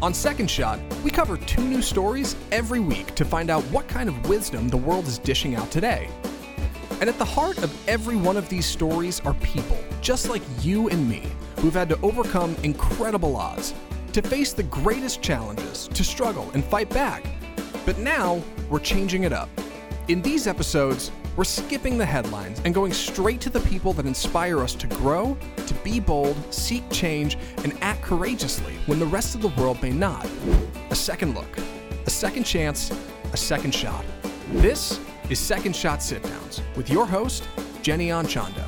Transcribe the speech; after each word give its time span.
On 0.00 0.14
Second 0.14 0.48
Shot, 0.48 0.78
we 1.02 1.10
cover 1.10 1.36
two 1.36 1.60
new 1.60 1.82
stories 1.82 2.36
every 2.52 2.78
week 2.78 3.16
to 3.16 3.24
find 3.24 3.50
out 3.50 3.64
what 3.64 3.88
kind 3.88 4.08
of 4.08 4.28
wisdom 4.28 4.68
the 4.68 4.76
world 4.76 5.08
is 5.08 5.18
dishing 5.18 5.56
out 5.56 5.72
today. 5.72 6.08
And 7.00 7.10
at 7.10 7.18
the 7.18 7.24
heart 7.24 7.58
of 7.64 7.88
every 7.88 8.14
one 8.14 8.36
of 8.36 8.48
these 8.48 8.64
stories 8.64 9.18
are 9.22 9.34
people, 9.34 9.76
just 10.00 10.28
like 10.28 10.42
you 10.60 10.88
and 10.88 11.08
me, 11.08 11.24
who've 11.56 11.74
had 11.74 11.88
to 11.88 12.00
overcome 12.02 12.54
incredible 12.62 13.34
odds, 13.34 13.74
to 14.12 14.22
face 14.22 14.52
the 14.52 14.62
greatest 14.62 15.20
challenges, 15.20 15.88
to 15.88 16.04
struggle 16.04 16.48
and 16.54 16.64
fight 16.64 16.90
back. 16.90 17.24
But 17.84 17.98
now, 17.98 18.40
we're 18.70 18.78
changing 18.78 19.24
it 19.24 19.32
up. 19.32 19.48
In 20.06 20.22
these 20.22 20.46
episodes, 20.46 21.10
we're 21.34 21.42
skipping 21.42 21.98
the 21.98 22.06
headlines 22.06 22.62
and 22.64 22.72
going 22.72 22.92
straight 22.92 23.40
to 23.40 23.50
the 23.50 23.60
people 23.60 23.92
that 23.94 24.06
inspire 24.06 24.60
us 24.60 24.76
to 24.76 24.86
grow, 24.86 25.36
be 25.88 26.00
bold, 26.00 26.36
seek 26.52 26.88
change, 26.90 27.38
and 27.64 27.72
act 27.80 28.02
courageously 28.02 28.74
when 28.86 28.98
the 28.98 29.06
rest 29.06 29.34
of 29.34 29.40
the 29.40 29.48
world 29.60 29.80
may 29.82 29.90
not. 29.90 30.28
A 30.90 30.94
second 30.94 31.34
look, 31.34 31.58
a 32.06 32.10
second 32.10 32.44
chance, 32.44 32.92
a 33.32 33.36
second 33.36 33.74
shot. 33.74 34.04
This 34.52 35.00
is 35.30 35.38
Second 35.38 35.74
Shot 35.74 36.02
Sit 36.02 36.22
Downs 36.22 36.60
with 36.76 36.90
your 36.90 37.06
host, 37.06 37.48
Jenny 37.80 38.08
Anchondo. 38.08 38.66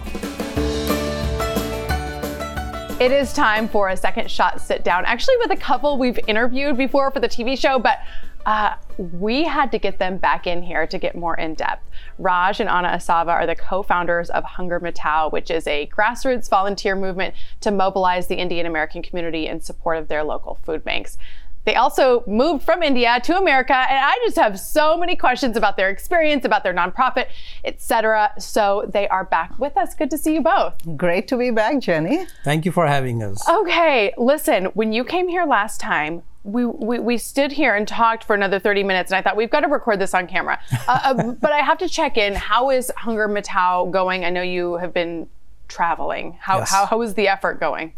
It 2.98 3.12
is 3.12 3.33
time 3.33 3.69
for 3.69 3.91
a 3.91 3.97
second 3.97 4.30
shot 4.30 4.61
sit 4.61 4.83
down, 4.83 5.05
actually, 5.05 5.37
with 5.39 5.50
a 5.50 5.56
couple 5.56 5.98
we've 5.98 6.19
interviewed 6.27 6.77
before 6.77 7.11
for 7.11 7.20
the 7.20 7.28
TV 7.28 7.59
show, 7.59 7.78
but 7.78 7.98
uh, 8.47 8.75
we 8.97 9.45
had 9.45 9.71
to 9.73 9.79
get 9.79 9.99
them 9.99 10.19
back 10.19 10.47
in 10.47 10.62
here 10.62 10.87
to 10.87 10.98
get 10.98 11.17
more 11.17 11.37
in 11.37 11.55
depth. 11.55 11.89
Raj 12.19 12.61
and 12.61 12.69
Anna 12.69 12.89
Asava 12.89 13.29
are 13.29 13.47
the 13.47 13.57
co 13.57 13.83
founders 13.83 14.31
of 14.31 14.45
Hunger 14.45 14.81
Mitao, 14.81 15.33
which 15.33 15.51
is 15.51 15.67
a 15.67 15.87
grassroots 15.89 16.48
volunteer 16.48 16.97
movement 16.97 17.34
to 17.61 17.71
mobilize 17.71 18.27
the 18.27 18.37
Indian 18.37 18.67
American 18.67 19.03
community 19.03 19.47
in 19.47 19.61
support 19.61 19.98
of 19.98 20.09
their 20.09 20.25
local 20.25 20.59
food 20.65 20.84
banks. 20.84 21.19
They 21.65 21.75
also 21.75 22.25
moved 22.27 22.65
from 22.65 22.83
India 22.83 23.21
to 23.23 23.37
America, 23.37 23.75
and 23.75 23.98
I 23.98 24.19
just 24.25 24.37
have 24.37 24.59
so 24.59 24.97
many 24.97 25.15
questions 25.15 25.57
about 25.59 25.77
their 25.77 25.91
experience, 25.91 26.47
about 26.47 26.64
their 26.64 26.73
nonprofit, 26.73 27.27
etc. 27.64 28.33
So 28.39 28.89
they 28.89 29.07
are 29.09 29.25
back 29.25 29.59
with 29.59 29.77
us. 29.77 29.95
Good 29.95 30.11
to 30.11 30.19
see 30.19 30.34
you 30.34 30.41
both. 30.41 30.75
Great 30.97 31.29
to 31.29 31.36
be 31.36 31.51
back, 31.51 31.79
Jenny. 31.81 32.27
Thank 32.45 32.64
you 32.64 32.73
for 32.73 32.86
having 32.86 33.23
us. 33.23 33.47
Okay, 33.47 34.14
listen, 34.17 34.67
when 34.67 34.92
you 34.92 35.05
came 35.05 35.29
here 35.29 35.45
last 35.45 35.81
time, 35.81 36.23
we, 36.42 36.64
we, 36.64 36.98
we 36.98 37.19
stood 37.19 37.52
here 37.52 37.74
and 37.74 37.86
talked 37.86 38.24
for 38.24 38.34
another 38.34 38.58
30 38.58 38.83
minutes, 38.83 39.10
and 39.10 39.19
I 39.19 39.22
thought 39.22 39.36
we've 39.36 39.50
got 39.50 39.60
to 39.60 39.69
record 39.69 39.98
this 39.98 40.14
on 40.14 40.27
camera. 40.27 40.58
Uh, 40.88 41.00
uh, 41.05 41.33
but 41.41 41.52
I 41.52 41.58
have 41.58 41.78
to 41.78 41.88
check 41.88 42.16
in. 42.16 42.34
How 42.34 42.70
is 42.70 42.91
Hunger 42.96 43.28
Mitao 43.28 43.91
going? 43.91 44.24
I 44.24 44.30
know 44.30 44.42
you 44.42 44.77
have 44.77 44.94
been 44.94 45.28
traveling. 45.68 46.38
How, 46.41 46.58
Yes. 46.58 46.70
how, 46.70 46.86
how 46.86 47.02
is 47.02 47.14
the 47.14 47.28
effort 47.28 47.61
going? 47.61 47.92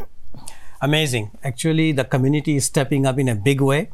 Amazing. 0.80 1.30
Actually, 1.44 1.92
the 1.92 2.04
community 2.04 2.56
is 2.56 2.64
stepping 2.64 3.06
up 3.06 3.18
in 3.18 3.28
a 3.28 3.34
big 3.36 3.60
way. 3.60 3.90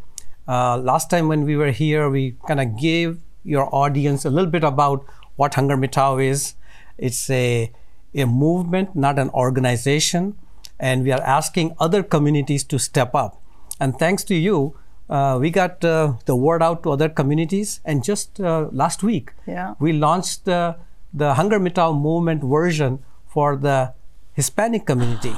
Uh, 0.47 0.79
last 0.79 1.11
time 1.11 1.29
when 1.29 1.45
we 1.45 1.55
were 1.55 1.71
here, 1.71 2.09
we 2.09 2.35
kind 2.47 2.61
of 2.61 2.79
gave 2.79 3.19
your 3.45 3.69
audience 3.75 4.25
a 4.25 4.31
little 4.31 4.51
bit 4.51 4.65
about 4.65 5.05
what 5.37 5.55
Hunger 5.55 5.77
Mitao 5.77 6.25
is. 6.25 6.55
It's 6.97 7.29
a, 7.29 7.71
a 8.15 8.25
movement, 8.25 8.97
not 8.97 9.19
an 9.19 9.29
organization. 9.31 10.39
And 10.81 11.05
we 11.05 11.13
are 11.13 11.21
asking 11.21 11.77
other 11.79 12.03
communities 12.03 12.65
to 12.65 12.79
step 12.79 13.15
up. 13.15 13.43
And 13.81 13.99
thanks 13.99 14.25
to 14.25 14.35
you, 14.35 14.77
uh, 15.09 15.39
we 15.41 15.51
got 15.51 15.85
uh, 15.85 16.15
the 16.27 16.37
word 16.37 16.63
out 16.63 16.83
to 16.83 16.91
other 16.91 17.09
communities. 17.09 17.81
And 17.85 18.03
just 18.05 18.41
uh, 18.41 18.69
last 18.73 19.03
week, 19.03 19.33
Yeah. 19.47 19.75
we 19.79 19.93
launched 19.93 20.45
the, 20.45 20.77
the 21.15 21.35
Hunger 21.35 21.59
Mitao 21.61 21.99
movement 21.99 22.43
version 22.45 22.99
for 23.27 23.57
the 23.57 23.95
Hispanic 24.35 24.85
community. 24.87 25.35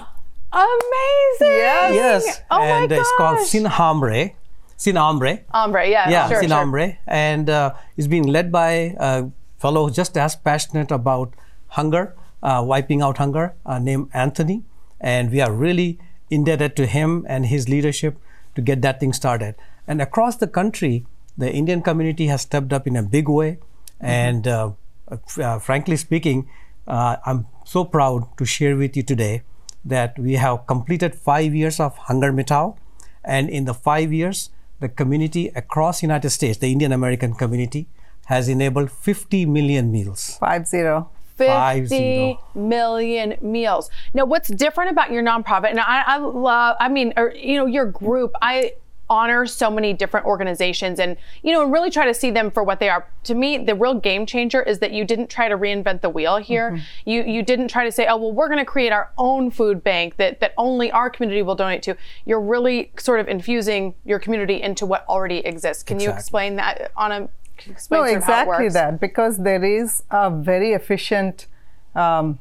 Amazing! 0.53 1.41
Yes. 1.41 1.95
Yes, 1.95 2.41
Oh 2.51 2.61
and 2.61 2.91
my 2.91 2.97
it's 2.97 3.13
called 3.17 3.39
gosh. 3.39 3.47
Sin 3.49 3.65
Hambre. 3.67 4.31
Sin 4.77 4.97
Hambre. 4.97 5.41
Ombre, 5.53 5.89
yeah. 5.89 6.09
yeah, 6.09 6.29
sure, 6.29 6.41
Sin 6.41 6.49
sure. 6.49 6.59
Hambre. 6.59 6.99
And 7.07 7.49
uh, 7.51 7.75
it's 7.97 8.07
being 8.09 8.25
led 8.27 8.51
by 8.51 8.95
a 8.99 9.29
fellow 9.59 9.91
just 9.91 10.17
as 10.17 10.35
passionate 10.37 10.91
about 10.91 11.35
hunger, 11.69 12.15
uh, 12.43 12.63
wiping 12.67 13.03
out 13.03 13.19
hunger, 13.19 13.55
uh, 13.65 13.79
named 13.79 14.09
Anthony. 14.13 14.65
And 15.01 15.31
we 15.31 15.41
are 15.41 15.53
really 15.53 15.99
indebted 16.31 16.77
to 16.77 16.87
him 16.87 17.25
and 17.29 17.47
his 17.47 17.69
leadership 17.69 18.19
to 18.55 18.63
get 18.63 18.83
that 18.83 19.01
thing 19.01 19.13
started. 19.13 19.55
And 19.87 20.01
across 20.01 20.37
the 20.37 20.47
country, 20.47 21.07
the 21.37 21.51
Indian 21.51 21.83
community 21.83 22.27
has 22.27 22.43
stepped 22.43 22.73
up 22.73 22.87
in 22.87 22.97
a 22.97 23.03
big 23.03 23.29
way. 23.29 23.59
And 24.01 24.47
uh, 24.47 24.73
uh, 25.11 25.59
frankly 25.59 25.97
speaking, 25.97 26.49
uh, 26.87 27.17
I'm 27.25 27.47
so 27.65 27.85
proud 27.85 28.37
to 28.39 28.45
share 28.45 28.77
with 28.77 28.97
you 28.97 29.03
today 29.03 29.43
that 29.85 30.19
we 30.19 30.35
have 30.35 30.67
completed 30.67 31.15
five 31.15 31.55
years 31.55 31.81
of 31.81 31.97
Hunger 31.97 32.33
Mitao. 32.33 32.77
And 33.25 33.49
in 33.51 33.65
the 33.65 33.75
five 33.75 34.13
years, 34.13 34.51
the 34.81 34.89
community 34.89 35.49
across 35.55 36.03
United 36.03 36.31
States, 36.31 36.59
the 36.59 36.73
Indian 36.73 36.93
American 36.93 37.35
community, 37.35 37.87
has 38.27 38.49
enabled 38.49 38.91
50 38.91 39.45
million 39.47 39.91
meals. 39.91 40.37
Five 40.39 40.67
zero. 40.67 41.11
Five 41.49 41.89
50 41.89 42.39
million 42.55 43.37
meals. 43.41 43.91
Now, 44.15 44.25
what's 44.25 44.49
different 44.49 44.91
about 44.91 45.11
your 45.13 45.23
nonprofit? 45.23 45.71
And 45.71 45.81
I, 45.81 46.03
I 46.07 46.17
love, 46.19 46.77
I 46.81 46.89
mean, 46.89 47.13
or, 47.17 47.33
you 47.35 47.57
know, 47.57 47.67
your 47.67 47.87
group, 47.87 48.33
I 48.43 48.73
honor 49.11 49.45
so 49.45 49.69
many 49.71 49.93
different 49.93 50.25
organizations 50.25 51.01
and, 51.01 51.17
you 51.43 51.53
know, 51.53 51.63
and 51.63 51.73
really 51.73 51.91
try 51.91 52.07
to 52.07 52.15
see 52.15 52.31
them 52.31 52.51
for 52.51 52.63
what 52.63 52.79
they 52.79 52.89
are. 52.89 53.07
To 53.25 53.35
me, 53.35 53.59
the 53.59 53.75
real 53.75 53.95
game 53.95 54.25
changer 54.25 54.63
is 54.63 54.79
that 54.79 54.93
you 54.93 55.05
didn't 55.05 55.29
try 55.29 55.49
to 55.49 55.59
reinvent 55.59 56.01
the 56.01 56.09
wheel 56.09 56.37
here. 56.37 56.71
Mm-hmm. 56.71 57.11
You, 57.11 57.25
you 57.25 57.43
didn't 57.43 57.69
try 57.69 57.85
to 57.85 57.91
say, 57.91 58.07
oh, 58.07 58.17
well, 58.17 58.33
we're 58.33 58.47
going 58.47 58.61
to 58.61 58.65
create 58.65 58.93
our 58.93 59.11
own 59.19 59.51
food 59.51 59.83
bank 59.83 60.17
that, 60.19 60.39
that 60.41 60.55
only 60.57 60.93
our 60.93 61.11
community 61.11 61.43
will 61.43 61.57
donate 61.57 61.83
to. 61.83 61.97
You're 62.25 62.41
really 62.41 62.93
sort 62.99 63.19
of 63.19 63.29
infusing 63.29 63.95
your 64.05 64.21
community 64.21 64.63
into 64.63 64.87
what 64.87 65.05
already 65.09 65.39
exists. 65.39 65.83
Can 65.83 65.99
you 65.99 66.11
explain 66.11 66.57
that 66.57 66.93
on 66.97 67.11
a, 67.13 67.29
No, 67.69 67.75
sort 67.77 67.91
how 67.99 68.05
it 68.05 68.17
exactly 68.17 68.65
works? 68.67 68.75
that. 68.75 69.01
Because 69.01 69.39
there 69.39 69.65
is 69.65 70.03
a 70.11 70.31
very 70.31 70.73
efficient 70.73 71.47
um, 71.95 72.39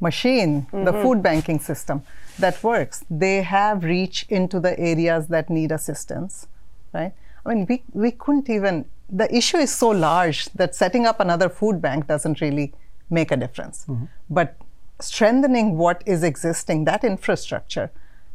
machine, 0.00 0.66
the 0.72 0.78
Mm-hmm. 0.92 1.02
food 1.02 1.22
banking 1.22 1.58
system, 1.60 2.02
that 2.38 2.62
works. 2.62 3.04
They 3.10 3.42
have 3.42 3.84
reach 3.84 4.26
into 4.28 4.58
the 4.60 4.78
areas 4.78 5.28
that 5.28 5.48
need 5.50 5.70
assistance, 5.72 6.46
right? 6.92 7.12
I 7.44 7.54
mean, 7.54 7.66
we, 7.68 7.82
we 7.92 8.10
couldn't 8.12 8.48
even, 8.50 8.84
the 9.10 9.32
issue 9.34 9.58
is 9.58 9.74
so 9.74 9.88
large 9.90 10.46
that 10.54 10.74
setting 10.74 11.06
up 11.06 11.20
another 11.20 11.48
food 11.48 11.80
bank 11.82 12.06
doesn't 12.06 12.40
really 12.40 12.72
make 13.10 13.30
a 13.30 13.36
difference. 13.36 13.86
But 14.30 14.56
strengthening 15.00 15.76
what 15.76 16.02
is 16.06 16.22
existing, 16.22 16.84
that 16.84 17.04
infrastructure, 17.04 17.90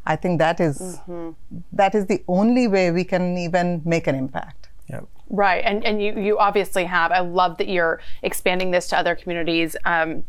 I 0.05 0.15
think 0.15 0.39
that 0.39 0.59
is- 0.59 0.79
Mm-hmm. 1.07 1.29
that 1.73 1.95
is 1.95 2.05
the 2.07 2.23
only 2.27 2.67
way 2.67 2.91
we 2.91 3.03
can 3.03 3.37
even 3.37 3.81
make 3.85 4.07
an 4.07 4.15
impact. 4.15 4.69
Yeah. 4.89 5.01
Right, 5.29 5.63
and 5.65 5.83
and 5.85 6.01
you 6.01 6.17
you 6.19 6.37
obviously 6.37 6.85
have. 6.85 7.11
I 7.11 7.19
love 7.19 7.57
that 7.57 7.67
you're 7.67 7.99
expanding 8.23 8.71
this 8.71 8.87
to 8.87 8.97
other 8.97 9.15
communities. 9.15 9.75
Um, 9.83 10.23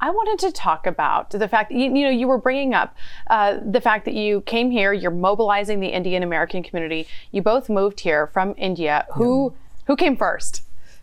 I 0.00 0.10
wanted 0.10 0.38
to 0.46 0.52
talk 0.52 0.86
about 0.86 1.30
the 1.30 1.48
fact 1.48 1.72
you, 1.72 1.84
you 1.84 2.04
know 2.04 2.10
you 2.10 2.28
were 2.28 2.38
bringing 2.38 2.74
up 2.74 2.94
uh, 3.28 3.58
the 3.64 3.80
fact 3.80 4.04
that 4.04 4.14
you 4.14 4.42
came 4.42 4.70
here. 4.70 4.92
You're 4.92 5.10
mobilizing 5.10 5.80
the 5.80 5.88
Indian 5.88 6.22
American 6.22 6.62
community. 6.62 7.08
You 7.32 7.42
both 7.42 7.68
moved 7.68 8.00
here 8.00 8.26
from 8.28 8.54
India. 8.56 9.06
Who 9.14 9.54
who 9.86 9.96
came 9.96 10.16
first? 10.16 10.62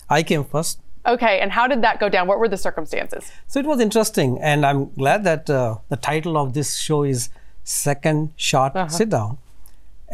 I 0.09 0.23
came 0.23 0.45
first. 0.45 0.79
Okay, 1.05 1.39
and 1.39 1.51
how 1.51 1.67
did 1.67 1.81
that 1.83 1.99
go 1.99 2.09
down? 2.09 2.27
What 2.27 2.39
were 2.39 2.47
the 2.47 2.57
circumstances? 2.57 3.31
So 3.47 3.59
it 3.59 3.65
was 3.65 3.79
interesting, 3.79 4.39
and 4.39 4.65
I'm 4.65 4.91
glad 4.93 5.23
that 5.23 5.49
uh, 5.49 5.77
the 5.89 5.97
title 5.97 6.37
of 6.37 6.53
this 6.53 6.77
show 6.77 7.03
is 7.03 7.29
Second 7.63 8.33
Shot 8.35 8.91
Sit 8.91 9.09
Down. 9.09 9.37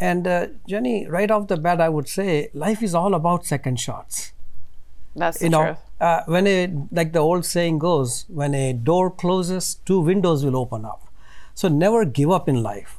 And 0.02 0.26
uh, 0.26 0.48
Jenny, 0.68 1.06
right 1.06 1.30
off 1.30 1.46
the 1.46 1.56
bat, 1.56 1.80
I 1.80 1.88
would 1.88 2.08
say 2.08 2.50
life 2.52 2.82
is 2.82 2.92
all 2.92 3.14
about 3.14 3.46
second 3.46 3.78
shots. 3.78 4.32
That's 5.14 5.38
the 5.38 5.44
you 5.44 5.50
know, 5.50 5.64
truth. 5.64 5.78
uh, 6.00 6.22
when 6.26 6.48
a 6.48 6.72
like 6.90 7.12
the 7.12 7.20
old 7.20 7.44
saying 7.44 7.78
goes, 7.78 8.24
when 8.28 8.52
a 8.52 8.72
door 8.72 9.12
closes, 9.12 9.76
two 9.86 10.00
windows 10.00 10.44
will 10.44 10.56
open 10.56 10.84
up. 10.84 11.06
So 11.54 11.68
never 11.68 12.04
give 12.04 12.32
up 12.32 12.48
in 12.48 12.64
life. 12.64 12.98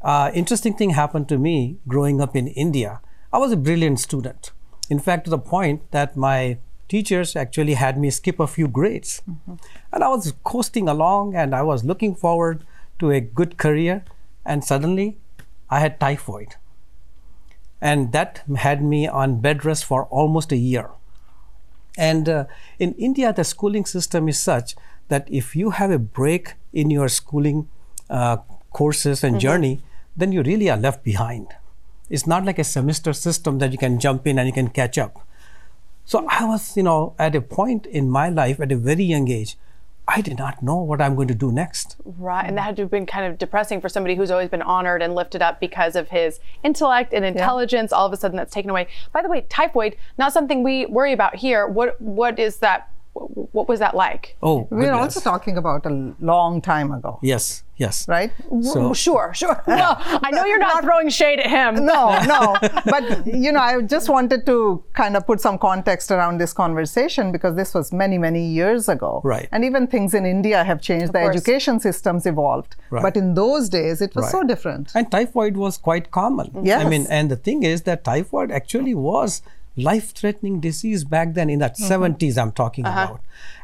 Uh, 0.00 0.30
interesting 0.32 0.74
thing 0.74 0.90
happened 0.90 1.28
to 1.30 1.38
me 1.38 1.78
growing 1.88 2.20
up 2.20 2.36
in 2.36 2.46
India. 2.46 3.00
I 3.32 3.38
was 3.38 3.50
a 3.50 3.56
brilliant 3.56 3.98
student. 3.98 4.52
In 4.88 5.00
fact, 5.00 5.24
to 5.24 5.30
the 5.30 5.38
point 5.38 5.90
that 5.90 6.16
my 6.16 6.58
teachers 6.88 7.34
actually 7.34 7.74
had 7.74 7.98
me 7.98 8.10
skip 8.10 8.38
a 8.38 8.46
few 8.46 8.68
grades. 8.68 9.22
And 9.92 10.04
I 10.04 10.08
was 10.08 10.34
coasting 10.44 10.88
along 10.88 11.34
and 11.34 11.52
I 11.52 11.62
was 11.62 11.84
looking 11.84 12.14
forward 12.14 12.64
to 13.00 13.10
a 13.10 13.20
good 13.20 13.56
career. 13.58 14.04
And 14.46 14.64
suddenly 14.64 15.18
I 15.70 15.80
had 15.80 16.00
typhoid. 16.00 16.56
And 17.80 18.12
that 18.12 18.42
had 18.56 18.82
me 18.82 19.06
on 19.06 19.40
bed 19.40 19.64
rest 19.64 19.84
for 19.84 20.04
almost 20.06 20.52
a 20.52 20.56
year. 20.56 20.90
And 21.96 22.28
uh, 22.28 22.44
in 22.78 22.94
India, 22.94 23.32
the 23.32 23.44
schooling 23.44 23.84
system 23.84 24.28
is 24.28 24.38
such 24.38 24.76
that 25.08 25.26
if 25.30 25.56
you 25.56 25.70
have 25.70 25.90
a 25.90 25.98
break 25.98 26.54
in 26.72 26.90
your 26.90 27.08
schooling 27.08 27.68
uh, 28.10 28.38
courses 28.72 29.24
and 29.24 29.40
journey, 29.40 29.82
then 30.16 30.32
you 30.32 30.42
really 30.42 30.70
are 30.70 30.76
left 30.76 31.04
behind. 31.04 31.48
It's 32.10 32.26
not 32.26 32.44
like 32.44 32.58
a 32.58 32.64
semester 32.64 33.12
system 33.12 33.58
that 33.58 33.72
you 33.72 33.78
can 33.78 34.00
jump 34.00 34.26
in 34.26 34.38
and 34.38 34.46
you 34.46 34.52
can 34.52 34.68
catch 34.68 34.98
up. 34.98 35.26
So 36.04 36.26
I 36.28 36.44
was, 36.44 36.76
you 36.76 36.82
know, 36.82 37.14
at 37.18 37.34
a 37.34 37.40
point 37.40 37.84
in 37.86 38.08
my 38.08 38.28
life 38.28 38.60
at 38.60 38.72
a 38.72 38.76
very 38.76 39.04
young 39.04 39.28
age 39.28 39.56
I 40.08 40.22
did 40.22 40.38
not 40.38 40.62
know 40.62 40.76
what 40.76 41.02
I'm 41.02 41.14
going 41.14 41.28
to 41.28 41.34
do 41.34 41.52
next. 41.52 41.96
Right. 42.04 42.46
And 42.46 42.56
that 42.56 42.62
had 42.62 42.76
to 42.76 42.82
have 42.82 42.90
been 42.90 43.04
kind 43.04 43.30
of 43.30 43.36
depressing 43.36 43.80
for 43.82 43.90
somebody 43.90 44.14
who's 44.14 44.30
always 44.30 44.48
been 44.48 44.62
honored 44.62 45.02
and 45.02 45.14
lifted 45.14 45.42
up 45.42 45.60
because 45.60 45.94
of 45.96 46.08
his 46.08 46.40
intellect 46.62 47.12
and 47.12 47.26
intelligence. 47.26 47.92
All 47.92 48.06
of 48.06 48.12
a 48.14 48.16
sudden 48.16 48.38
that's 48.38 48.52
taken 48.52 48.70
away. 48.70 48.88
By 49.12 49.20
the 49.20 49.28
way, 49.28 49.42
typhoid, 49.50 49.96
not 50.16 50.32
something 50.32 50.62
we 50.62 50.86
worry 50.86 51.12
about 51.12 51.36
here. 51.36 51.66
What 51.66 52.00
what 52.00 52.38
is 52.38 52.56
that 52.58 52.90
what 53.52 53.68
was 53.68 53.78
that 53.80 53.94
like? 53.94 54.36
Oh, 54.42 54.66
We're 54.70 54.82
goodness. 54.82 55.16
also 55.16 55.20
talking 55.20 55.56
about 55.56 55.86
a 55.86 56.14
long 56.20 56.60
time 56.60 56.92
ago, 56.92 57.18
yes, 57.22 57.62
yes. 57.76 58.06
right? 58.08 58.32
So 58.62 58.92
Sure, 58.94 59.32
sure. 59.34 59.62
No, 59.68 59.94
I 59.98 60.30
know 60.30 60.44
you're 60.44 60.58
not 60.58 60.82
throwing 60.84 61.08
shade 61.08 61.40
at 61.40 61.50
him. 61.50 61.86
no, 61.86 62.18
no. 62.26 62.56
But 62.84 63.26
you 63.26 63.52
know, 63.52 63.60
I 63.60 63.80
just 63.82 64.08
wanted 64.08 64.46
to 64.46 64.82
kind 64.94 65.16
of 65.16 65.26
put 65.26 65.40
some 65.40 65.58
context 65.58 66.10
around 66.10 66.38
this 66.38 66.52
conversation 66.52 67.32
because 67.32 67.56
this 67.56 67.74
was 67.74 67.92
many, 67.92 68.18
many 68.18 68.44
years 68.46 68.88
ago. 68.88 69.20
Right. 69.24 69.48
And 69.52 69.64
even 69.64 69.86
things 69.86 70.14
in 70.14 70.24
India 70.26 70.64
have 70.64 70.80
changed. 70.80 71.12
the 71.12 71.20
course. 71.20 71.36
education 71.36 71.80
systems 71.80 72.26
evolved. 72.26 72.76
Right. 72.90 73.02
But 73.02 73.16
in 73.16 73.34
those 73.34 73.68
days, 73.68 74.00
it 74.00 74.14
was 74.14 74.30
so 74.30 74.42
different. 74.44 74.92
And 74.94 75.10
typhoid 75.10 75.56
was 75.56 75.76
quite 75.78 76.10
common. 76.10 76.50
Yes. 76.64 76.84
I 76.84 76.88
mean, 76.88 77.06
and 77.10 77.30
the 77.30 77.36
thing 77.36 77.62
is 77.62 77.82
that 77.82 78.04
typhoid 78.04 78.50
actually 78.50 78.94
was 78.94 79.42
life-threatening 79.78 80.60
disease 80.60 81.04
back 81.04 81.34
then 81.34 81.48
in 81.50 81.58
that 81.60 81.76
70s 81.76 82.36
I'm 82.36 82.52
talking 82.52 82.84
about. 82.84 83.20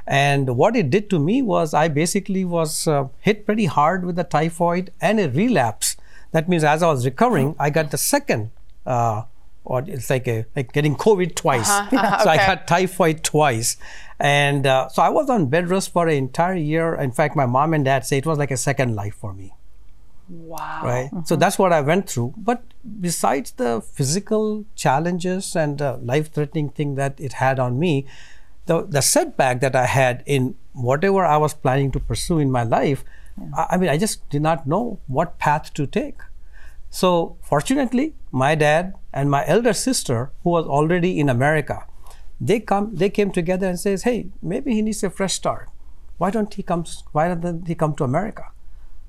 And 0.07 0.57
what 0.57 0.77
it 0.77 0.91
did 0.91 1.09
to 1.11 1.19
me 1.19 1.43
was 1.43 1.75
I 1.75 1.89
basically 1.89 2.45
was 2.45 2.87
uh, 2.87 3.09
hit 3.21 3.47
pretty 3.47 3.67
hard 3.67 4.05
with 4.05 4.17
the 4.17 4.25
typhoid 4.25 4.93
and 5.01 5.19
a 5.19 5.29
relapse. 5.29 5.97
That 6.33 6.49
means 6.49 6.65
as 6.65 6.83
I 6.83 6.89
was 6.89 7.05
recovering, 7.05 7.57
I 7.59 7.71
got 7.71 7.91
the 7.91 7.99
second 7.99 8.51
uh, 8.85 9.23
or 9.65 9.83
it's 9.87 10.11
like 10.11 10.29
a 10.29 10.45
like 10.55 10.73
getting 10.73 10.95
COVID 10.95 11.35
twice. 11.35 11.69
So 11.91 12.31
I 12.31 12.37
okay. 12.37 12.47
got 12.47 12.67
typhoid 12.67 13.25
twice, 13.25 13.77
and 14.19 14.67
uh, 14.67 14.89
so 14.89 15.03
I 15.03 15.09
was 15.09 15.31
on 15.31 15.47
bed 15.47 15.71
rest 15.71 15.93
for 15.93 16.07
an 16.07 16.15
entire 16.15 16.55
year. 16.55 16.95
In 16.95 17.13
fact, 17.13 17.35
my 17.35 17.47
mom 17.47 17.73
and 17.73 17.85
dad 17.85 18.05
say 18.05 18.19
it 18.19 18.27
was 18.27 18.39
like 18.39 18.51
a 18.51 18.57
second 18.57 18.95
life 18.95 19.15
for 19.15 19.33
me 19.33 19.55
Wow. 20.29 20.81
right? 20.85 21.11
So 21.11 21.17
mm-hmm. 21.17 21.41
that's 21.41 21.59
what 21.59 21.73
i 21.73 21.81
went 21.81 22.09
through. 22.09 22.35
But 22.37 22.63
besides 23.01 23.53
the 23.53 23.81
physical 23.81 24.65
challenges 24.75 25.55
and 25.55 25.79
the 25.79 25.99
life 25.99 26.33
threatening 26.33 26.71
thing 26.71 26.95
that 26.95 27.21
it 27.21 27.35
had 27.35 27.59
on 27.59 27.79
me 27.79 28.07
the, 28.67 28.83
the 28.87 29.03
setback 29.03 29.61
that 29.61 29.77
i 29.77 29.87
had 29.87 30.23
in 30.27 30.55
whatever 30.73 31.25
i 31.25 31.37
was 31.37 31.55
planning 31.55 31.91
to 31.93 32.01
pursue 32.01 32.39
in 32.39 32.51
my 32.51 32.63
life 32.63 33.05
I, 33.57 33.67
I 33.71 33.77
mean 33.77 33.91
i 33.91 33.99
just 33.99 34.29
did 34.31 34.43
not 34.43 34.67
know 34.67 34.99
what 35.07 35.39
path 35.39 35.73
to 35.75 35.87
take. 35.87 36.21
So 36.91 37.37
fortunately 37.43 38.15
my 38.31 38.55
dad 38.55 38.95
and 39.13 39.31
my 39.31 39.45
elder 39.47 39.73
sister 39.73 40.31
who 40.43 40.51
was 40.51 40.67
already 40.67 41.19
in 41.21 41.29
america 41.29 41.87
they 42.41 42.61
come 42.61 42.95
they 42.95 43.11
came 43.11 43.31
together 43.31 43.67
and 43.69 43.79
says 43.79 44.05
hey 44.05 44.29
maybe 44.43 44.75
he 44.75 44.83
needs 44.83 45.03
a 45.05 45.11
fresh 45.11 45.35
start. 45.35 45.69
Why 46.17 46.31
don't 46.31 46.55
he 46.55 46.63
comes 46.63 47.03
why 47.13 47.29
don't 47.35 47.67
he 47.67 47.75
come 47.75 47.95
to 47.97 48.05
america 48.05 48.54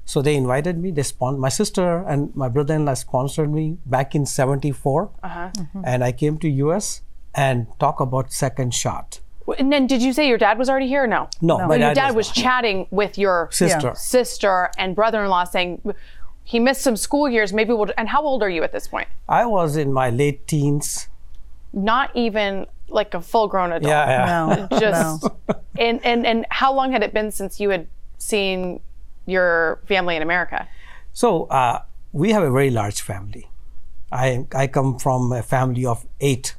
so 0.05 0.21
they 0.21 0.35
invited 0.35 0.77
me. 0.77 0.91
They 0.91 1.03
spon- 1.03 1.39
my 1.39 1.49
sister 1.49 2.03
and 2.07 2.33
my 2.35 2.47
brother-in-law 2.47 2.93
sponsored 2.93 3.51
me 3.51 3.77
back 3.85 4.15
in 4.15 4.25
'74, 4.25 5.11
uh-huh. 5.23 5.49
mm-hmm. 5.57 5.81
and 5.83 6.03
I 6.03 6.11
came 6.11 6.37
to 6.37 6.49
US 6.49 7.01
and 7.33 7.67
talk 7.79 7.99
about 7.99 8.31
second 8.31 8.73
shot. 8.73 9.19
And 9.59 9.71
then 9.71 9.85
did 9.87 10.01
you 10.01 10.13
say 10.13 10.27
your 10.27 10.37
dad 10.37 10.57
was 10.57 10.69
already 10.69 10.87
here? 10.87 11.03
or 11.03 11.07
No. 11.07 11.29
No, 11.41 11.57
my 11.67 11.75
your 11.75 11.89
dad 11.89 11.93
dad 11.93 12.15
was 12.15 12.29
was 12.29 12.35
chatting 12.35 12.87
with 12.89 13.17
your 13.17 13.49
Sister. 13.51 13.93
sister 13.95 14.71
and 14.77 14.95
brother-in-law 14.95 15.43
saying 15.45 15.81
he 16.43 16.59
missed 16.59 16.81
some 16.81 16.95
school 16.95 17.27
years. 17.27 17.53
Maybe 17.53 17.73
we'll. 17.73 17.91
And 17.97 18.07
how 18.09 18.23
old 18.23 18.41
are 18.41 18.49
you 18.49 18.63
at 18.63 18.71
this 18.71 18.87
point? 18.87 19.07
I 19.27 19.45
was 19.45 19.75
in 19.75 19.91
my 19.91 20.09
late 20.09 20.47
teens. 20.47 21.09
Not 21.73 22.15
even 22.15 22.67
like 22.87 23.13
a 23.13 23.21
full-grown 23.21 23.71
adult. 23.71 23.89
Yeah, 23.89 24.07
yeah. 24.07 24.67
No, 24.69 24.79
Just 24.79 25.23
no. 25.23 25.35
and 25.77 26.03
and 26.05 26.25
and 26.25 26.45
how 26.49 26.73
long 26.73 26.91
had 26.91 27.03
it 27.03 27.13
been 27.13 27.31
since 27.31 27.59
you 27.59 27.69
had 27.69 27.87
seen 28.17 28.79
your 29.25 29.79
family 29.85 30.15
in 30.15 30.21
America? 30.21 30.67
So 31.13 31.45
uh, 31.45 31.83
we 32.11 32.31
have 32.31 32.43
a 32.43 32.51
very 32.51 32.69
large 32.69 33.01
family. 33.01 33.49
I 34.11 34.45
I 34.53 34.67
come 34.67 34.99
from 34.99 35.31
a 35.31 35.41
family 35.41 35.85
of 35.85 36.05
eight, 36.21 36.55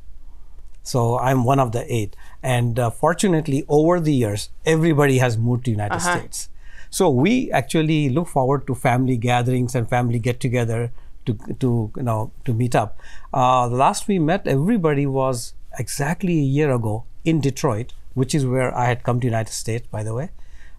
so 0.82 1.18
I'm 1.18 1.44
one 1.44 1.60
of 1.60 1.72
the 1.72 1.84
eight. 1.92 2.16
And 2.42 2.78
uh, 2.78 2.90
fortunately, 2.90 3.64
over 3.68 4.00
the 4.00 4.12
years, 4.12 4.50
everybody 4.64 5.18
has 5.18 5.36
moved 5.38 5.64
to 5.64 5.70
United 5.70 6.00
States. 6.00 6.48
So 6.90 7.10
we 7.10 7.50
actually 7.50 8.08
look 8.08 8.28
forward 8.28 8.66
to 8.66 8.74
family 8.74 9.16
gatherings 9.16 9.74
and 9.74 9.88
family 9.88 10.18
get-together 10.18 10.92
to 11.26 11.34
to 11.60 11.90
you 11.96 12.02
know 12.02 12.32
to 12.44 12.54
meet 12.54 12.74
up. 12.74 12.98
Uh, 13.32 13.68
the 13.68 13.76
last 13.76 14.08
we 14.08 14.18
met, 14.18 14.46
everybody 14.46 15.06
was 15.06 15.54
exactly 15.78 16.38
a 16.38 16.48
year 16.58 16.70
ago 16.70 17.04
in 17.24 17.40
Detroit, 17.40 17.92
which 18.14 18.34
is 18.34 18.46
where 18.46 18.74
I 18.74 18.86
had 18.86 19.02
come 19.02 19.20
to 19.20 19.26
United 19.26 19.52
States, 19.52 19.86
by 19.90 20.02
the 20.02 20.14
way. 20.14 20.30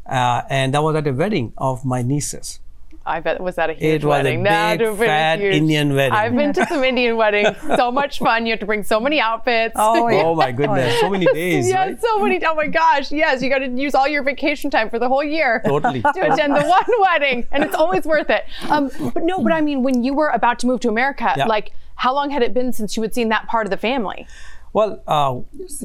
Uh, 0.08 0.42
and 0.50 0.74
that 0.74 0.82
was 0.84 0.96
at 0.96 1.06
a 1.08 1.12
wedding 1.14 1.54
of 1.58 1.84
my 1.86 2.02
nieces. 2.02 2.60
I 3.06 3.22
bet 3.22 3.40
was 3.40 3.56
that 3.56 3.70
a 3.70 3.74
huge 3.74 3.84
It 3.84 4.04
was 4.04 4.04
a 4.04 4.08
wedding? 4.10 4.44
big, 4.44 4.50
That 4.52 4.80
would 4.80 4.88
have 4.88 4.98
been 5.00 5.08
fat 5.08 5.40
huge. 5.40 5.56
Indian 5.56 5.96
wedding. 5.96 6.12
I've 6.12 6.36
been 6.36 6.52
to 6.52 6.66
some 6.68 6.84
Indian 6.84 7.16
weddings. 7.16 7.56
So 7.78 7.90
much 7.90 8.20
fun. 8.20 8.46
You 8.46 8.52
have 8.52 8.60
to 8.60 8.66
bring 8.66 8.84
so 8.84 9.00
many 9.00 9.22
outfits. 9.22 9.76
Oh, 9.78 10.10
yeah. 10.10 10.24
Oh 10.24 10.36
my 10.36 10.52
goodness, 10.52 11.00
so 11.00 11.10
many 11.10 11.26
days, 11.34 11.68
yes, 11.70 11.76
right? 11.76 12.02
so 12.02 12.20
many. 12.20 12.44
Oh 12.46 12.54
my 12.56 12.68
gosh, 12.68 13.10
yes, 13.12 13.42
you 13.42 13.50
got 13.50 13.60
to 13.60 13.68
use 13.70 13.96
all 13.96 14.10
your 14.10 14.24
vacation 14.24 14.70
time 14.70 14.90
for 14.90 15.00
the 15.00 15.08
whole 15.08 15.24
year 15.24 15.62
Totally. 15.66 16.02
to 16.02 16.34
attend 16.34 16.54
the 16.54 16.64
one 16.68 16.84
wedding, 17.02 17.46
and 17.54 17.64
it's 17.64 17.76
always 17.76 18.04
worth 18.04 18.30
it. 18.30 18.44
Um, 18.70 18.92
but 19.14 19.24
no, 19.24 19.42
but 19.42 19.54
I 19.54 19.62
mean, 19.62 19.84
when 19.84 20.04
you 20.04 20.14
were 20.14 20.28
about 20.30 20.60
to 20.60 20.68
move 20.68 20.82
to 20.82 20.90
America, 20.90 21.34
Yeah. 21.38 21.46
like, 21.46 21.72
how 21.96 22.14
long 22.14 22.30
had 22.30 22.42
it 22.42 22.54
been 22.54 22.74
since 22.74 22.98
you 22.98 23.04
had 23.04 23.14
seen 23.16 23.30
that 23.30 23.48
part 23.48 23.66
of 23.66 23.72
the 23.72 23.78
family? 23.78 24.28
Well, 24.74 25.02
uh, 25.08 25.40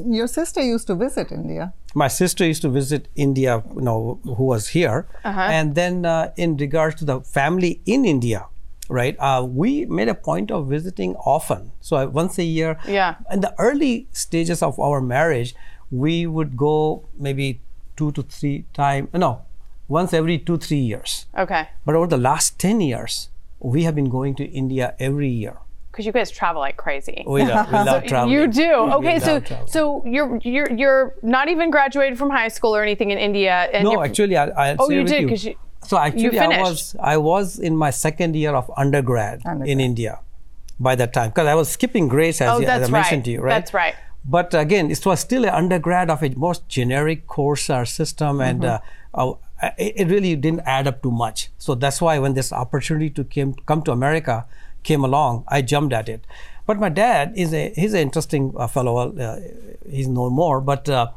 Your 0.07 0.27
sister 0.27 0.61
used 0.61 0.89
to 0.89 0.97
visit 0.97 1.31
India. 1.31 1.73
My 1.94 2.09
sister 2.09 2.44
used 2.44 2.62
to 2.62 2.69
visit 2.69 3.09
India, 3.15 3.62
you 3.75 3.81
know, 3.83 4.21
who 4.25 4.44
was 4.44 4.69
here, 4.69 5.06
and 5.53 5.75
then 5.75 6.05
uh, 6.06 6.33
in 6.37 6.56
regards 6.56 6.97
to 6.97 7.05
the 7.05 7.21
family 7.21 7.81
in 7.87 8.05
India, 8.05 8.47
right? 8.89 9.17
Uh, 9.19 9.43
we 9.47 9.87
made 9.87 10.09
a 10.09 10.15
point 10.15 10.50
of 10.50 10.69
visiting 10.69 11.15
often, 11.17 11.73
so 11.81 11.97
uh, 11.97 12.06
once 12.06 12.39
a 12.39 12.44
year. 12.44 12.79
Yeah. 12.87 13.17
In 13.31 13.41
the 13.41 13.55
early 13.59 14.09
stages 14.12 14.62
of 14.62 14.79
our 14.81 15.00
marriage, 15.00 15.55
we 15.91 16.27
would 16.27 16.56
go 16.56 17.05
maybe 17.19 17.61
two 17.97 18.12
to 18.12 18.23
three 18.23 18.65
time, 18.73 19.09
no, 19.12 19.43
once 19.89 20.12
every 20.15 20.39
two 20.39 20.56
three 20.56 20.79
years. 20.79 21.27
Okay, 21.37 21.69
But 21.85 21.94
over 21.94 22.06
the 22.06 22.17
last 22.17 22.59
ten 22.59 22.81
years, 22.81 23.29
we 23.61 23.85
have 23.85 23.94
been 23.94 24.09
going 24.09 24.35
to 24.37 24.44
India 24.44 24.94
every 24.99 25.29
year. 25.29 25.59
Because 25.93 26.06
you 26.06 26.12
guys 26.12 26.31
travel 26.31 26.61
like 26.61 26.77
crazy. 26.79 27.23
We 27.27 27.44
love, 27.44 27.67
we 27.71 27.79
love 27.91 28.05
traveling. 28.05 28.33
You 28.35 28.47
do. 28.49 28.73
Okay, 28.99 29.15
We 29.15 29.21
so 29.21 29.41
traveling. 29.41 29.69
so 29.71 30.03
you're 30.06 30.39
you're 30.43 30.71
you're 30.73 31.15
not 31.23 31.49
even 31.49 31.71
graduated 31.71 32.19
from 32.19 32.31
high 32.31 32.49
school 32.49 32.75
or 32.75 32.83
anything 32.83 33.11
in 33.11 33.19
India, 33.19 33.69
and 33.73 33.85
No, 33.85 34.03
actually, 34.03 34.37
I, 34.37 34.47
I'll 34.49 34.77
Oh, 34.81 34.89
share 34.89 34.97
you 34.97 35.03
with 35.05 35.12
did, 35.12 35.21
you. 35.23 35.29
'cause 35.29 35.44
you- 35.44 35.55
so 35.85 35.99
actually, 35.99 36.39
I 36.39 36.61
was 36.62 36.97
I 37.00 37.17
was 37.17 37.59
in 37.59 37.77
my 37.77 37.91
second 37.91 38.35
year 38.37 38.55
of 38.55 38.71
undergrad, 38.77 39.43
in 39.67 39.79
India 39.81 40.21
by 40.81 40.94
that 40.94 41.12
time 41.12 41.29
because 41.31 41.47
I 41.49 41.55
was 41.55 41.69
skipping 41.69 42.06
grades 42.09 42.41
as, 42.41 42.49
Oh, 42.50 42.59
you- 42.59 42.67
as 42.67 42.81
that's 42.81 42.89
I 42.89 42.93
mentioned 42.93 43.19
right. 43.20 43.25
to 43.25 43.31
you, 43.32 43.41
right? 43.41 43.51
That's 43.58 43.75
right. 43.75 43.94
But 44.25 44.55
again, 44.55 44.91
it 44.93 45.05
was 45.05 45.19
still 45.20 45.43
an 45.44 45.51
undergrad 45.63 46.08
of 46.08 46.22
a 46.22 46.31
most 46.37 46.69
generic 46.69 47.27
course 47.27 47.69
or 47.69 47.84
system, 47.84 48.41
and 48.41 48.65
uh, 48.65 48.79
uh, 49.15 49.32
it, 49.77 49.93
it 50.03 50.06
really 50.08 50.37
didn't 50.37 50.63
add 50.65 50.87
up 50.87 51.03
too 51.03 51.11
much. 51.11 51.51
So 51.58 51.75
that's 51.75 52.01
why 52.01 52.19
when 52.20 52.34
this 52.34 52.53
opportunity 52.53 53.11
to 53.11 53.25
came, 53.25 53.55
come 53.67 53.82
to 53.82 53.91
America 53.93 54.46
came 54.82 55.05
along, 55.05 55.44
I 55.48 55.62
jumped 55.62 55.93
at 55.93 56.08
it. 56.08 56.27
But 56.67 56.79
my 56.79 56.89
dad 56.89 57.32
is 57.36 57.53
a 57.53 57.72
he's 57.74 57.93
an 57.94 58.01
interesting 58.01 58.55
uh, 58.56 58.67
fellow. 58.67 59.17
Uh, 59.17 59.41
he's 59.89 60.08
no 60.08 60.31
more, 60.31 60.60
but 60.60 60.89
uh, 60.89 61.08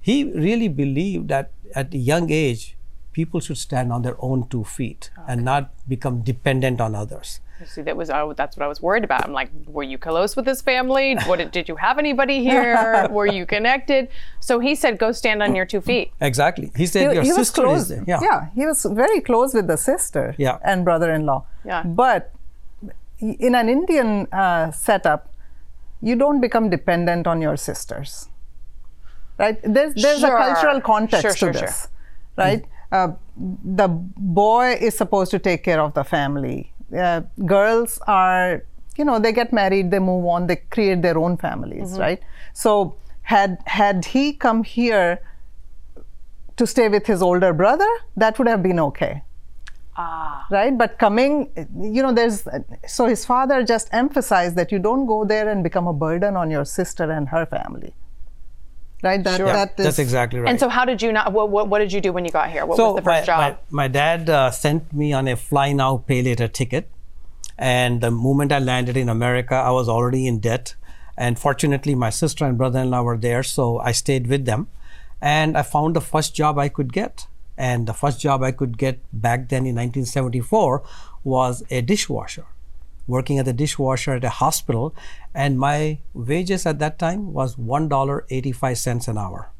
he 0.00 0.24
really 0.24 0.68
believed 0.68 1.28
that 1.28 1.52
at 1.74 1.94
a 1.94 1.98
young 1.98 2.30
age, 2.30 2.76
people 3.12 3.40
should 3.40 3.58
stand 3.58 3.92
on 3.92 4.02
their 4.02 4.16
own 4.18 4.48
two 4.48 4.64
feet 4.64 5.10
and 5.26 5.44
not 5.44 5.70
become 5.88 6.22
dependent 6.22 6.80
on 6.80 6.94
others. 6.94 7.40
See, 7.64 7.82
that 7.82 7.96
was 7.96 8.08
oh, 8.10 8.32
that's 8.36 8.56
what 8.56 8.64
I 8.64 8.68
was 8.68 8.80
worried 8.80 9.02
about. 9.02 9.24
I'm 9.24 9.32
like, 9.32 9.50
were 9.66 9.82
you 9.82 9.98
close 9.98 10.36
with 10.36 10.44
this 10.44 10.62
family? 10.62 11.16
What 11.26 11.38
did, 11.38 11.50
did 11.50 11.68
you 11.68 11.74
have 11.76 11.98
anybody 11.98 12.40
here? 12.40 13.08
were 13.10 13.26
you 13.26 13.46
connected? 13.46 14.08
So 14.38 14.60
he 14.60 14.76
said, 14.76 14.98
go 14.98 15.10
stand 15.10 15.42
on 15.42 15.56
your 15.56 15.66
two 15.66 15.80
feet. 15.80 16.12
Exactly. 16.20 16.70
He 16.76 16.86
said 16.86 17.14
your 17.14 17.22
he 17.24 17.32
was 17.32 17.48
sister 17.48 17.62
close. 17.62 17.82
is 17.82 17.88
there. 17.88 18.04
Yeah. 18.06 18.46
he 18.54 18.64
was 18.64 18.84
very 18.84 19.20
close 19.20 19.54
with 19.54 19.66
the 19.66 19.76
sister 19.76 20.36
Yeah. 20.38 20.58
and 20.64 20.84
brother-in-law. 20.84 21.44
Yeah. 21.64 21.82
But 21.82 22.32
in 23.20 23.54
an 23.54 23.68
Indian 23.68 24.26
uh, 24.32 24.70
setup, 24.70 25.32
you 26.00 26.14
don't 26.16 26.40
become 26.40 26.70
dependent 26.70 27.26
on 27.26 27.40
your 27.42 27.56
sisters, 27.56 28.28
right? 29.38 29.58
There's 29.62 29.94
there's 29.94 30.20
Sure. 30.20 30.36
a 30.36 30.44
cultural 30.44 30.80
context 30.80 31.22
Sure, 31.22 31.32
to 31.32 31.38
sure, 31.38 31.52
sure. 31.52 31.62
this, 31.62 31.88
right? 32.36 32.64
Uh, 32.92 33.08
the 33.36 33.88
boy 33.88 34.76
is 34.80 34.96
supposed 34.96 35.30
to 35.32 35.38
take 35.38 35.62
care 35.64 35.80
of 35.80 35.94
the 35.94 36.04
family. 36.04 36.72
Uh, 36.96 37.20
girls 37.44 37.98
are, 38.06 38.64
you 38.96 39.04
know, 39.04 39.18
they 39.18 39.32
get 39.32 39.52
married, 39.52 39.90
they 39.90 39.98
move 39.98 40.24
on, 40.26 40.46
they 40.46 40.56
create 40.56 41.02
their 41.02 41.18
own 41.18 41.36
families, 41.36 41.90
Mm-hmm. 41.92 42.00
right? 42.00 42.22
So 42.54 42.96
had 43.22 43.58
had 43.66 44.04
he 44.06 44.32
come 44.32 44.62
here 44.64 45.20
to 46.56 46.66
stay 46.66 46.88
with 46.88 47.06
his 47.06 47.20
older 47.22 47.52
brother, 47.52 47.88
that 48.16 48.38
would 48.38 48.48
have 48.48 48.62
been 48.62 48.80
okay. 48.80 49.22
Ah. 50.00 50.46
Right? 50.48 50.78
But 50.78 50.98
coming, 50.98 51.50
you 51.76 52.02
know, 52.02 52.12
there's, 52.12 52.46
so 52.86 53.06
his 53.06 53.24
father 53.24 53.64
just 53.64 53.88
emphasized 53.92 54.54
that 54.54 54.70
you 54.70 54.78
don't 54.78 55.06
go 55.06 55.24
there 55.24 55.48
and 55.48 55.64
become 55.64 55.88
a 55.88 55.92
burden 55.92 56.36
on 56.36 56.52
your 56.52 56.64
sister 56.64 57.10
and 57.10 57.28
her 57.28 57.44
family. 57.46 57.92
right? 59.02 59.22
That, 59.24 59.40
Yeah, 59.40 59.46
that 59.46 59.74
is, 59.76 59.84
that's 59.84 59.98
exactly 59.98 60.38
right. 60.38 60.48
And 60.48 60.60
so, 60.60 60.68
how 60.68 60.84
did 60.84 61.02
you 61.02 61.10
not? 61.10 61.32
What, 61.32 61.50
what, 61.50 61.68
what 61.68 61.80
did 61.80 61.92
you 61.92 62.00
do 62.00 62.12
when 62.12 62.24
you 62.24 62.30
got 62.30 62.48
here? 62.50 62.64
What 62.64 62.78
was 62.78 62.96
the 62.96 63.02
first 63.02 63.26
my, 63.26 63.26
job? 63.26 63.58
My, 63.70 63.82
my 63.82 63.88
dad 63.88 64.30
uh, 64.30 64.52
sent 64.52 64.92
me 64.92 65.12
on 65.12 65.26
a 65.26 65.36
fly 65.36 65.72
now, 65.72 65.96
pay 65.96 66.22
later 66.22 66.46
ticket. 66.46 66.88
And 67.58 68.00
the 68.00 68.12
moment 68.12 68.52
I 68.52 68.60
landed 68.60 68.96
in 68.96 69.08
America, 69.08 69.56
I 69.56 69.70
was 69.72 69.88
already 69.88 70.28
in 70.28 70.38
debt. 70.38 70.76
And 71.16 71.36
fortunately, 71.36 71.96
my 71.96 72.10
sister 72.10 72.44
and 72.44 72.56
brother 72.56 72.78
in 72.78 72.90
law 72.90 73.02
were 73.02 73.18
there, 73.18 73.42
so 73.42 73.80
I 73.80 73.90
stayed 73.90 74.28
with 74.28 74.44
them. 74.44 74.68
And 75.20 75.58
I 75.58 75.62
found 75.62 75.96
the 75.96 76.00
first 76.00 76.36
job 76.36 76.56
I 76.56 76.68
could 76.68 76.92
get. 76.92 77.26
And 77.58 77.88
the 77.88 77.92
first 77.92 78.20
job 78.20 78.42
I 78.44 78.52
could 78.52 78.78
get 78.78 79.00
back 79.12 79.48
then 79.48 79.66
in 79.66 79.74
1974 79.74 80.82
was 81.24 81.64
a 81.70 81.82
dishwasher, 81.82 82.46
working 83.08 83.40
as 83.40 83.48
a 83.48 83.52
dishwasher 83.52 84.12
at 84.12 84.22
a 84.22 84.30
hospital. 84.30 84.94
And 85.34 85.58
my 85.58 85.98
wages 86.14 86.64
at 86.66 86.78
that 86.78 87.00
time 87.00 87.32
was 87.32 87.56
$1.85 87.56 89.08
an 89.08 89.18
hour. 89.18 89.50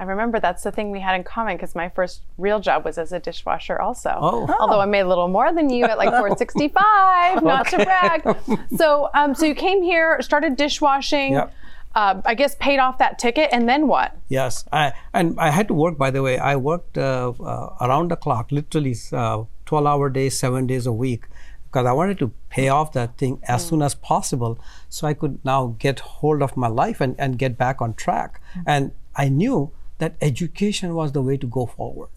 I 0.00 0.04
remember 0.04 0.38
that's 0.38 0.62
the 0.62 0.70
thing 0.70 0.90
we 0.90 1.00
had 1.00 1.16
in 1.16 1.24
common 1.24 1.56
because 1.56 1.74
my 1.74 1.88
first 1.88 2.22
real 2.38 2.60
job 2.60 2.84
was 2.84 2.98
as 2.98 3.12
a 3.12 3.18
dishwasher, 3.18 3.80
also. 3.80 4.16
Oh. 4.20 4.56
Although 4.60 4.80
I 4.80 4.86
made 4.86 5.00
a 5.00 5.08
little 5.08 5.26
more 5.28 5.52
than 5.52 5.70
you 5.70 5.84
at 5.84 5.98
like 5.98 6.10
465, 6.10 7.42
not 7.42 7.68
to 7.68 7.76
brag. 7.84 8.36
So, 8.76 9.10
um, 9.14 9.34
so 9.34 9.46
you 9.46 9.54
came 9.54 9.82
here, 9.82 10.20
started 10.22 10.56
dishwashing. 10.56 11.32
Yep. 11.32 11.54
Uh, 11.94 12.20
I 12.24 12.34
guess 12.34 12.54
paid 12.60 12.78
off 12.78 12.98
that 12.98 13.18
ticket, 13.18 13.48
and 13.50 13.68
then 13.68 13.88
what? 13.88 14.16
Yes, 14.28 14.64
I, 14.72 14.92
and 15.12 15.38
I 15.40 15.50
had 15.50 15.66
to 15.68 15.74
work. 15.74 15.98
By 15.98 16.10
the 16.10 16.22
way, 16.22 16.38
I 16.38 16.54
worked 16.54 16.96
uh, 16.96 17.32
uh, 17.40 17.74
around 17.80 18.10
the 18.10 18.16
clock, 18.16 18.52
literally 18.52 18.94
uh, 19.12 19.44
twelve-hour 19.64 20.10
days, 20.10 20.38
seven 20.38 20.66
days 20.66 20.86
a 20.86 20.92
week, 20.92 21.26
because 21.66 21.86
I 21.86 21.92
wanted 21.92 22.18
to 22.20 22.30
pay 22.50 22.68
off 22.68 22.92
that 22.92 23.16
thing 23.16 23.40
as 23.48 23.66
soon 23.66 23.82
as 23.82 23.94
possible, 23.94 24.60
so 24.88 25.08
I 25.08 25.14
could 25.14 25.44
now 25.44 25.74
get 25.78 26.00
hold 26.00 26.42
of 26.42 26.56
my 26.56 26.68
life 26.68 27.00
and, 27.00 27.16
and 27.18 27.38
get 27.38 27.58
back 27.58 27.82
on 27.82 27.94
track. 27.94 28.40
And 28.66 28.92
I 29.16 29.28
knew 29.28 29.72
that 29.98 30.14
education 30.20 30.94
was 30.94 31.12
the 31.12 31.22
way 31.22 31.36
to 31.38 31.46
go 31.46 31.66
forward. 31.66 32.10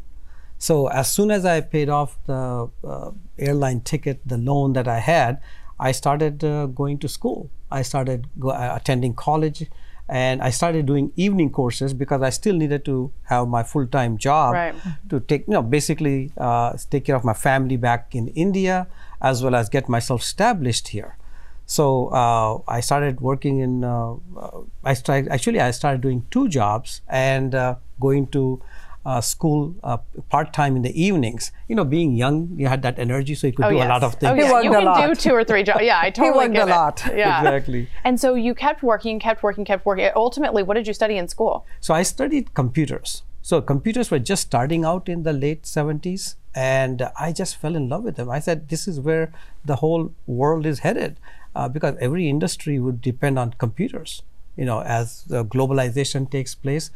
So 0.59 0.87
as 0.89 1.11
soon 1.11 1.31
as 1.31 1.43
I 1.43 1.61
paid 1.61 1.89
off 1.89 2.19
the 2.27 2.69
uh, 2.83 3.11
airline 3.39 3.81
ticket, 3.81 4.21
the 4.23 4.37
loan 4.37 4.73
that 4.73 4.87
I 4.87 4.99
had, 4.99 5.41
I 5.81 5.91
started 5.91 6.43
uh, 6.43 6.67
going 6.67 7.00
to 7.00 7.07
school. 7.07 7.50
I 7.71 7.81
started 7.81 8.27
go, 8.39 8.50
uh, 8.50 8.73
attending 8.79 9.13
college, 9.15 9.65
and 10.07 10.41
I 10.41 10.51
started 10.51 10.85
doing 10.85 11.11
evening 11.15 11.50
courses 11.51 11.93
because 11.93 12.21
I 12.21 12.29
still 12.29 12.55
needed 12.55 12.85
to 12.85 13.11
have 13.23 13.47
my 13.47 13.63
full-time 13.63 14.17
job 14.17 14.53
Right. 14.53 14.75
to 15.09 15.19
take, 15.21 15.47
you 15.47 15.53
know, 15.53 15.61
basically 15.63 16.31
uh, 16.38 16.73
take 16.89 17.05
care 17.05 17.15
of 17.15 17.23
my 17.23 17.33
family 17.33 17.77
back 17.77 18.13
in 18.13 18.27
India 18.45 18.88
as 19.21 19.43
well 19.43 19.55
as 19.55 19.69
get 19.69 19.89
myself 19.89 20.21
established 20.21 20.89
here. 20.89 21.17
So 21.65 22.07
uh, 22.07 22.59
I 22.67 22.81
started 22.81 23.21
working 23.21 23.59
in. 23.59 23.83
Uh, 23.85 24.15
uh, 24.38 24.61
I 24.83 24.93
started 24.93 25.29
actually 25.31 25.61
I 25.61 25.71
started 25.71 26.01
doing 26.01 26.25
two 26.29 26.50
jobs 26.50 27.01
and 27.07 27.55
uh, 27.55 27.75
going 28.00 28.27
to 28.35 28.61
uh, 29.05 29.20
school 29.20 29.75
uh, 29.84 29.98
part 30.29 30.53
time 30.53 30.75
in 30.75 30.81
the 30.81 31.01
evenings. 31.01 31.51
You 31.67 31.75
know, 31.75 31.84
being 31.86 32.13
young, 32.13 32.50
you 32.58 32.67
had 32.67 32.81
that 32.84 33.00
energy, 33.00 33.36
so 33.36 33.48
you 33.48 33.53
could 33.53 33.70
do 33.70 33.77
a 33.77 33.86
lot 33.86 34.03
of 34.03 34.15
things. 34.15 34.31
Oh, 34.31 34.36
yeah. 34.36 34.51
worked 34.51 34.65
you 34.65 34.75
a 34.75 34.81
can 34.81 35.10
do 35.10 35.15
two 35.15 35.31
or 35.31 35.43
three 35.43 35.63
jobs. 35.63 35.81
Yeah, 35.91 36.00
I 36.01 36.10
totally 36.12 36.46
worked 36.46 36.53
get 36.53 36.67
a 36.67 36.72
it. 36.72 36.75
lot. 36.75 37.03
Yeah, 37.15 37.39
Exactly. 37.39 37.89
And 38.03 38.20
so 38.20 38.36
you 38.36 38.53
kept 38.53 38.84
working, 38.84 39.20
kept 39.20 39.41
working, 39.43 39.65
kept 39.65 39.86
working. 39.86 40.10
Ultimately, 40.15 40.63
what 40.63 40.75
did 40.75 40.88
you 40.88 40.93
study 40.93 41.17
in 41.17 41.27
school? 41.27 41.65
So 41.79 41.93
I 41.93 42.03
studied 42.03 42.53
computers. 42.53 43.24
So 43.41 43.60
computers 43.62 44.12
were 44.12 44.20
just 44.20 44.43
starting 44.43 44.86
out 44.86 45.10
in 45.10 45.24
the 45.24 45.34
late 45.34 45.63
70s, 45.63 46.36
and 46.53 47.10
I 47.20 47.31
just 47.31 47.58
fell 47.58 47.75
in 47.75 47.89
love 47.89 48.03
with 48.03 48.15
them. 48.15 48.29
I 48.29 48.39
said, 48.39 48.70
this 48.70 48.88
is 48.88 49.00
where 49.00 49.34
the 49.65 49.77
whole 49.77 50.13
world 50.27 50.65
is 50.67 50.79
headed, 50.79 51.17
uh, 51.55 51.67
because 51.67 51.96
every 52.00 52.29
industry 52.29 52.79
would 52.79 53.01
depend 53.01 53.39
on 53.39 53.53
computers. 53.53 54.22
You 54.55 54.65
know, 54.65 54.81
as 54.84 55.24
the 55.24 55.43
globalization 55.43 56.29
takes 56.29 56.53
place. 56.53 56.91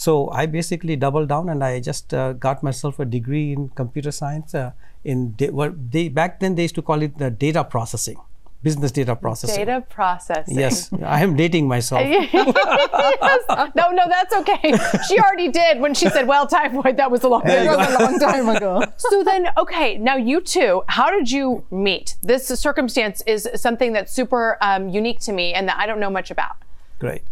So 0.00 0.30
I 0.30 0.46
basically 0.46 0.96
doubled 0.96 1.28
down, 1.28 1.50
and 1.50 1.62
I 1.62 1.78
just 1.78 2.14
uh, 2.14 2.32
got 2.32 2.62
myself 2.62 2.98
a 2.98 3.04
degree 3.04 3.52
in 3.52 3.68
computer 3.80 4.10
science. 4.10 4.54
Uh, 4.54 4.70
in 5.04 5.32
da- 5.32 5.50
what 5.50 5.74
they 5.92 6.08
back 6.08 6.40
then 6.40 6.54
they 6.54 6.62
used 6.62 6.74
to 6.76 6.82
call 6.82 7.02
it 7.02 7.18
the 7.18 7.30
data 7.30 7.64
processing, 7.64 8.16
business 8.62 8.92
data 8.92 9.14
processing. 9.14 9.66
Data 9.66 9.84
processing. 9.90 10.58
Yes, 10.58 10.90
I 11.02 11.22
am 11.22 11.36
dating 11.36 11.68
myself. 11.68 12.00
yes. 12.08 12.32
No, 13.74 13.90
no, 13.90 14.04
that's 14.08 14.34
okay. 14.36 14.72
She 15.06 15.18
already 15.18 15.48
did 15.48 15.80
when 15.80 15.92
she 15.92 16.08
said, 16.08 16.26
"Well, 16.26 16.46
typhoid." 16.46 16.96
That 16.96 17.10
was 17.10 17.22
a 17.22 17.28
long 17.28 17.42
It 17.44 17.66
time 17.66 17.76
was 17.76 17.94
a 17.94 17.98
long 17.98 18.18
time 18.18 18.48
ago. 18.48 18.82
so 18.96 19.22
then 19.22 19.48
okay 19.58 19.98
now 19.98 20.16
you 20.16 20.40
two 20.40 20.82
how 20.86 21.10
did 21.10 21.30
you 21.30 21.66
meet 21.70 22.16
this 22.22 22.48
circumstance 22.48 23.22
is 23.26 23.46
something 23.54 23.92
that's 23.92 24.12
super 24.12 24.56
um, 24.62 24.88
unique 24.88 25.20
to 25.20 25.32
me 25.32 25.52
and 25.52 25.68
that 25.68 25.76
i 25.78 25.84
don't 25.86 26.00
know 26.00 26.10
much 26.10 26.30
about 26.30 26.56
Great. 26.98 27.22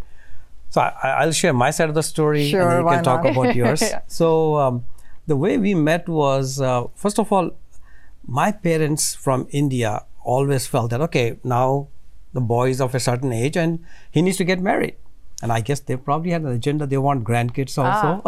So 0.69 0.81
I, 0.81 1.23
I'll 1.23 1.31
share 1.31 1.53
my 1.53 1.71
side 1.71 1.89
of 1.89 1.95
the 1.95 2.03
story, 2.03 2.41
and 2.41 2.49
Sure, 2.51 2.69
then 2.69 2.83
you 2.83 2.89
can 2.89 3.03
talk 3.03 3.23
not? 3.23 3.31
about 3.31 3.55
yours. 3.55 3.81
Yeah. 3.89 4.01
So 4.07 4.55
um, 4.57 4.85
the 5.27 5.35
way 5.35 5.57
we 5.57 5.73
met 5.73 6.07
was, 6.07 6.61
uh, 6.61 6.85
first 6.95 7.19
of 7.19 7.31
all, 7.31 7.51
my 8.25 8.51
parents 8.51 9.15
from 9.15 9.47
India 9.51 10.05
always 10.23 10.67
felt 10.67 10.91
that 10.91 11.01
okay, 11.01 11.39
now 11.43 11.87
the 12.33 12.41
boy 12.41 12.69
is 12.69 12.79
of 12.79 12.93
a 12.93 12.99
certain 12.99 13.33
age 13.33 13.57
and 13.57 13.79
he 14.11 14.21
needs 14.21 14.37
to 14.37 14.43
get 14.43 14.59
married. 14.61 14.95
And 15.41 15.51
I 15.53 15.61
guess 15.61 15.79
they 15.79 15.95
probably 15.95 16.31
had 16.31 16.41
an 16.41 16.49
agenda. 16.51 16.85
They 16.85 16.97
want 16.97 17.23
grandkids 17.23 17.77
also. 17.77 18.21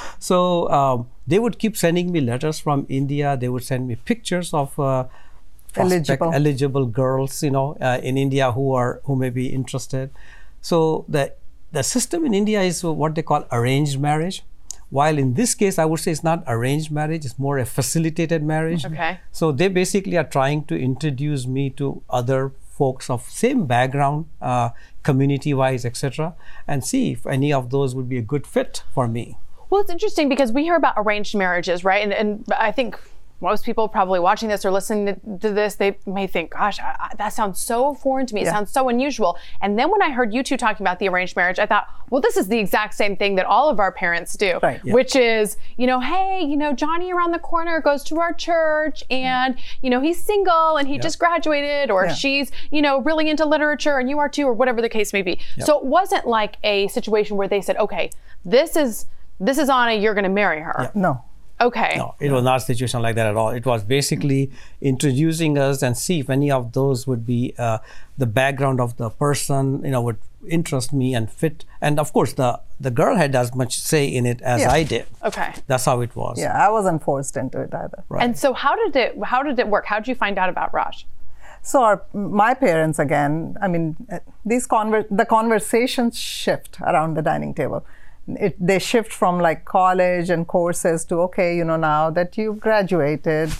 so 0.18 0.68
um, 0.70 1.08
they 1.26 1.38
would 1.38 1.58
keep 1.58 1.76
sending 1.76 2.10
me 2.10 2.20
letters 2.22 2.58
from 2.58 2.86
India. 2.88 3.36
They 3.36 3.48
would 3.50 3.62
send 3.62 3.86
me 3.86 3.96
pictures 3.96 4.54
of 4.54 4.78
uh, 4.80 5.04
Eligible. 5.76 6.32
eligible 6.34 6.86
girls, 6.86 7.42
you 7.42 7.50
know, 7.50 7.76
uh, 7.80 8.00
in 8.02 8.16
India 8.18 8.52
who 8.52 8.72
are 8.72 9.00
who 9.04 9.14
may 9.14 9.30
be 9.30 9.46
interested. 9.48 10.10
So 10.60 11.04
the 11.08 11.34
the 11.72 11.82
system 11.82 12.24
in 12.24 12.34
India 12.34 12.60
is 12.60 12.82
what 12.82 13.14
they 13.14 13.22
call 13.22 13.44
arranged 13.52 14.00
marriage. 14.00 14.42
While 14.90 15.18
in 15.18 15.34
this 15.34 15.54
case, 15.54 15.78
I 15.78 15.84
would 15.84 16.00
say 16.00 16.10
it's 16.10 16.24
not 16.24 16.42
arranged 16.48 16.90
marriage; 16.90 17.24
it's 17.24 17.38
more 17.38 17.58
a 17.58 17.64
facilitated 17.64 18.42
marriage. 18.42 18.84
Okay. 18.84 19.20
So 19.30 19.52
they 19.52 19.68
basically 19.68 20.16
are 20.16 20.24
trying 20.24 20.64
to 20.64 20.76
introduce 20.76 21.46
me 21.46 21.70
to 21.70 22.02
other 22.10 22.52
folks 22.70 23.08
of 23.10 23.22
same 23.28 23.66
background, 23.66 24.26
uh, 24.40 24.70
community-wise, 25.02 25.84
etc., 25.84 26.34
and 26.66 26.84
see 26.84 27.12
if 27.12 27.26
any 27.26 27.52
of 27.52 27.70
those 27.70 27.94
would 27.94 28.08
be 28.08 28.18
a 28.18 28.22
good 28.22 28.46
fit 28.46 28.82
for 28.92 29.06
me. 29.06 29.36
well 29.70 29.80
it's 29.80 29.90
interesting 29.90 30.28
because 30.28 30.50
we 30.52 30.62
hear 30.64 30.74
about 30.74 30.94
arranged 30.96 31.34
marriages 31.36 31.84
right 31.84 32.02
and, 32.02 32.12
and 32.12 32.44
i 32.68 32.72
think 32.72 32.98
most 33.40 33.64
people 33.64 33.88
probably 33.88 34.20
watching 34.20 34.48
this 34.48 34.64
or 34.64 34.70
listening 34.70 35.20
to, 35.40 35.50
this 35.50 35.76
they 35.76 35.96
may 36.06 36.26
think 36.26 36.50
gosh 36.52 36.78
I, 36.78 36.94
I, 37.10 37.14
that 37.16 37.32
sounds 37.32 37.60
so 37.60 37.94
foreign 37.94 38.26
to 38.26 38.34
me 38.34 38.42
it 38.42 38.44
Yeah. 38.44 38.52
sounds 38.52 38.70
so 38.70 38.88
unusual 38.88 39.38
and 39.60 39.78
then 39.78 39.90
when 39.90 40.02
i 40.02 40.10
heard 40.10 40.32
you 40.34 40.42
two 40.42 40.56
talking 40.56 40.84
about 40.84 40.98
the 40.98 41.08
arranged 41.08 41.36
marriage 41.36 41.58
i 41.58 41.66
thought 41.66 41.88
well 42.10 42.20
this 42.20 42.36
is 42.36 42.48
the 42.48 42.58
exact 42.58 42.94
same 42.94 43.16
thing 43.16 43.36
that 43.36 43.46
all 43.46 43.68
of 43.68 43.78
our 43.80 43.92
parents 43.92 44.36
do 44.36 44.58
Right. 44.62 44.80
Yeah. 44.84 44.92
which 44.94 45.16
is 45.16 45.56
you 45.76 45.86
know 45.86 46.00
hey 46.00 46.42
you 46.42 46.56
know 46.56 46.72
johnny 46.72 47.12
around 47.12 47.32
the 47.32 47.38
corner 47.38 47.80
goes 47.80 48.04
to 48.04 48.20
our 48.20 48.32
church 48.32 49.02
mm. 49.10 49.16
and 49.16 49.56
you 49.82 49.90
know 49.90 50.00
he's 50.00 50.22
single 50.22 50.76
and 50.76 50.86
he 50.88 50.98
just 50.98 51.18
graduated 51.18 51.90
or 51.90 52.08
she's 52.10 52.50
you 52.70 52.82
know 52.82 53.00
really 53.02 53.30
into 53.30 53.44
literature 53.46 53.98
and 53.98 54.08
you 54.10 54.18
are 54.18 54.28
too 54.28 54.44
or 54.46 54.52
whatever 54.52 54.80
the 54.82 54.88
case 54.88 55.12
may 55.12 55.22
be 55.22 55.40
so 55.58 55.78
it 55.78 55.84
wasn't 55.84 56.26
like 56.26 56.56
a 56.64 56.88
situation 56.88 57.36
where 57.36 57.48
they 57.48 57.60
said 57.60 57.76
okay 57.76 58.10
this 58.44 58.76
is 58.76 59.06
this 59.38 59.56
is 59.58 59.68
anna 59.70 59.94
you're 59.94 60.14
going 60.14 60.24
to 60.24 60.28
marry 60.30 60.60
her 60.60 60.90
No. 60.94 61.24
Okay 61.60 61.94
No, 61.96 62.14
it 62.20 62.30
was 62.32 62.42
not 62.44 62.56
a 62.56 62.60
situation 62.60 63.02
like 63.02 63.14
that 63.16 63.26
at 63.26 63.36
all. 63.36 63.50
It 63.50 63.66
was 63.66 63.84
basically 63.84 64.50
introducing 64.80 65.58
us 65.58 65.82
and 65.82 65.96
see 65.96 66.20
if 66.20 66.30
any 66.30 66.50
of 66.50 66.72
those 66.72 67.06
would 67.06 67.24
be 67.26 67.54
uh, 67.58 67.78
the 68.18 68.26
background 68.26 68.80
of 68.80 68.96
the 68.96 69.10
person, 69.10 69.82
you 69.84 69.90
know, 69.90 70.00
would 70.02 70.18
interest 70.48 70.92
me 70.92 71.14
and 71.14 71.30
fit. 71.30 71.64
And 71.82 71.98
of 72.00 72.12
course, 72.12 72.32
the 72.32 72.60
the 72.80 72.90
girl 72.90 73.14
had 73.16 73.34
as 73.36 73.54
much 73.54 73.78
say 73.78 74.04
in 74.06 74.24
it 74.26 74.40
as 74.42 74.60
Yeah. 74.62 74.72
I 74.72 74.82
did. 74.84 75.06
okay 75.30 75.50
That's 75.66 75.84
how 75.84 76.00
it 76.00 76.16
was. 76.16 76.38
Yeah, 76.38 76.66
I 76.66 76.70
wasn't 76.70 77.02
forced 77.02 77.36
into 77.36 77.60
it 77.60 77.72
either. 77.74 78.02
Right. 78.08 78.22
and 78.24 78.38
so 78.38 78.48
how 78.54 78.74
did 78.82 78.96
it 79.04 79.10
how 79.32 79.42
did 79.42 79.58
it 79.58 79.68
work 79.68 79.84
how 79.86 79.98
did 80.00 80.08
you 80.08 80.14
find 80.24 80.36
out 80.38 80.48
about 80.48 80.72
raj 80.80 81.06
So 81.70 81.76
our, 81.88 81.96
my 82.42 82.52
parents 82.54 82.98
again, 83.06 83.32
I 83.64 83.68
mean, 83.72 83.86
uh, 84.10 84.18
these 84.50 84.66
conver- 84.74 85.08
the 85.20 85.26
conversations 85.38 86.12
shift 86.18 86.72
around 86.90 87.10
the 87.18 87.22
dining 87.30 87.52
table. 87.60 87.80
It, 88.38 88.56
they 88.58 88.78
shift 88.78 89.12
from 89.12 89.38
like 89.40 89.64
college 89.64 90.30
and 90.30 90.46
courses 90.46 91.04
to 91.06 91.16
okay, 91.22 91.56
you 91.56 91.64
know, 91.64 91.76
now 91.76 92.10
that 92.10 92.36
you've 92.36 92.60
graduated, 92.60 93.52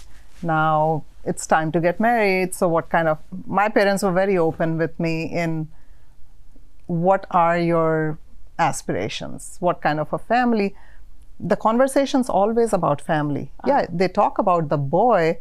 now 0.43 1.05
it's 1.25 1.47
time 1.47 1.73
to 1.73 1.81
get 1.81 2.01
married. 2.01 2.55
So 2.55 2.69
what 2.69 2.91
kind 2.91 3.09
of? 3.09 3.19
My 3.47 3.69
parents 3.69 4.03
were 4.03 4.13
very 4.13 4.39
open 4.39 4.79
with 4.79 4.99
me 4.99 5.25
in 5.25 5.69
what 6.87 7.27
are 7.31 7.59
your 7.59 8.19
aspirations? 8.59 9.57
What 9.61 9.81
kind 9.81 10.01
of 10.01 10.13
a 10.13 10.19
family? 10.19 10.75
The 11.39 11.57
conversation's 11.57 12.29
always 12.29 12.73
about 12.73 13.01
family. 13.01 13.51
Ah. 13.65 13.69
Yeah, 13.69 13.87
they 13.91 14.09
talk 14.09 14.39
about 14.39 14.69
the 14.69 14.77
boy, 14.77 15.39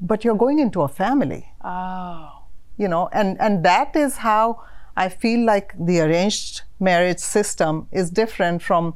but 0.00 0.24
you're 0.24 0.36
going 0.36 0.58
into 0.58 0.82
a 0.82 0.88
family 0.88 1.52
oh 1.62 2.42
you 2.76 2.88
know 2.88 3.08
and 3.12 3.40
and 3.40 3.64
that 3.64 3.94
is 3.96 4.18
how 4.18 4.62
i 4.96 5.08
feel 5.08 5.44
like 5.44 5.74
the 5.78 6.00
arranged 6.00 6.62
marriage 6.78 7.18
system 7.18 7.88
is 7.92 8.10
different 8.10 8.62
from 8.62 8.94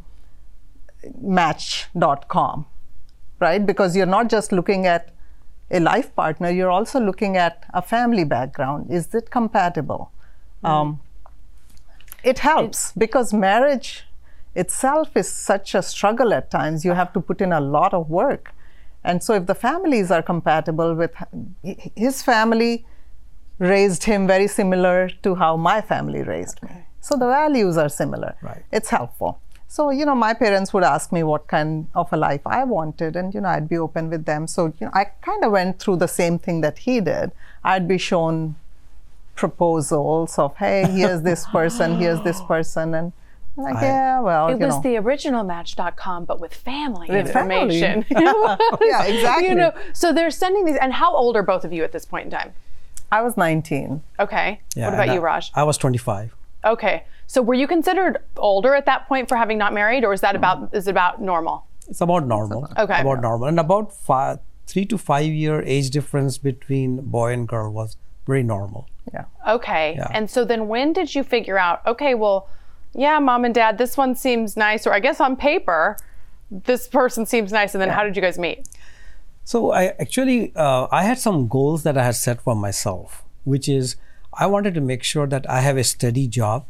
match.com 1.21 2.67
right 3.39 3.67
because 3.67 3.97
you're 3.97 4.07
not 4.07 4.29
just 4.29 4.53
looking 4.53 4.87
at 4.87 5.11
a 5.71 5.81
life 5.81 6.15
partner 6.15 6.51
you're 6.51 6.71
also 6.71 7.01
looking 7.01 7.37
at 7.37 7.65
a 7.73 7.81
family 7.81 8.25
background 8.25 8.91
is 8.91 9.15
it 9.15 9.31
compatible 9.31 10.11
um, 10.63 11.01
it 12.23 12.41
helps 12.41 12.93
because 12.93 13.33
marriage 13.33 14.05
itself 14.55 15.17
is 15.17 15.31
such 15.31 15.75
a 15.75 15.83
struggle 15.83 16.33
at 16.35 16.51
times. 16.51 16.85
You 16.85 16.93
have 16.93 17.13
to 17.15 17.21
put 17.21 17.41
in 17.41 17.53
a 17.53 17.61
lot 17.61 17.95
of 17.95 18.11
work. 18.11 18.53
And 19.03 19.23
so, 19.23 19.35
if 19.35 19.47
the 19.47 19.55
families 19.55 20.11
are 20.11 20.23
compatible 20.23 20.95
with 20.95 21.15
his 21.97 22.23
family, 22.23 22.85
raised 23.59 24.05
him 24.05 24.27
very 24.27 24.47
similar 24.47 25.09
to 25.23 25.35
how 25.35 25.57
my 25.57 25.81
family 25.81 26.23
raised 26.23 26.63
me. 26.63 26.71
So 27.01 27.17
the 27.17 27.27
values 27.27 27.77
are 27.77 27.89
similar. 27.89 28.35
Right. 28.43 28.63
It's 28.73 28.91
helpful. 28.91 29.41
So, 29.69 29.91
you 29.91 30.05
know, 30.05 30.17
my 30.17 30.35
parents 30.35 30.73
would 30.75 30.83
ask 30.83 31.13
me 31.13 31.23
what 31.23 31.47
kind 31.47 31.87
of 31.95 32.13
a 32.13 32.17
life 32.17 32.41
I 32.45 32.65
wanted, 32.65 33.15
and, 33.15 33.33
you 33.33 33.41
know, 33.41 33.49
I'd 33.49 33.69
be 33.69 33.79
open 33.79 34.11
with 34.11 34.25
them. 34.25 34.47
So, 34.49 34.67
you 34.79 34.87
know, 34.87 34.91
I 34.93 35.05
kind 35.23 35.45
of 35.45 35.53
went 35.53 35.79
through 35.79 35.97
the 35.99 36.09
same 36.09 36.39
thing 36.41 36.61
that 36.63 36.79
he 36.79 37.01
did. 37.01 37.31
I'd 37.63 37.87
be 37.87 37.97
shown 37.97 38.57
proposals 39.37 40.39
of, 40.39 40.57
hey, 40.57 40.85
here's 40.91 41.23
this 41.23 41.47
person, 41.53 41.99
here's 41.99 42.21
this 42.23 42.41
person, 42.43 42.95
and 42.95 43.13
I'm 43.57 43.65
like, 43.65 43.77
I- 43.77 43.83
yeah, 43.87 44.21
well, 44.21 44.49
It 44.49 44.59
you 44.59 44.67
was 44.67 44.77
know. 44.77 44.83
the 44.83 44.97
original 44.99 45.45
Match.com, 45.45 46.25
but 46.25 46.41
with 46.41 46.53
family 46.55 47.09
With 47.09 47.33
family. 47.33 47.57
information. 47.83 48.05
yeah, 48.83 49.05
exactly. 49.05 49.49
You 49.49 49.55
know, 49.55 49.73
so 49.93 50.13
they're 50.13 50.31
sending 50.31 50.65
these. 50.65 50.77
And 50.77 50.93
how 50.93 51.15
old 51.15 51.37
are 51.37 51.43
both 51.43 51.65
of 51.65 51.73
you 51.73 51.85
at 51.85 51.93
this 51.93 52.05
point 52.05 52.25
in 52.27 52.31
time? 52.31 52.53
I 53.13 53.23
was 53.23 53.37
19. 53.37 54.03
Okay. 54.21 54.61
Yeah, 54.77 54.85
what 54.87 54.95
about 54.95 55.07
and 55.09 55.15
you, 55.15 55.21
Raj? 55.21 55.51
I 55.55 55.63
was 55.65 55.77
25. 55.79 56.35
Okay. 56.65 57.05
So 57.27 57.43
were 57.43 57.55
you 57.55 57.67
considered 57.67 58.19
older 58.37 58.75
at 58.75 58.87
that 58.87 59.07
point 59.07 59.29
for 59.29 59.37
having 59.37 59.57
not 59.57 59.73
married, 59.73 60.05
or 60.05 60.13
is 60.13 60.21
that 60.21 60.35
about 60.35 60.75
is 60.75 60.89
it 60.89 60.91
about 60.91 61.21
normal? 61.21 61.67
It's 61.89 62.01
about 62.01 62.27
normal. 62.27 62.69
Okay. 62.77 63.01
About 63.01 63.21
normal. 63.21 63.49
And 63.49 63.61
about 63.61 63.93
five, 63.93 64.39
three 64.67 64.85
to 64.87 64.99
five 64.99 65.27
year 65.27 65.63
age 65.63 65.91
difference 65.91 66.39
between 66.39 67.01
boy 67.03 67.33
and 67.33 67.47
girl 67.49 67.73
was 67.73 67.97
very 68.27 68.43
normal. 68.43 68.89
Yeah. 69.13 69.25
Okay. 69.49 69.95
Yeah. 69.97 70.09
And 70.13 70.31
so 70.31 70.45
then 70.45 70.69
when 70.69 70.93
did 70.93 71.15
you 71.15 71.23
figure 71.23 71.59
out, 71.59 71.85
okay, 71.87 72.15
well, 72.15 72.49
yeah, 72.95 73.19
mom 73.19 73.45
and 73.45 73.55
dad, 73.55 73.79
this 73.79 73.97
one 73.97 74.15
seems 74.15 74.57
nice, 74.57 74.87
or 74.87 74.93
I 74.93 75.01
guess 75.01 75.21
on 75.21 75.37
paper, 75.37 75.97
this 76.51 76.89
person 76.89 77.27
seems 77.27 77.53
nice. 77.53 77.75
And 77.75 77.83
then 77.83 77.91
how 77.91 78.03
did 78.05 78.17
you 78.17 78.23
guys 78.23 78.39
meet? 78.39 78.67
So 79.45 79.73
I 79.73 79.87
actually 79.99 80.53
uh, 80.55 80.87
I 80.91 81.05
had 81.05 81.19
some 81.19 81.49
goals 81.49 81.83
that 81.83 81.97
I 81.97 82.05
had 82.05 82.17
set 82.17 82.41
for 82.41 82.55
myself, 82.55 83.25
which 83.45 83.69
is 83.69 83.97
I 84.33 84.47
wanted 84.47 84.75
to 84.75 84.81
make 84.81 85.03
sure 85.03 85.27
that 85.27 85.49
I 85.49 85.61
have 85.61 85.77
a 85.77 85.85
steady 85.85 86.29
job. 86.29 86.67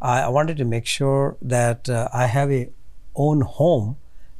I, 0.00 0.22
I 0.22 0.28
wanted 0.28 0.56
to 0.58 0.64
make 0.64 0.86
sure 0.86 1.36
that 1.42 1.88
uh, 1.88 2.08
I 2.12 2.26
have 2.26 2.50
a 2.50 2.70
own 3.14 3.42
home 3.42 3.96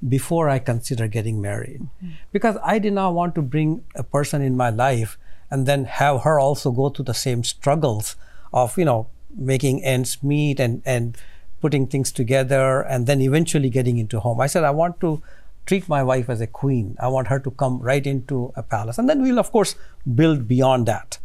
before 0.08 0.48
I 0.48 0.58
consider 0.58 1.06
getting 1.08 1.42
married, 1.42 1.86
because 2.32 2.56
I 2.64 2.78
did 2.78 2.94
not 2.94 3.12
want 3.12 3.34
to 3.34 3.42
bring 3.42 3.84
a 3.94 4.02
person 4.02 4.40
in 4.40 4.56
my 4.56 4.70
life 4.70 5.18
and 5.50 5.66
then 5.66 5.84
have 5.84 6.22
her 6.22 6.40
also 6.40 6.70
go 6.70 6.88
through 6.88 7.04
the 7.04 7.12
same 7.12 7.44
struggles 7.44 8.16
of 8.52 8.78
you 8.78 8.84
know 8.84 9.08
making 9.36 9.84
ends 9.84 10.22
meet 10.22 10.58
and 10.58 10.82
and 10.86 11.18
putting 11.60 11.86
things 11.86 12.10
together 12.10 12.80
and 12.80 13.06
then 13.06 13.20
eventually 13.20 13.68
getting 13.68 13.98
into 13.98 14.20
home. 14.20 14.40
I 14.40 14.46
said 14.46 14.64
I 14.64 14.70
want 14.70 15.00
to 15.00 15.22
treat 15.66 15.88
my 15.88 16.02
wife 16.02 16.30
as 16.30 16.40
a 16.40 16.46
queen. 16.46 16.96
I 16.98 17.08
want 17.08 17.28
her 17.28 17.38
to 17.38 17.50
come 17.50 17.80
right 17.80 18.06
into 18.06 18.52
a 18.56 18.62
palace. 18.62 18.98
And 18.98 19.08
then 19.08 19.22
we'll, 19.22 19.38
of 19.38 19.52
course, 19.52 19.74
build 20.14 20.48
beyond 20.48 20.86
that. 20.86 21.18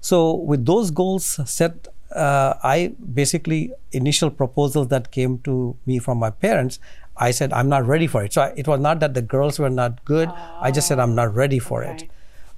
So, 0.00 0.34
with 0.34 0.64
those 0.66 0.90
goals 0.90 1.40
set, 1.50 1.88
uh, 2.14 2.54
I 2.62 2.92
basically, 3.12 3.72
initial 3.92 4.30
proposals 4.30 4.88
that 4.88 5.10
came 5.10 5.38
to 5.40 5.76
me 5.86 5.98
from 5.98 6.18
my 6.18 6.30
parents, 6.30 6.78
I 7.16 7.30
said, 7.30 7.52
I'm 7.52 7.68
not 7.68 7.86
ready 7.86 8.06
for 8.06 8.22
it. 8.24 8.32
So, 8.32 8.42
I, 8.42 8.52
it 8.56 8.68
was 8.68 8.78
not 8.80 9.00
that 9.00 9.14
the 9.14 9.22
girls 9.22 9.58
were 9.58 9.70
not 9.70 10.04
good. 10.04 10.28
I 10.60 10.70
just 10.70 10.86
said, 10.86 10.98
I'm 11.00 11.14
not 11.14 11.34
ready 11.34 11.58
for 11.58 11.82
it. 11.82 12.04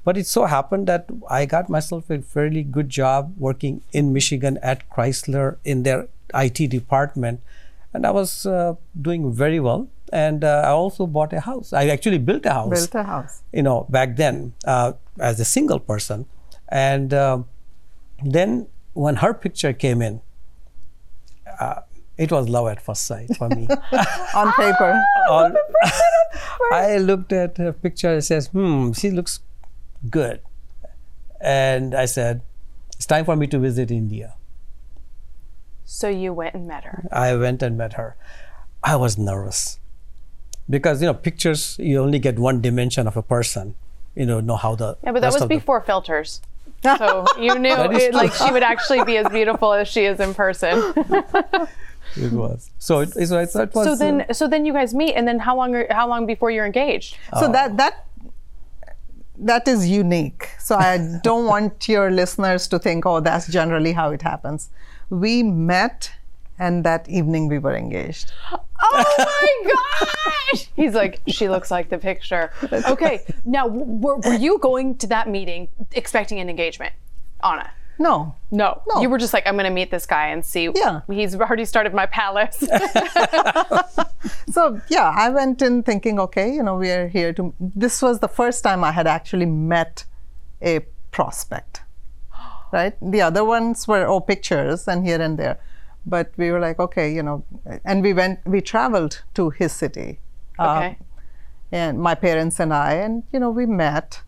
But 0.04 0.16
it 0.16 0.26
so 0.26 0.44
happened 0.46 0.86
that 0.86 1.06
I 1.28 1.44
got 1.44 1.68
myself 1.68 2.08
a 2.10 2.20
fairly 2.22 2.62
good 2.62 2.88
job 2.88 3.34
working 3.38 3.82
in 3.92 4.12
Michigan 4.12 4.58
at 4.62 4.88
Chrysler 4.90 5.56
in 5.64 5.82
their 5.82 6.08
IT 6.34 6.68
department. 6.70 7.40
And 7.92 8.06
I 8.06 8.10
was 8.10 8.46
uh, 8.46 8.74
doing 9.00 9.32
very 9.32 9.60
well. 9.60 9.88
And 10.12 10.44
uh, 10.44 10.62
I 10.64 10.70
also 10.70 11.06
bought 11.06 11.32
a 11.34 11.40
house. 11.40 11.72
I 11.74 11.88
actually 11.88 12.18
built 12.18 12.46
a 12.46 12.52
house 12.52 12.70
Built 12.70 12.94
a 12.94 13.02
house. 13.02 13.42
you 13.52 13.62
know, 13.62 13.86
back 13.90 14.16
then 14.16 14.54
uh, 14.64 14.92
as 15.20 15.38
a 15.40 15.44
single 15.44 15.78
person. 15.78 16.24
And 16.70 17.14
uh, 17.14 17.42
then 18.22 18.66
when 18.94 19.16
her 19.16 19.32
picture 19.34 19.72
came 19.72 20.02
in, 20.02 20.20
uh, 21.60 21.80
it 22.16 22.30
was 22.32 22.48
love 22.48 22.68
at 22.68 22.80
first 22.82 23.04
sight 23.04 23.36
for 23.36 23.48
me. 23.48 23.68
On 24.34 24.52
paper. 24.54 25.00
All- 25.30 25.52
I 26.72 26.98
looked 26.98 27.32
at 27.32 27.56
her 27.58 27.72
picture 27.72 28.12
and 28.14 28.24
says, 28.24 28.48
hmm, 28.48 28.92
she 28.92 29.10
looks 29.10 29.40
good. 30.10 30.40
And 31.40 31.94
I 31.94 32.04
said, 32.06 32.42
it's 32.96 33.06
time 33.06 33.24
for 33.24 33.36
me 33.36 33.46
to 33.46 33.58
visit 33.58 33.90
India. 33.90 34.34
So 35.84 36.08
you 36.08 36.32
went 36.34 36.54
and 36.54 36.66
met 36.66 36.84
her. 36.84 37.04
I 37.12 37.34
went 37.36 37.62
and 37.62 37.78
met 37.78 37.94
her. 37.94 38.16
I 38.82 38.96
was 38.96 39.16
nervous 39.16 39.78
because 40.68 41.00
you 41.00 41.06
know 41.06 41.14
pictures 41.14 41.76
you 41.78 41.98
only 42.02 42.18
get 42.18 42.38
one 42.38 42.60
dimension 42.60 43.06
of 43.06 43.16
a 43.16 43.22
person. 43.22 43.74
You 44.14 44.26
know, 44.26 44.40
know 44.40 44.56
how 44.56 44.74
the 44.74 44.98
Yeah, 45.02 45.12
but 45.12 45.20
that 45.22 45.32
was 45.32 45.40
of 45.42 45.48
the- 45.48 45.54
before 45.56 45.80
filters. 45.80 46.42
So 46.82 47.26
you 47.38 47.58
knew 47.58 47.74
That 47.74 47.92
is 47.92 48.04
it, 48.04 48.14
like 48.14 48.32
she 48.32 48.50
would 48.50 48.62
actually 48.62 49.04
be 49.04 49.16
as 49.16 49.28
beautiful 49.28 49.72
as 49.72 49.88
she 49.88 50.04
is 50.04 50.20
in 50.20 50.34
person. 50.34 50.92
it 52.16 52.32
was 52.32 52.70
so. 52.78 53.00
It, 53.00 53.12
so, 53.12 53.38
it, 53.38 53.50
so 53.50 53.68
was. 53.74 53.84
So 53.84 53.92
uh, 53.92 53.94
then, 53.96 54.26
so 54.32 54.48
then 54.48 54.64
you 54.64 54.72
guys 54.72 54.94
meet, 54.94 55.14
and 55.14 55.26
then 55.26 55.38
how 55.38 55.56
long? 55.56 55.74
Are, 55.74 55.86
how 55.90 56.08
long 56.08 56.26
before 56.26 56.50
you're 56.50 56.66
engaged? 56.66 57.16
So 57.38 57.50
that 57.50 57.76
that 57.76 58.06
that 59.38 59.68
is 59.68 59.88
unique. 59.88 60.50
So 60.58 60.76
I 60.76 61.18
don't 61.22 61.46
want 61.46 61.88
your 61.88 62.10
listeners 62.10 62.66
to 62.68 62.78
think, 62.78 63.06
oh, 63.06 63.20
that's 63.20 63.46
generally 63.48 63.92
how 63.92 64.10
it 64.10 64.22
happens. 64.22 64.70
We 65.10 65.42
met, 65.42 66.12
and 66.58 66.84
that 66.84 67.08
evening 67.08 67.48
we 67.48 67.58
were 67.58 67.76
engaged. 67.76 68.32
Oh 68.52 69.14
my 69.18 69.72
gosh! 70.52 70.68
He's 70.76 70.94
like, 70.94 71.20
she 71.26 71.48
looks 71.48 71.70
like 71.70 71.88
the 71.88 71.98
picture. 71.98 72.52
Okay, 72.72 73.20
now 73.44 73.66
were, 73.66 74.16
were 74.18 74.34
you 74.34 74.58
going 74.58 74.96
to 74.98 75.06
that 75.08 75.28
meeting 75.28 75.68
expecting 75.92 76.38
an 76.40 76.48
engagement, 76.48 76.94
Anna? 77.42 77.70
No, 78.00 78.36
No. 78.50 78.80
No. 78.86 79.00
You 79.02 79.10
were 79.10 79.18
just 79.18 79.34
like, 79.34 79.44
I'm 79.44 79.54
going 79.54 79.64
to 79.64 79.70
meet 79.72 79.90
this 79.90 80.06
guy 80.06 80.28
and 80.28 80.46
see. 80.46 80.70
Yeah. 80.72 81.00
He's 81.10 81.34
already 81.34 81.64
started 81.64 81.92
my 81.92 82.06
palace. 82.06 82.62
So 84.50 84.80
yeah, 84.88 85.12
I 85.16 85.28
went 85.30 85.62
in 85.62 85.82
thinking, 85.82 86.18
okay, 86.18 86.52
you 86.52 86.62
know, 86.62 86.76
we 86.76 86.90
are 86.90 87.06
here 87.06 87.32
to. 87.34 87.54
This 87.60 88.02
was 88.02 88.18
the 88.20 88.28
first 88.28 88.64
time 88.64 88.82
I 88.82 88.92
had 88.92 89.06
actually 89.06 89.46
met 89.46 90.04
a 90.60 90.80
prospect, 91.12 91.82
right? 92.72 92.94
The 93.00 93.20
other 93.22 93.44
ones 93.44 93.86
were 93.86 94.06
oh 94.06 94.20
pictures 94.20 94.88
and 94.88 95.04
here 95.06 95.20
and 95.20 95.38
there, 95.38 95.60
but 96.08 96.32
we 96.36 96.50
were 96.50 96.60
like, 96.60 96.78
okay, 96.78 97.12
you 97.12 97.22
know, 97.22 97.44
and 97.84 98.02
we 98.02 98.12
went, 98.12 98.40
we 98.46 98.60
traveled 98.60 99.22
to 99.34 99.50
his 99.50 99.72
city, 99.72 100.18
uh, 100.58 100.76
okay. 100.76 100.98
and 101.70 101.98
my 101.98 102.14
parents 102.14 102.58
and 102.60 102.72
I, 102.72 102.94
and 102.94 103.22
you 103.32 103.40
know, 103.40 103.50
we 103.50 103.66
met. 103.66 104.22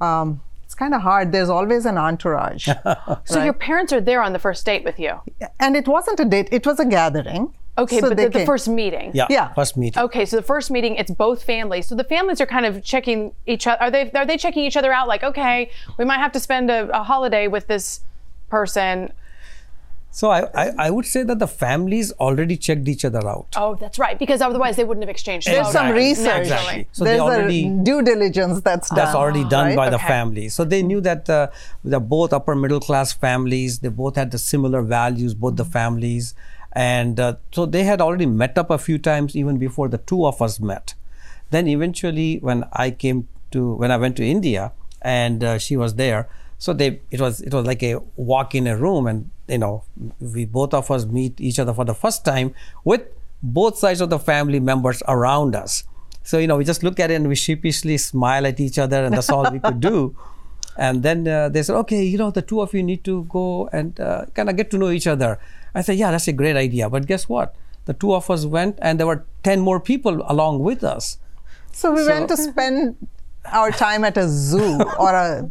Um, 0.00 0.40
it's 0.64 0.74
kind 0.74 0.94
of 0.94 1.02
hard. 1.02 1.32
There's 1.32 1.50
always 1.50 1.84
an 1.86 1.98
entourage, 1.98 2.68
So 3.24 3.44
your 3.44 3.52
parents 3.52 3.92
are 3.92 4.00
there 4.00 4.22
on 4.22 4.32
the 4.32 4.38
first 4.38 4.64
date 4.64 4.84
with 4.84 4.98
you. 4.98 5.20
and 5.60 5.76
it 5.76 5.86
wasn't 5.86 6.18
a 6.20 6.24
date; 6.24 6.48
it 6.50 6.66
was 6.66 6.80
a 6.80 6.86
gathering. 6.86 7.54
Okay, 7.78 8.00
So 8.00 8.08
but 8.10 8.18
the, 8.18 8.28
the 8.28 8.44
first 8.44 8.68
meeting. 8.68 9.12
yeah, 9.14 9.26
yeah. 9.30 9.52
first 9.54 9.78
meeting. 9.78 10.02
Okay, 10.02 10.26
so 10.26 10.36
the 10.36 10.42
first 10.42 10.70
meeting, 10.70 10.96
it's 10.96 11.10
both 11.10 11.42
families. 11.42 11.86
So 11.86 11.94
the 11.94 12.04
families 12.04 12.38
are 12.40 12.46
kind 12.46 12.66
of 12.66 12.84
checking 12.84 13.32
each 13.46 13.66
other. 13.66 13.80
Are 13.82 13.90
they 13.90 14.10
are 14.12 14.26
they 14.26 14.36
checking 14.36 14.64
each 14.64 14.76
other 14.76 14.92
out? 14.92 15.08
Like, 15.08 15.22
okay, 15.24 15.70
we 15.98 16.04
might 16.04 16.18
have 16.18 16.32
to 16.32 16.40
spend 16.40 16.70
a, 16.70 16.88
a 16.90 17.02
holiday 17.02 17.48
with 17.48 17.66
this 17.68 18.00
person. 18.50 19.12
So 20.14 20.30
I, 20.30 20.40
I, 20.54 20.72
I 20.86 20.90
would 20.90 21.06
say 21.06 21.22
that 21.22 21.38
the 21.38 21.46
families 21.48 22.12
already 22.12 22.58
checked 22.58 22.86
each 22.86 23.02
other 23.02 23.26
out. 23.26 23.46
Oh, 23.56 23.74
that's 23.76 23.98
right, 23.98 24.18
because 24.18 24.42
otherwise 24.42 24.76
they 24.76 24.84
wouldn't 24.84 25.02
have 25.02 25.08
exchanged. 25.08 25.46
There's 25.46 25.70
some 25.70 25.90
research. 25.90 26.48
Naturally. 26.50 26.86
So 26.92 27.04
they 27.04 27.12
There's 27.12 27.22
already 27.22 27.66
a 27.68 27.82
due 27.82 28.02
diligence 28.02 28.60
that's 28.60 28.90
done. 28.90 28.96
that's 28.96 29.14
already 29.14 29.44
done 29.44 29.68
right? 29.68 29.76
by 29.76 29.88
the 29.88 29.96
Okay. 29.96 30.06
family. 30.06 30.50
So 30.50 30.64
they 30.64 30.82
knew 30.82 31.00
that 31.00 31.30
uh, 31.30 31.48
they're 31.82 31.98
both 31.98 32.34
upper 32.34 32.54
middle 32.54 32.78
class 32.80 33.10
families. 33.14 33.78
They 33.78 33.88
both 33.88 34.16
had 34.16 34.32
the 34.32 34.38
similar 34.38 34.82
values, 34.82 35.32
both 35.32 35.56
the 35.56 35.64
families, 35.64 36.34
and 36.72 37.18
uh, 37.18 37.36
so 37.50 37.64
they 37.64 37.84
had 37.84 38.02
already 38.02 38.26
met 38.26 38.58
up 38.58 38.68
a 38.70 38.76
few 38.78 38.98
times 38.98 39.34
even 39.34 39.56
before 39.56 39.88
the 39.88 39.98
two 39.98 40.26
of 40.26 40.42
us 40.42 40.60
met. 40.60 40.94
Then 41.50 41.66
eventually, 41.68 42.36
when 42.40 42.64
I 42.74 42.90
came 42.90 43.28
to 43.52 43.74
when 43.76 43.90
I 43.90 43.96
went 43.96 44.16
to 44.16 44.24
India 44.24 44.72
and 45.00 45.42
uh, 45.42 45.56
she 45.58 45.74
was 45.76 45.94
there, 45.94 46.28
so 46.58 46.74
they 46.74 47.00
it 47.10 47.20
was 47.20 47.40
it 47.40 47.52
was 47.54 47.66
like 47.66 47.82
a 47.82 47.96
walk 48.16 48.54
in 48.54 48.66
a 48.66 48.76
room, 48.76 49.06
and 49.06 49.30
you 49.52 49.58
know 49.58 49.84
we 50.20 50.44
both 50.44 50.74
of 50.74 50.90
us 50.90 51.04
meet 51.04 51.40
each 51.40 51.58
other 51.58 51.74
for 51.74 51.84
the 51.84 51.94
first 51.94 52.24
time 52.24 52.54
with 52.84 53.02
both 53.42 53.78
sides 53.78 54.00
of 54.00 54.10
the 54.10 54.18
family 54.18 54.60
members 54.60 55.02
around 55.06 55.54
us. 55.54 55.84
So 56.24 56.38
you 56.38 56.46
know 56.46 56.56
we 56.56 56.64
just 56.64 56.82
look 56.82 56.98
at 56.98 57.10
it 57.10 57.14
and 57.14 57.28
we 57.28 57.36
sheepishly 57.36 57.98
smile 57.98 58.46
at 58.46 58.58
each 58.58 58.78
other, 58.78 59.04
and 59.04 59.14
that's 59.14 59.30
all 59.30 59.50
we 59.50 59.60
could 59.60 59.80
do. 59.80 60.16
And 60.76 61.02
then 61.02 61.28
uh, 61.28 61.48
they 61.50 61.62
said, 61.62 61.76
okay, 61.84 62.02
you 62.02 62.16
know, 62.16 62.30
the 62.30 62.40
two 62.40 62.60
of 62.62 62.72
you 62.72 62.82
need 62.82 63.04
to 63.04 63.24
go 63.24 63.68
and 63.72 63.98
uh, 64.00 64.24
kind 64.34 64.48
of 64.48 64.56
get 64.56 64.70
to 64.70 64.78
know 64.78 64.88
each 64.88 65.06
other. 65.06 65.38
I 65.74 65.82
said, 65.82 65.96
yeah, 65.98 66.10
that's 66.10 66.28
a 66.28 66.32
great 66.32 66.56
idea. 66.56 66.88
But 66.88 67.06
guess 67.06 67.28
what? 67.28 67.54
The 67.84 67.92
two 67.92 68.14
of 68.14 68.30
us 68.30 68.46
went, 68.46 68.78
and 68.80 68.98
there 68.98 69.06
were 69.06 69.24
10 69.42 69.60
more 69.60 69.80
people 69.80 70.24
along 70.28 70.60
with 70.60 70.82
us. 70.82 71.18
So 71.72 71.92
we 71.92 72.06
went 72.06 72.28
to 72.28 72.36
spend 72.36 72.96
our 73.46 73.70
time 73.70 74.04
at 74.04 74.16
a 74.16 74.28
zoo 74.28 74.80
or 74.98 75.14
a 75.14 75.50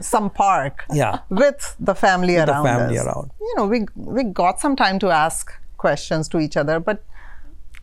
some 0.00 0.30
park 0.30 0.84
Yeah. 0.92 1.20
with 1.30 1.76
the 1.78 1.94
family 1.94 2.34
the 2.34 2.48
around 2.50 2.64
family 2.64 2.98
us. 2.98 3.06
around. 3.06 3.30
You 3.40 3.54
know, 3.56 3.66
we 3.66 3.86
we 3.94 4.24
got 4.24 4.60
some 4.60 4.76
time 4.76 4.98
to 5.00 5.10
ask 5.10 5.52
questions 5.76 6.28
to 6.28 6.38
each 6.40 6.56
other, 6.56 6.80
but 6.80 7.04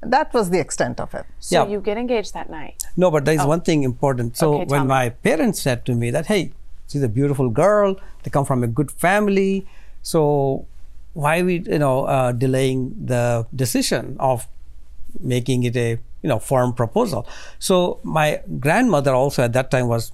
that 0.01 0.33
was 0.33 0.49
the 0.49 0.59
extent 0.59 0.99
of 0.99 1.13
it. 1.13 1.25
So 1.39 1.55
Yeah. 1.63 1.71
you 1.71 1.79
get 1.81 1.97
engaged 1.97 2.33
that 2.33 2.49
night. 2.49 2.83
No, 2.97 3.09
but 3.09 3.25
there 3.25 3.35
is 3.35 3.45
one 3.45 3.61
thing 3.61 3.83
important. 3.83 4.37
So 4.37 4.45
Oh. 4.47 4.55
Okay, 4.61 4.65
when 4.65 4.87
my 4.87 5.09
parents 5.09 5.61
said 5.61 5.85
to 5.85 5.95
me 5.95 6.11
that, 6.11 6.25
hey, 6.27 6.51
she's 6.87 7.01
a 7.03 7.07
beautiful 7.09 7.49
girl, 7.49 7.95
they 8.23 8.29
come 8.29 8.45
from 8.45 8.63
a 8.63 8.67
good 8.67 8.91
family, 8.91 9.65
so 10.01 10.65
why 11.13 11.41
we 11.41 11.59
you 11.59 11.79
know 11.79 12.05
uh, 12.05 12.31
delaying 12.33 12.93
the 13.13 13.47
decision 13.55 14.17
of 14.19 14.47
making 15.19 15.63
it 15.63 15.75
a 15.77 15.97
you 16.25 16.29
know 16.33 16.39
firm 16.39 16.73
proposal? 16.73 17.27
So 17.59 17.99
my 18.03 18.41
grandmother 18.59 19.13
also 19.13 19.43
at 19.43 19.53
that 19.53 19.69
time 19.69 19.87
was 19.87 20.11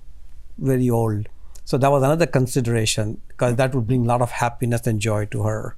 very 0.57 0.89
old, 0.89 1.29
so 1.63 1.77
that 1.77 1.91
was 1.91 2.03
another 2.03 2.27
consideration 2.27 3.19
because 3.29 3.55
that 3.55 3.73
would 3.73 3.87
bring 3.87 4.03
a 4.03 4.09
lot 4.13 4.21
of 4.21 4.31
happiness 4.31 4.87
and 4.87 4.99
joy 4.99 5.25
to 5.35 5.43
her. 5.43 5.75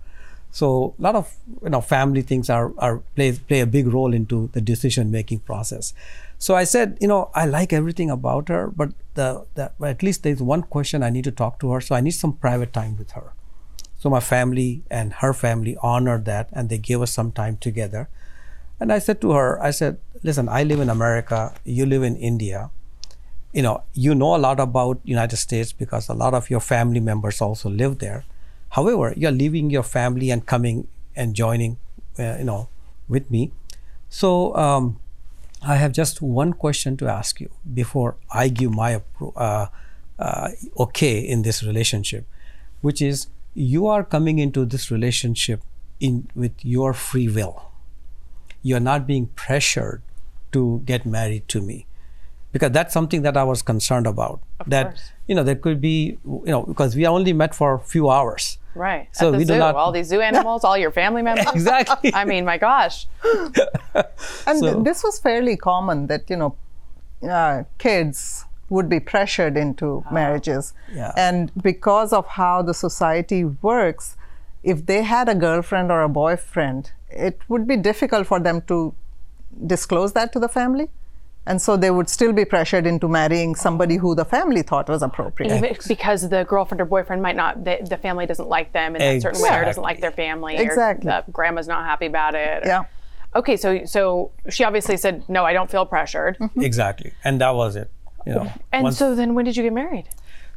So 0.51 0.95
a 0.99 1.01
lot 1.01 1.15
of 1.15 1.35
you 1.63 1.69
know 1.69 1.81
family 1.81 2.23
things 2.23 2.49
are, 2.49 2.73
are 2.77 2.97
play 3.15 3.31
play 3.33 3.59
a 3.59 3.67
big 3.77 3.87
role 3.97 4.13
into 4.13 4.49
the 4.53 4.61
decision 4.61 5.11
making 5.11 5.39
process. 5.51 5.93
So 6.39 6.55
I 6.55 6.65
said, 6.65 6.97
you 6.99 7.07
know, 7.07 7.29
I 7.33 7.45
like 7.45 7.71
everything 7.71 8.09
about 8.09 8.49
her, 8.49 8.67
but 8.67 8.89
the, 9.13 9.45
the 9.55 9.71
at 9.81 10.03
least 10.03 10.23
there's 10.23 10.41
one 10.41 10.63
question 10.63 11.01
I 11.01 11.09
need 11.09 11.23
to 11.23 11.31
talk 11.31 11.59
to 11.59 11.71
her. 11.71 11.79
So 11.79 11.95
I 11.95 12.01
need 12.01 12.11
some 12.11 12.33
private 12.33 12.73
time 12.73 12.97
with 12.97 13.11
her. 13.11 13.31
So 13.97 14.09
my 14.09 14.19
family 14.19 14.83
and 14.91 15.13
her 15.23 15.31
family 15.33 15.77
honored 15.81 16.25
that, 16.25 16.49
and 16.51 16.67
they 16.67 16.77
gave 16.77 17.01
us 17.01 17.13
some 17.13 17.31
time 17.31 17.55
together. 17.55 18.09
And 18.83 18.91
I 18.91 18.99
said 18.99 19.21
to 19.21 19.31
her, 19.31 19.63
I 19.63 19.71
said, 19.71 19.97
listen, 20.23 20.49
I 20.49 20.63
live 20.63 20.81
in 20.81 20.89
America, 20.89 21.53
you 21.63 21.85
live 21.85 22.03
in 22.03 22.17
India. 22.17 22.69
You 23.53 23.61
know, 23.61 23.83
you 23.93 24.13
know 24.13 24.35
a 24.35 24.41
lot 24.45 24.59
about 24.59 24.99
United 25.05 25.37
States 25.37 25.71
because 25.71 26.09
a 26.09 26.13
lot 26.13 26.33
of 26.33 26.49
your 26.49 26.59
family 26.59 26.99
members 26.99 27.39
also 27.39 27.69
live 27.69 27.99
there. 27.99 28.25
However, 28.71 29.13
you're 29.15 29.31
leaving 29.31 29.69
your 29.69 29.83
family 29.83 30.31
and 30.31 30.45
coming 30.45 30.89
and 31.15 31.33
joining, 31.33 31.77
uh, 32.19 32.35
you 32.39 32.43
know, 32.43 32.67
with 33.07 33.31
me. 33.31 33.53
So 34.09 34.53
um, 34.57 34.99
I 35.65 35.77
have 35.77 35.93
just 35.93 36.21
one 36.21 36.51
question 36.51 36.97
to 36.97 37.07
ask 37.07 37.39
you 37.39 37.49
before 37.73 38.17
I 38.31 38.49
give 38.49 38.73
my 38.73 39.01
uh, 39.37 39.67
uh, 40.19 40.49
okay 40.77 41.19
in 41.19 41.43
this 41.43 41.63
relationship, 41.63 42.25
which 42.81 43.01
is 43.01 43.27
you 43.53 43.87
are 43.87 44.03
coming 44.03 44.39
into 44.39 44.65
this 44.65 44.91
relationship 44.91 45.61
in 46.01 46.27
with 46.35 46.65
your 46.65 46.91
free 46.91 47.29
will. 47.29 47.69
You 48.63 48.75
are 48.77 48.85
not 48.91 49.05
being 49.05 49.27
pressured 49.35 50.01
to 50.53 50.81
get 50.85 51.05
married 51.05 51.47
to 51.49 51.61
me, 51.61 51.85
because 52.51 52.71
that's 52.71 52.93
something 52.93 53.21
that 53.23 53.35
I 53.37 53.43
was 53.43 53.61
concerned 53.61 54.07
about. 54.07 54.39
that 54.67 54.87
course. 54.91 55.11
you 55.27 55.35
know 55.35 55.43
there 55.43 55.55
could 55.65 55.79
be 55.81 56.17
you 56.25 56.51
know 56.53 56.61
because 56.63 56.95
we 56.95 57.05
only 57.07 57.33
met 57.33 57.53
for 57.61 57.69
a 57.75 57.79
few 57.93 58.09
hours. 58.09 58.57
Right. 58.75 59.07
So 59.11 59.27
At 59.27 59.31
the 59.33 59.37
we 59.39 59.45
do 59.45 59.57
not- 59.57 59.75
all 59.75 59.91
these 59.91 60.07
zoo 60.07 60.21
animals, 60.21 60.63
all 60.63 60.77
your 60.77 60.91
family 60.91 61.21
members. 61.29 61.45
Exactly. 61.53 62.11
I 62.21 62.23
mean, 62.25 62.43
my 62.45 62.57
gosh. 62.57 63.05
And 64.47 64.59
So- 64.59 64.73
th- 64.73 64.83
this 64.83 65.03
was 65.03 65.19
fairly 65.19 65.55
common 65.57 66.07
that, 66.07 66.29
you 66.29 66.37
know, 66.37 66.55
uh, 67.37 67.63
kids 67.77 68.45
would 68.69 68.89
be 68.89 68.99
pressured 68.99 69.55
into 69.57 70.03
marriages. 70.11 70.73
Yeah. 70.93 71.11
And 71.15 71.51
because 71.61 72.11
of 72.13 72.25
how 72.39 72.61
the 72.63 72.73
society 72.73 73.43
works, 73.45 74.17
if 74.63 74.85
they 74.87 75.03
had 75.03 75.29
a 75.29 75.35
girlfriend 75.35 75.91
or 75.91 76.01
a 76.01 76.09
boyfriend, 76.09 76.91
it 77.15 77.39
would 77.47 77.67
be 77.67 77.77
difficult 77.77 78.27
for 78.27 78.39
them 78.39 78.61
to 78.63 78.93
disclose 79.67 80.13
that 80.13 80.33
to 80.33 80.39
the 80.39 80.47
family. 80.49 80.89
And 81.45 81.61
so 81.61 81.75
they 81.75 81.91
would 81.91 82.07
still 82.09 82.31
be 82.31 82.45
pressured 82.45 82.87
into 82.87 83.09
marrying 83.09 83.53
somebody 83.55 83.97
who 83.97 84.15
the 84.15 84.23
family 84.23 84.61
thought 84.61 84.87
was 84.87 85.03
appropriate. 85.03 85.51
Even 85.57 85.75
because 85.89 86.29
the 86.29 86.45
girlfriend 86.45 86.79
or 86.79 86.85
boyfriend 86.85 87.21
might 87.21 87.35
not, 87.35 87.65
the, 87.65 87.85
the 87.89 87.97
family 87.97 88.25
doesn't 88.25 88.47
like 88.47 88.71
them 88.71 88.95
in 88.95 88.99
that 89.01 89.21
certain 89.21 89.41
way, 89.41 89.49
or 89.49 89.65
doesn't 89.65 89.83
like 89.83 89.99
their 89.99 90.11
family, 90.11 90.55
Exactly. 90.55 91.11
or 91.11 91.21
the 91.25 91.31
grandma's 91.33 91.67
not 91.67 91.83
happy 91.85 92.05
about 92.05 92.33
it. 92.33 92.63
or- 92.63 92.67
Yeah. 92.67 92.83
Okay, 93.35 93.57
so 93.57 93.83
so 93.85 94.31
she 94.49 94.63
obviously 94.63 94.95
said, 94.95 95.27
no, 95.27 95.43
I 95.43 95.51
don't 95.53 95.69
feel 95.69 95.85
pressured. 95.85 96.37
Exactly, 96.55 97.13
and 97.25 97.41
that 97.41 97.55
was 97.55 97.75
it. 97.75 97.89
You 98.25 98.35
know. 98.35 98.53
And 98.71 98.83
once- 98.83 98.97
so 98.97 99.13
then 99.15 99.33
when 99.33 99.43
did 99.43 99.57
you 99.57 99.63
get 99.63 99.73
married? 99.73 100.07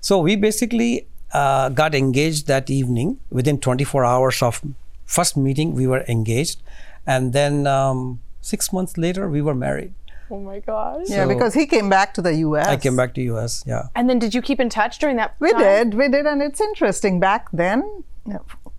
So 0.01 0.19
we 0.21 0.37
basically 0.37 1.09
uh, 1.33 1.71
got 1.71 1.95
engaged 1.97 2.47
that 2.47 2.71
evening. 2.71 3.19
Within 3.31 3.59
24 3.59 4.05
hours 4.05 4.41
of 4.43 4.63
first 5.07 5.37
meeting, 5.37 5.75
we 5.75 5.87
were 5.87 6.05
engaged, 6.09 6.63
and 7.07 7.33
then 7.33 7.67
um, 7.67 8.21
six 8.41 8.73
months 8.73 8.99
later, 8.99 9.29
we 9.29 9.41
were 9.41 9.55
married. 9.55 9.95
Oh 10.31 10.41
my 10.41 10.59
gosh. 10.59 11.05
yeah, 11.09 11.23
So- 11.25 11.29
because 11.29 11.55
he 11.55 11.67
came 11.67 11.89
back 11.89 12.13
to 12.15 12.23
the 12.23 12.35
US. 12.47 12.67
I 12.67 12.77
came 12.77 12.97
back 12.97 13.15
to 13.15 13.23
US. 13.35 13.63
Yeah. 13.67 13.85
And 13.95 14.11
then 14.11 14.19
did 14.19 14.35
you 14.35 14.43
keep 14.43 14.59
in 14.61 14.69
touch 14.69 14.99
during 14.99 15.17
that 15.17 15.37
We 15.39 15.53
time? 15.53 15.61
did, 15.63 15.95
we 15.95 16.09
did, 16.09 16.27
and 16.27 16.43
it's 16.43 16.61
interesting. 16.61 17.21
Back 17.21 17.47
then, 17.53 18.03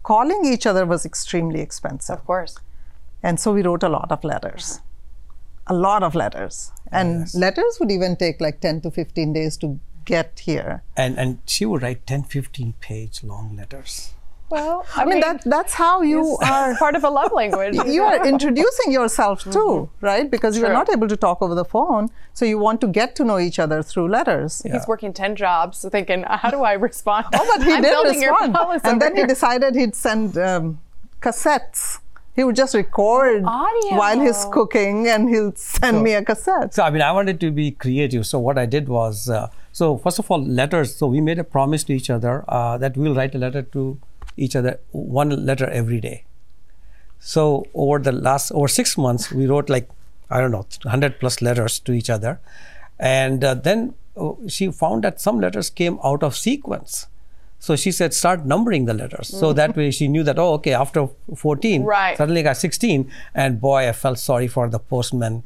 calling 0.03 0.41
each 0.45 0.65
other 0.65 0.85
was 0.85 1.05
extremely 1.05 1.61
expensive, 1.61 2.19
Of 2.19 2.25
course. 2.25 2.57
and 3.23 3.39
so 3.39 3.53
we 3.53 3.61
wrote 3.63 3.83
a 3.83 3.89
lot 3.89 4.11
of 4.11 4.23
letters, 4.25 4.81
a 5.67 5.73
lot 5.73 6.03
of 6.03 6.15
letters, 6.15 6.71
and 6.91 7.21
Yes. 7.21 7.35
letters 7.35 7.77
would 7.79 7.91
even 7.91 8.15
take 8.17 8.41
like 8.41 8.59
ten 8.59 8.81
to 8.81 8.91
fifteen 8.91 9.31
days 9.33 9.55
to 9.57 9.79
get 10.05 10.39
here. 10.39 10.83
And 10.97 11.17
and 11.17 11.39
she 11.45 11.65
would 11.65 11.81
write 11.81 12.05
10, 12.07 12.23
15 12.23 12.73
page 12.79 13.23
long 13.23 13.55
letters. 13.55 14.13
Well, 14.49 14.85
I 14.95 15.03
mean, 15.03 15.19
that 15.19 15.43
that's 15.43 15.73
how 15.73 16.01
you 16.01 16.37
are. 16.41 16.75
part 16.77 16.95
of 16.95 17.03
a 17.03 17.09
love 17.09 17.31
language. 17.33 17.75
You 17.97 18.03
are 18.03 18.25
introducing 18.27 18.91
yourself 18.91 19.43
too, 19.43 19.89
right? 20.01 20.29
Because 20.29 20.57
you 20.57 20.65
are 20.65 20.73
not 20.73 20.89
able 20.89 21.07
to 21.07 21.17
talk 21.17 21.41
over 21.41 21.55
the 21.55 21.65
phone, 21.65 22.09
so 22.33 22.45
you 22.45 22.57
want 22.57 22.79
to 22.81 22.87
get 22.87 23.15
to 23.17 23.23
know 23.25 23.39
each 23.39 23.59
other 23.59 23.83
through 23.83 24.09
letters. 24.09 24.61
He's 24.71 24.87
working 24.87 25.13
10 25.13 25.35
jobs, 25.35 25.85
thinking, 25.91 26.23
how 26.23 26.49
do 26.49 26.63
I 26.63 26.73
respond? 26.73 27.27
Oh, 27.33 27.53
but 27.57 27.65
he 27.65 27.73
I'm 27.77 27.81
did 27.81 27.91
respond. 27.91 28.55
And 28.55 28.83
over 28.85 28.99
then 28.99 29.15
he 29.15 29.25
decided 29.25 29.75
he'd 29.75 29.95
send 29.95 30.37
um, 30.37 30.79
cassettes. 31.21 31.99
He 32.35 32.43
would 32.43 32.55
just 32.55 32.75
record 32.75 33.43
Audio. 33.45 33.97
while 33.97 34.19
he's 34.19 34.45
cooking 34.51 35.07
and 35.07 35.27
he'll 35.27 35.55
send 35.55 36.03
me 36.03 36.13
a 36.13 36.23
cassette. 36.23 36.73
So 36.73 36.83
I 36.83 36.91
mean, 36.91 37.01
I 37.01 37.11
wanted 37.11 37.39
to 37.39 37.51
be 37.51 37.71
creative. 37.71 38.27
So 38.27 38.37
what 38.37 38.59
I 38.59 38.67
did 38.67 38.87
was, 38.87 39.27
uh, 39.27 39.49
so 39.71 39.97
first 39.97 40.19
of 40.19 40.29
all, 40.29 40.41
letters. 40.41 40.95
So 40.95 41.07
we 41.07 41.19
made 41.19 41.39
a 41.39 41.43
promise 41.43 41.83
to 41.85 41.93
each 41.93 42.11
other 42.11 42.45
uh, 42.47 42.77
that 42.77 42.95
we'll 42.95 43.15
write 43.15 43.33
a 43.33 43.39
letter 43.39 43.63
to 43.63 43.99
each 44.37 44.55
other, 44.55 44.79
one 44.91 45.45
letter 45.45 45.69
every 45.69 45.99
day. 45.99 46.23
So 47.19 47.65
over 47.73 47.99
the 47.99 48.11
last 48.11 48.51
over 48.51 48.67
six 48.67 48.97
months, 48.97 49.31
we 49.31 49.47
wrote 49.47 49.69
like 49.69 49.89
I 50.29 50.39
don't 50.41 50.51
know, 50.51 50.65
hundred 50.85 51.19
plus 51.19 51.41
letters 51.41 51.79
to 51.79 51.91
each 51.93 52.09
other, 52.09 52.39
and 52.99 53.43
uh, 53.43 53.53
then 53.55 53.93
uh, 54.15 54.33
she 54.47 54.71
found 54.71 55.03
that 55.03 55.19
some 55.21 55.39
letters 55.39 55.69
came 55.69 55.99
out 56.03 56.21
of 56.23 56.35
sequence. 56.35 57.07
So 57.59 57.75
she 57.75 57.91
said, 57.91 58.13
start 58.13 58.45
numbering 58.45 58.85
the 58.85 58.93
letters. 58.93 59.29
So 59.29 59.51
that 59.53 59.75
way 59.75 59.89
she 59.89 60.07
knew 60.07 60.21
that, 60.23 60.37
oh, 60.37 60.53
okay, 60.53 60.73
after 60.73 61.07
14, 61.35 61.83
Right. 61.83 62.15
suddenly 62.15 62.41
I 62.41 62.43
got 62.43 62.57
16. 62.57 63.11
And 63.33 63.59
boy, 63.59 63.89
I 63.89 63.93
felt 63.93 64.19
sorry 64.19 64.47
for 64.47 64.69
the 64.69 64.77
postman 64.77 65.41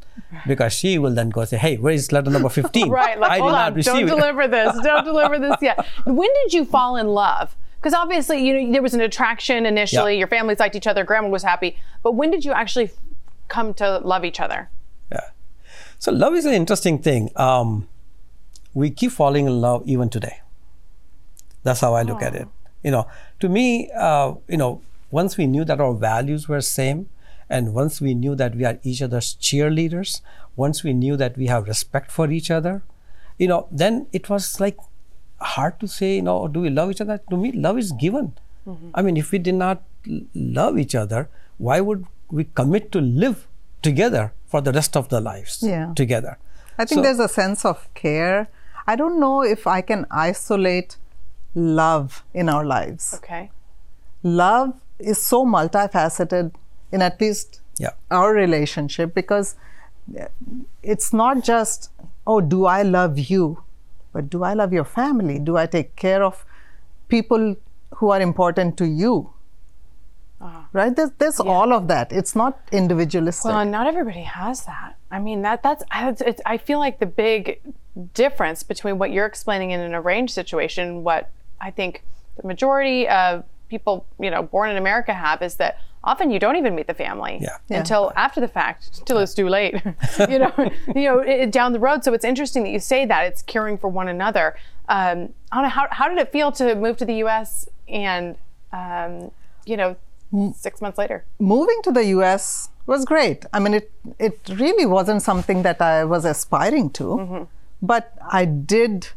because 0.46 0.74
she 0.74 0.98
will 0.98 1.14
then 1.16 1.30
go 1.30 1.46
say, 1.46 1.56
hey, 1.56 1.78
where 1.78 1.94
is 1.94 2.12
letter 2.12 2.30
number 2.30 2.50
15? 2.50 2.90
Right, 2.92 3.18
like, 3.18 3.32
I 3.32 3.38
hold 3.38 3.52
did 3.52 3.56
not 3.56 3.72
on, 3.78 3.82
don't 3.82 4.04
it. 4.04 4.08
deliver 4.08 4.46
this, 4.50 4.78
don't 4.84 5.06
deliver 5.06 5.40
this 5.40 5.56
yet. 5.62 5.86
When 6.06 6.30
did 6.44 6.54
you 6.54 6.66
fall 6.66 6.98
in 6.98 7.08
love? 7.08 7.56
Because 7.82 7.96
obviously, 7.96 8.46
you 8.46 8.54
know, 8.54 8.72
there 8.72 8.82
was 8.84 8.94
an 8.94 9.02
attraction 9.02 9.66
initially. 9.66 10.14
Yeah. 10.14 10.20
Your 10.20 10.28
families 10.28 10.60
liked 10.60 10.76
each 10.76 10.86
other. 10.86 11.04
Grandma 11.04 11.30
was 11.30 11.42
happy. 11.42 11.78
But 12.04 12.12
when 12.12 12.30
did 12.30 12.46
you 12.46 12.52
actually 12.52 12.92
come 13.48 13.74
to 13.76 13.98
love 13.98 14.24
each 14.24 14.40
other? 14.40 14.70
Yeah. 15.12 15.32
So 15.98 16.12
love 16.12 16.36
is 16.36 16.46
an 16.46 16.54
interesting 16.54 17.00
thing. 17.00 17.32
Um, 17.36 17.88
we 18.76 18.92
keep 18.92 19.12
falling 19.12 19.48
in 19.48 19.62
love 19.62 19.82
even 19.88 20.10
today. 20.10 20.42
That's 21.64 21.80
how 21.80 21.96
I 21.96 22.04
look 22.04 22.22
at 22.22 22.36
it. 22.36 22.48
You 22.84 22.92
know, 22.92 23.08
to 23.40 23.50
me, 23.50 23.90
uh, 23.98 24.36
you 24.48 24.58
know, 24.58 24.82
once 25.10 25.36
we 25.38 25.48
knew 25.48 25.66
that 25.66 25.82
our 25.82 25.94
values 25.94 26.48
were 26.48 26.62
same, 26.62 27.10
and 27.50 27.74
once 27.74 28.00
we 28.00 28.14
knew 28.14 28.36
that 28.36 28.56
we 28.56 28.64
are 28.64 28.80
each 28.84 29.02
other's 29.02 29.36
cheerleaders, 29.36 30.22
once 30.56 30.84
we 30.84 30.94
knew 30.94 31.18
that 31.18 31.36
we 31.36 31.48
have 31.48 31.68
respect 31.68 32.12
for 32.12 32.32
each 32.32 32.50
other, 32.50 32.84
you 33.38 33.48
know, 33.48 33.68
then 33.72 34.08
it 34.14 34.30
was 34.30 34.60
like 34.60 34.78
hard 35.42 35.80
to 35.80 35.88
say, 35.88 36.16
you 36.16 36.22
know, 36.22 36.48
do 36.48 36.62
we 36.62 36.70
love 36.70 36.92
each 36.92 37.02
other? 37.02 37.20
To 37.30 37.38
me, 37.38 37.52
love 37.52 37.78
is 37.78 37.92
given. 37.94 38.34
Mm-hmm. 38.68 38.90
I 38.94 39.02
mean, 39.02 39.18
if 39.18 39.32
we 39.32 39.40
did 39.40 39.56
not 39.56 39.84
love 40.36 40.78
each 40.78 40.96
other, 40.96 41.30
why 41.58 41.80
would 41.82 42.06
we 42.30 42.46
commit 42.56 42.92
to 42.94 43.02
live 43.02 43.48
together 43.82 44.34
for 44.48 44.62
the 44.62 44.72
rest 44.72 44.96
of 44.96 45.10
the 45.10 45.20
lives 45.20 45.60
Yeah. 45.64 45.94
together? 45.96 46.38
I 46.78 46.86
think 46.86 47.00
So- 47.00 47.04
there's 47.04 47.20
a 47.20 47.28
sense 47.28 47.66
of 47.66 47.88
care. 47.94 48.48
I 48.88 48.96
don't 48.96 49.20
know 49.20 49.42
if 49.44 49.66
I 49.68 49.82
can 49.82 50.06
isolate 50.12 50.98
love 51.56 52.24
in 52.34 52.50
our 52.50 52.66
lives. 52.66 53.14
Okay. 53.16 53.52
Love 54.24 54.74
is 55.00 55.22
so 55.26 55.46
multifaceted 55.46 56.54
in 56.92 57.02
at 57.02 57.20
least 57.20 57.62
Yeah. 57.78 57.92
our 58.12 58.34
relationship 58.34 59.14
because 59.16 59.56
it's 60.84 61.14
not 61.14 61.44
just, 61.44 61.90
oh, 62.28 62.42
do 62.42 62.66
I 62.66 62.82
love 62.84 63.18
you? 63.20 63.64
But 64.14 64.30
do 64.30 64.44
I 64.44 64.54
love 64.54 64.74
your 64.74 64.84
family? 64.84 65.40
Do 65.40 65.58
I 65.58 65.66
take 65.66 65.96
care 65.96 66.24
of 66.24 66.46
people 67.08 67.56
who 67.96 68.10
are 68.10 68.22
important 68.22 68.78
to 68.78 68.88
you? 68.88 69.34
Uh-huh. 70.40 70.62
Right? 70.74 70.96
There's, 70.96 71.12
there's 71.20 71.40
all 71.40 71.72
of 71.72 71.88
that. 71.88 72.12
It's 72.12 72.36
not 72.36 72.60
individualistic. 72.72 73.46
Well, 73.46 73.64
not 73.66 73.88
everybody 73.88 74.24
has 74.24 74.66
that. 74.66 74.96
I 75.12 75.20
mean, 75.20 75.44
that 75.44 75.62
that's 75.62 75.84
I, 75.92 76.10
it's, 76.10 76.22
it's, 76.22 76.42
I 76.46 76.58
feel 76.58 76.80
like 76.80 77.00
the 77.00 77.06
big 77.06 77.62
difference 78.14 78.64
between 78.64 78.98
what 78.98 79.12
you're 79.12 79.26
explaining 79.26 79.72
in 79.72 79.82
an 79.82 79.94
arranged 79.94 80.34
situation 80.34 81.04
what 81.04 81.30
I 81.60 81.70
think 81.70 82.04
the 82.38 82.48
majority 82.48 83.08
of 83.08 83.44
people, 83.70 84.06
you 84.20 84.32
know, 84.32 84.42
born 84.42 84.72
in 84.72 84.78
America 84.78 85.14
have 85.14 85.42
is 85.42 85.56
that 85.56 85.80
often 86.04 86.32
you 86.32 86.40
don't 86.40 86.56
even 86.56 86.74
meet 86.76 86.88
the 86.88 86.94
family 86.94 87.38
Yeah. 87.42 87.58
Yeah. 87.70 87.80
until 87.80 88.12
after 88.16 88.42
the 88.42 88.48
fact, 88.48 89.00
until 89.00 89.20
it's 89.20 89.34
too 89.34 89.48
late, 89.48 89.76
you 90.30 90.40
know, 90.40 90.52
you 90.96 91.04
know, 91.04 91.20
it, 91.20 91.52
down 91.52 91.74
the 91.74 91.80
road. 91.80 92.04
So 92.04 92.14
it's 92.14 92.26
interesting 92.26 92.64
that 92.64 92.72
you 92.72 92.80
say 92.80 93.06
that 93.06 93.26
it's 93.28 93.42
caring 93.42 93.78
for 93.78 93.88
one 93.88 94.08
another. 94.08 94.56
Um, 94.90 95.34
Anna, 95.52 95.70
how, 95.70 95.88
how 95.92 96.10
did 96.10 96.18
it 96.18 96.32
feel 96.32 96.52
to 96.54 96.76
move 96.76 96.98
to 96.98 97.06
the 97.06 97.16
U.S. 97.26 97.68
and, 97.88 98.36
um, 98.74 99.32
you 99.66 99.78
know, 99.78 99.96
six 100.56 100.82
months 100.82 100.98
later? 100.98 101.24
moving 101.40 101.80
to 101.84 101.92
the 101.92 102.06
US 102.18 102.70
was 102.86 103.06
great. 103.06 103.46
I 103.54 103.60
mean, 103.60 103.74
it 103.74 103.92
it 104.18 104.40
really 104.50 104.86
wasn't 104.86 105.22
something 105.22 105.62
that 105.64 105.82
I 105.82 106.04
was 106.06 106.24
aspiring 106.26 106.90
to, 106.92 107.48
but 107.82 108.14
I 108.32 108.46
did. 108.46 109.10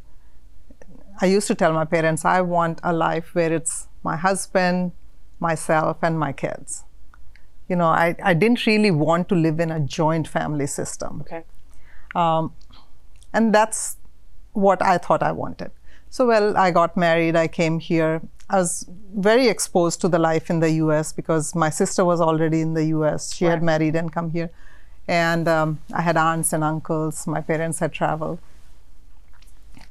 I 1.21 1.27
used 1.27 1.47
to 1.47 1.55
tell 1.55 1.73
my 1.73 1.85
parents, 1.85 2.25
I 2.25 2.41
want 2.41 2.81
a 2.83 2.93
life 2.93 3.35
where 3.35 3.53
it's 3.53 3.87
my 4.03 4.17
husband, 4.17 4.93
myself, 5.41 5.99
and 6.03 6.19
my 6.19 6.33
kids. 6.33 6.85
You 7.69 7.77
know, 7.77 7.87
I, 7.87 8.17
I 8.23 8.35
didn't 8.35 8.67
really 8.67 8.91
want 8.91 9.29
to 9.31 9.35
live 9.35 9.61
in 9.61 9.71
a 9.71 9.81
joint 9.81 10.29
family 10.29 10.67
system. 10.67 11.23
Okay. 11.23 11.45
And 13.33 13.55
that's 13.55 13.97
what 14.53 14.81
I 14.83 14.99
thought 14.99 15.23
I 15.23 15.33
wanted. 15.33 15.73
So, 16.11 16.27
well, 16.27 16.57
I 16.57 16.71
got 16.71 16.97
married, 16.97 17.35
I 17.35 17.49
came 17.49 17.81
here. 17.81 18.23
I 18.49 18.59
was 18.59 18.89
very 19.17 19.49
exposed 19.49 20.01
to 20.03 20.09
the 20.09 20.19
life 20.19 20.51
in 20.51 20.61
the 20.61 20.71
US 20.73 21.13
because 21.13 21.55
my 21.55 21.71
sister 21.71 22.05
was 22.05 22.21
already 22.21 22.61
in 22.61 22.75
the 22.75 22.85
US. 22.97 23.35
She 23.35 23.47
had 23.47 23.63
married 23.63 23.97
and 23.97 24.13
come 24.13 24.31
here. 24.31 24.51
And 25.09 25.49
um, 25.49 25.81
I 25.93 26.03
had 26.03 26.17
aunts 26.17 26.53
and 26.53 26.63
uncles, 26.63 27.27
my 27.27 27.41
parents 27.41 27.81
had 27.81 27.93
traveled. 27.93 28.39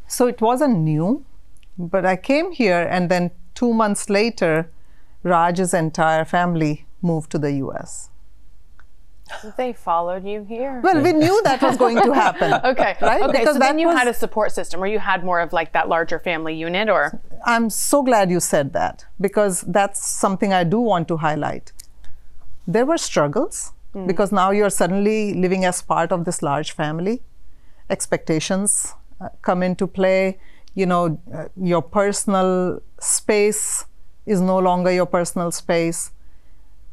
So 0.08 0.28
it 0.28 0.42
wasn't 0.42 0.78
new, 0.80 1.26
but 1.78 2.06
I 2.06 2.16
came 2.16 2.52
here, 2.52 2.88
and 2.90 3.10
then 3.10 3.32
two 3.56 3.74
months 3.74 4.10
later, 4.10 4.70
Raj's 5.24 5.74
entire 5.74 6.26
family 6.26 6.86
moved 7.02 7.32
to 7.32 7.40
the 7.40 7.52
US. 7.54 8.10
They 9.58 9.74
followed 9.74 10.26
you 10.26 10.44
here. 10.44 10.80
Well, 10.84 11.02
we 11.02 11.14
knew 11.14 11.42
that 11.44 11.62
was 11.62 11.78
going 11.78 11.98
to 12.02 12.14
happen. 12.14 12.54
Okay. 12.72 12.96
Right? 13.02 13.22
Okay. 13.24 13.40
Because 13.40 13.56
so 13.56 13.60
then 13.60 13.80
you 13.80 13.88
was- 13.88 13.98
had 13.98 14.08
a 14.08 14.14
support 14.14 14.52
system, 14.52 14.84
or 14.84 14.88
you 14.88 15.00
had 15.00 15.24
more 15.24 15.40
of 15.40 15.54
like 15.54 15.72
that 15.74 15.88
larger 15.90 16.20
family 16.20 16.54
unit, 16.56 16.90
or 16.90 17.20
I'm 17.46 17.70
so 17.70 18.04
glad 18.04 18.30
you 18.30 18.40
said 18.40 18.74
that 18.74 19.06
because 19.20 19.62
that's 19.62 20.06
something 20.06 20.54
I 20.54 20.64
do 20.64 20.80
want 20.80 21.08
to 21.08 21.18
highlight. 21.18 21.72
There 22.68 22.86
were 22.86 22.98
struggles 22.98 23.72
because 24.08 24.32
now 24.32 24.50
you're 24.52 24.72
suddenly 24.72 25.34
living 25.36 25.66
as 25.66 25.82
part 25.82 26.12
of 26.12 26.26
this 26.26 26.42
large 26.42 26.72
family. 26.72 27.22
Expectations 27.90 28.94
uh, 29.22 29.30
come 29.42 29.62
into 29.64 29.86
play. 29.88 30.40
You 30.74 30.88
know, 30.88 31.20
uh, 31.34 31.46
your 31.56 31.82
personal 31.84 32.82
space 33.00 33.86
is 34.26 34.42
no 34.42 34.60
longer 34.60 34.92
your 34.92 35.06
personal 35.06 35.52
space, 35.52 36.12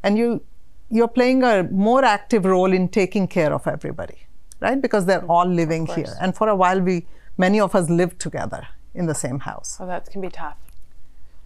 and 0.03 0.17
you 0.17 0.41
you're 0.89 1.07
playing 1.07 1.43
a 1.43 1.63
more 1.63 2.03
active 2.03 2.43
role 2.45 2.73
in 2.73 2.89
taking 2.89 3.27
care 3.27 3.53
of 3.53 3.65
everybody, 3.65 4.17
right? 4.59 4.81
Because 4.81 5.05
they're 5.05 5.19
mm-hmm. 5.21 5.31
all 5.31 5.45
living 5.45 5.85
here, 5.85 6.13
and 6.19 6.35
for 6.35 6.49
a 6.49 6.55
while, 6.55 6.81
we 6.81 7.05
many 7.37 7.59
of 7.59 7.75
us 7.75 7.89
lived 7.89 8.19
together 8.19 8.67
in 8.93 9.05
the 9.05 9.15
same 9.15 9.39
house. 9.39 9.77
oh, 9.79 9.87
that 9.87 10.09
can 10.09 10.21
be 10.21 10.29
tough. 10.29 10.57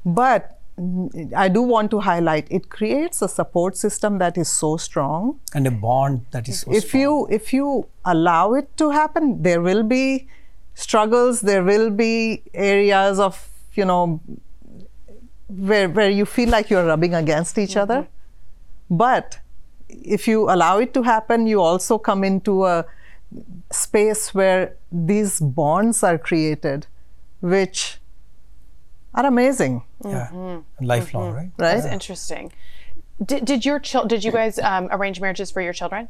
But 0.03 0.59
I 1.35 1.47
do 1.47 1.61
want 1.61 1.89
to 1.91 1.99
highlight 2.01 2.47
it 2.51 2.69
creates 2.69 3.21
a 3.21 3.29
support 3.29 3.77
system 3.77 4.17
that 4.17 4.37
is 4.37 4.49
so 4.49 4.75
strong. 4.77 5.39
and 5.53 5.67
a 5.67 5.71
bond 5.71 6.25
that 6.31 6.49
is 6.49 6.61
so 6.61 6.71
If 6.71 6.87
strong. 6.87 7.01
you 7.01 7.27
if 7.31 7.53
you 7.53 7.87
allow 8.03 8.53
it 8.53 8.75
to 8.77 8.89
happen, 8.89 9.41
there 9.41 9.61
will 9.61 9.83
be 9.83 10.27
struggles. 10.73 11.41
There 11.41 11.63
will 11.63 11.89
be 11.89 12.43
areas 12.53 13.19
of 13.19 13.47
you 13.73 13.85
know 13.85 14.19
where 15.47 15.89
where 15.89 16.09
you 16.09 16.25
feel 16.25 16.49
like 16.49 16.69
you're 16.69 16.85
rubbing 16.85 17.13
against 17.13 17.57
each 17.57 17.77
other. 17.77 18.07
But 18.89 19.39
if 19.89 20.27
you 20.27 20.49
allow 20.49 20.79
it 20.79 20.93
to 20.93 21.03
happen, 21.03 21.47
you 21.47 21.61
also 21.61 21.97
come 21.97 22.23
into 22.23 22.65
a 22.65 22.85
space 23.71 24.33
where 24.33 24.75
these 24.91 25.39
bonds 25.39 26.03
are 26.03 26.17
created, 26.17 26.87
which 27.41 27.97
are 29.13 29.25
amazing, 29.25 29.83
yeah, 30.03 30.27
Mm-hmm. 30.31 30.85
lifelong, 30.85 31.33
right? 31.33 31.41
right? 31.43 31.51
That's 31.57 31.85
interesting. 31.85 32.51
Did, 33.23 33.45
did 33.45 33.65
your 33.65 33.79
chil- 33.79 34.05
did 34.05 34.23
you 34.23 34.31
guys 34.31 34.59
um, 34.59 34.87
arrange 34.91 35.21
marriages 35.21 35.49
for 35.51 35.61
your 35.61 35.73
children? 35.73 36.09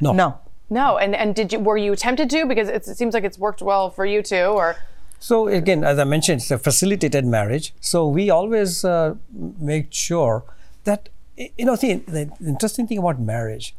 No, 0.00 0.12
No. 0.12 0.38
No, 0.70 0.96
and 0.96 1.14
and 1.14 1.34
did 1.34 1.52
you 1.52 1.58
were 1.58 1.76
you 1.76 1.94
tempted 1.94 2.30
to 2.30 2.46
because 2.46 2.68
it's, 2.68 2.88
it 2.88 2.96
seems 2.96 3.12
like 3.12 3.24
it's 3.24 3.38
worked 3.38 3.60
well 3.60 3.90
for 3.90 4.06
you 4.06 4.22
too, 4.22 4.46
or 4.46 4.76
So 5.22 5.46
again, 5.46 5.84
as 5.84 6.00
I 6.00 6.04
mentioned, 6.04 6.40
it's 6.40 6.50
a 6.50 6.58
facilitated 6.58 7.24
marriage. 7.24 7.72
So 7.80 8.08
we 8.08 8.28
always 8.28 8.84
uh, 8.84 9.14
make 9.30 9.92
sure 9.92 10.42
that 10.82 11.10
you 11.36 11.64
know. 11.64 11.76
See, 11.76 11.94
the 11.94 12.28
interesting 12.44 12.88
thing 12.88 12.98
about 12.98 13.20
marriage, 13.20 13.76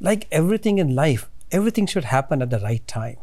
like 0.00 0.26
everything 0.32 0.78
in 0.78 0.96
life, 0.96 1.30
everything 1.52 1.86
should 1.86 2.06
happen 2.06 2.42
at 2.42 2.50
the 2.50 2.58
right 2.58 2.84
time. 2.88 3.18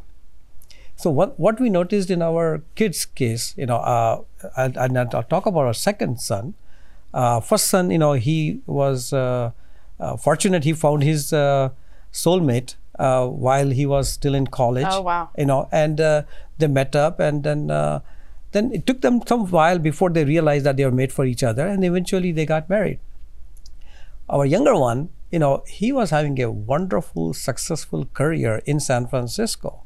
So 0.95 1.09
what 1.09 1.37
what 1.37 1.59
we 1.59 1.69
noticed 1.69 2.09
in 2.09 2.21
our 2.21 2.63
kids' 2.75 3.03
case, 3.03 3.53
you 3.57 3.65
know, 3.65 3.79
uh, 3.79 4.21
and, 4.55 4.77
and 4.77 4.97
I'll 4.97 5.23
talk 5.23 5.45
about 5.45 5.65
our 5.65 5.73
second 5.73 6.21
son. 6.21 6.53
Uh, 7.13 7.41
first 7.41 7.67
son, 7.67 7.91
you 7.91 7.97
know, 7.97 8.13
he 8.13 8.61
was 8.65 9.11
uh, 9.11 9.51
uh, 9.99 10.15
fortunate. 10.15 10.63
He 10.63 10.71
found 10.71 11.03
his 11.03 11.33
uh, 11.33 11.71
soulmate 12.13 12.75
uh, 12.99 13.27
while 13.27 13.69
he 13.69 13.85
was 13.85 14.09
still 14.09 14.35
in 14.35 14.47
college. 14.47 14.87
Oh, 14.89 15.01
wow. 15.01 15.29
You 15.37 15.45
know, 15.45 15.69
and 15.71 16.01
uh, 16.01 16.23
they 16.57 16.67
met 16.67 16.95
up, 16.95 17.19
and 17.19 17.43
then 17.43 17.71
uh, 17.71 17.99
then 18.51 18.71
it 18.73 18.85
took 18.85 19.01
them 19.01 19.21
some 19.25 19.47
while 19.47 19.79
before 19.79 20.09
they 20.09 20.25
realized 20.25 20.65
that 20.65 20.77
they 20.77 20.85
were 20.85 20.91
made 20.91 21.11
for 21.11 21.25
each 21.25 21.43
other, 21.43 21.67
and 21.67 21.83
eventually 21.83 22.31
they 22.31 22.45
got 22.45 22.69
married 22.69 22.99
our 24.29 24.45
younger 24.45 24.75
one, 24.75 25.09
you 25.31 25.39
know, 25.39 25.63
he 25.67 25.91
was 25.91 26.09
having 26.09 26.39
a 26.41 26.51
wonderful, 26.51 27.33
successful 27.33 28.05
career 28.13 28.61
in 28.65 28.79
San 28.79 29.07
Francisco. 29.07 29.83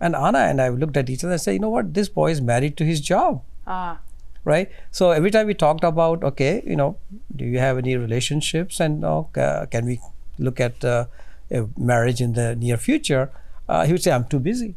And 0.00 0.14
Anna 0.14 0.38
and 0.40 0.60
I 0.60 0.68
looked 0.68 0.96
at 0.96 1.08
each 1.08 1.24
other 1.24 1.34
and 1.34 1.40
said, 1.40 1.52
you 1.52 1.60
know 1.60 1.70
what, 1.70 1.94
this 1.94 2.08
boy 2.08 2.30
is 2.30 2.40
married 2.40 2.76
to 2.76 2.84
his 2.84 3.00
job, 3.00 3.42
ah, 3.66 4.00
right? 4.44 4.70
So 4.90 5.10
every 5.10 5.30
time 5.30 5.46
we 5.46 5.54
talked 5.54 5.84
about, 5.84 6.22
okay, 6.22 6.62
you 6.66 6.76
know, 6.76 6.98
do 7.34 7.44
you 7.44 7.58
have 7.58 7.78
any 7.78 7.96
relationships 7.96 8.78
and 8.80 9.04
uh, 9.04 9.24
can 9.70 9.86
we 9.86 10.00
look 10.38 10.60
at 10.60 10.84
uh, 10.84 11.06
a 11.50 11.68
marriage 11.76 12.20
in 12.20 12.32
the 12.34 12.56
near 12.56 12.76
future? 12.76 13.30
Uh, 13.68 13.84
he 13.84 13.92
would 13.92 14.02
say, 14.02 14.12
I'm 14.12 14.24
too 14.24 14.38
busy. 14.38 14.74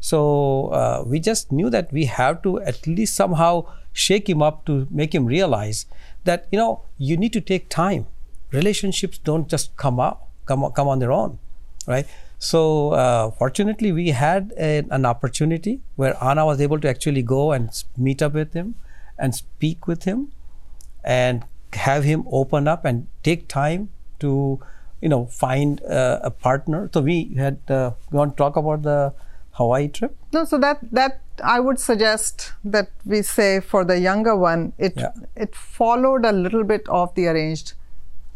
So 0.00 0.68
uh, 0.68 1.04
we 1.06 1.20
just 1.20 1.50
knew 1.50 1.70
that 1.70 1.92
we 1.92 2.04
have 2.04 2.42
to 2.42 2.60
at 2.60 2.86
least 2.86 3.14
somehow 3.14 3.66
shake 3.92 4.28
him 4.28 4.42
up 4.42 4.64
to 4.66 4.86
make 4.90 5.14
him 5.14 5.24
realize 5.24 5.86
that 6.24 6.46
you 6.50 6.58
know 6.58 6.82
you 6.98 7.16
need 7.16 7.32
to 7.32 7.40
take 7.40 7.68
time. 7.68 8.06
Relationships 8.52 9.18
don't 9.18 9.48
just 9.48 9.76
come 9.76 9.98
out, 9.98 10.20
come 10.44 10.70
come 10.72 10.88
on 10.88 10.98
their 10.98 11.12
own, 11.12 11.38
right? 11.86 12.06
So 12.38 12.90
uh, 12.90 13.30
fortunately, 13.30 13.92
we 13.92 14.10
had 14.10 14.52
a, 14.58 14.84
an 14.90 15.06
opportunity 15.06 15.80
where 15.96 16.22
Anna 16.22 16.44
was 16.44 16.60
able 16.60 16.78
to 16.80 16.88
actually 16.88 17.22
go 17.22 17.52
and 17.52 17.70
meet 17.96 18.20
up 18.22 18.34
with 18.34 18.52
him 18.52 18.74
and 19.18 19.34
speak 19.34 19.86
with 19.86 20.04
him 20.04 20.32
and 21.02 21.44
have 21.72 22.04
him 22.04 22.24
open 22.30 22.68
up 22.68 22.84
and 22.84 23.06
take 23.22 23.48
time 23.48 23.88
to 24.20 24.60
you 25.00 25.08
know 25.08 25.26
find 25.26 25.82
uh, 25.84 26.18
a 26.22 26.30
partner 26.30 26.88
so 26.92 27.00
we 27.00 27.34
had 27.36 27.58
uh, 27.68 27.90
you 28.10 28.16
want 28.18 28.36
to 28.36 28.36
talk 28.42 28.56
about 28.56 28.82
the 28.82 29.12
hawaii 29.52 29.88
trip 29.88 30.14
No, 30.32 30.44
so 30.44 30.58
that 30.58 30.78
that 30.92 31.20
I 31.44 31.60
would 31.60 31.78
suggest 31.78 32.52
that 32.64 32.88
we 33.04 33.20
say 33.22 33.60
for 33.60 33.84
the 33.84 33.98
younger 33.98 34.34
one, 34.42 34.72
it 34.78 34.94
Yeah. 34.96 35.12
it 35.44 35.54
followed 35.54 36.24
a 36.24 36.32
little 36.32 36.64
bit 36.64 36.88
of 36.88 37.14
the 37.14 37.26
arranged 37.32 37.74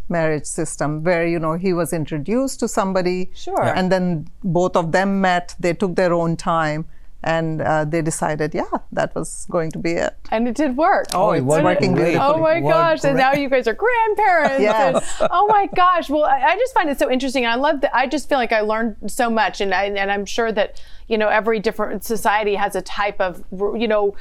marriage 0.08 0.44
system 0.44 1.02
where 1.08 1.26
you 1.26 1.38
know 1.44 1.52
he 1.64 1.72
was 1.72 1.92
introduced 1.98 2.60
to 2.60 2.68
somebody 2.68 3.30
Sure. 3.34 3.64
And 3.64 3.90
then 3.94 4.28
both 4.42 4.76
of 4.76 4.92
them 4.92 5.20
met 5.20 5.54
they 5.66 5.72
took 5.72 5.94
their 5.96 6.12
own 6.12 6.36
time 6.36 6.84
and 7.22 7.60
uh, 7.60 7.84
they 7.84 8.02
decided 8.02 8.54
yeah 8.54 8.64
that 8.92 9.14
was 9.14 9.46
going 9.50 9.70
to 9.70 9.78
be 9.78 9.92
it 9.92 10.16
and 10.30 10.48
it 10.48 10.54
did 10.54 10.76
work. 10.76 11.06
Oh, 11.12 11.32
it's 11.32 11.44
worked 11.44 11.64
working 11.64 11.92
great. 11.92 12.12
beautifully. 12.12 12.34
Oh 12.34 12.38
my 12.38 12.60
gosh! 12.60 13.04
And 13.04 13.16
now 13.16 13.32
you 13.32 13.48
guys 13.48 13.66
are 13.66 13.74
grandparents. 13.74 14.60
Yes. 14.62 15.20
and- 15.20 15.28
oh 15.32 15.46
my 15.48 15.68
gosh! 15.74 16.08
Well, 16.08 16.24
I, 16.24 16.40
I 16.40 16.56
just 16.56 16.72
find 16.74 16.88
it 16.88 16.98
so 16.98 17.10
interesting. 17.10 17.46
I 17.46 17.56
love 17.56 17.80
that. 17.82 17.94
I 17.94 18.06
just 18.06 18.28
feel 18.28 18.38
like 18.38 18.52
I 18.52 18.60
learned 18.60 18.96
so 19.10 19.28
much, 19.28 19.60
and 19.60 19.74
I, 19.74 19.84
and 19.84 20.10
I'm 20.10 20.24
sure 20.24 20.52
that 20.52 20.82
you 21.08 21.18
know 21.18 21.28
every 21.28 21.58
different 21.58 22.04
society 22.04 22.54
has 22.54 22.74
a 22.76 22.82
type 22.82 23.20
of 23.20 23.44
you 23.52 23.88
know 23.88 24.14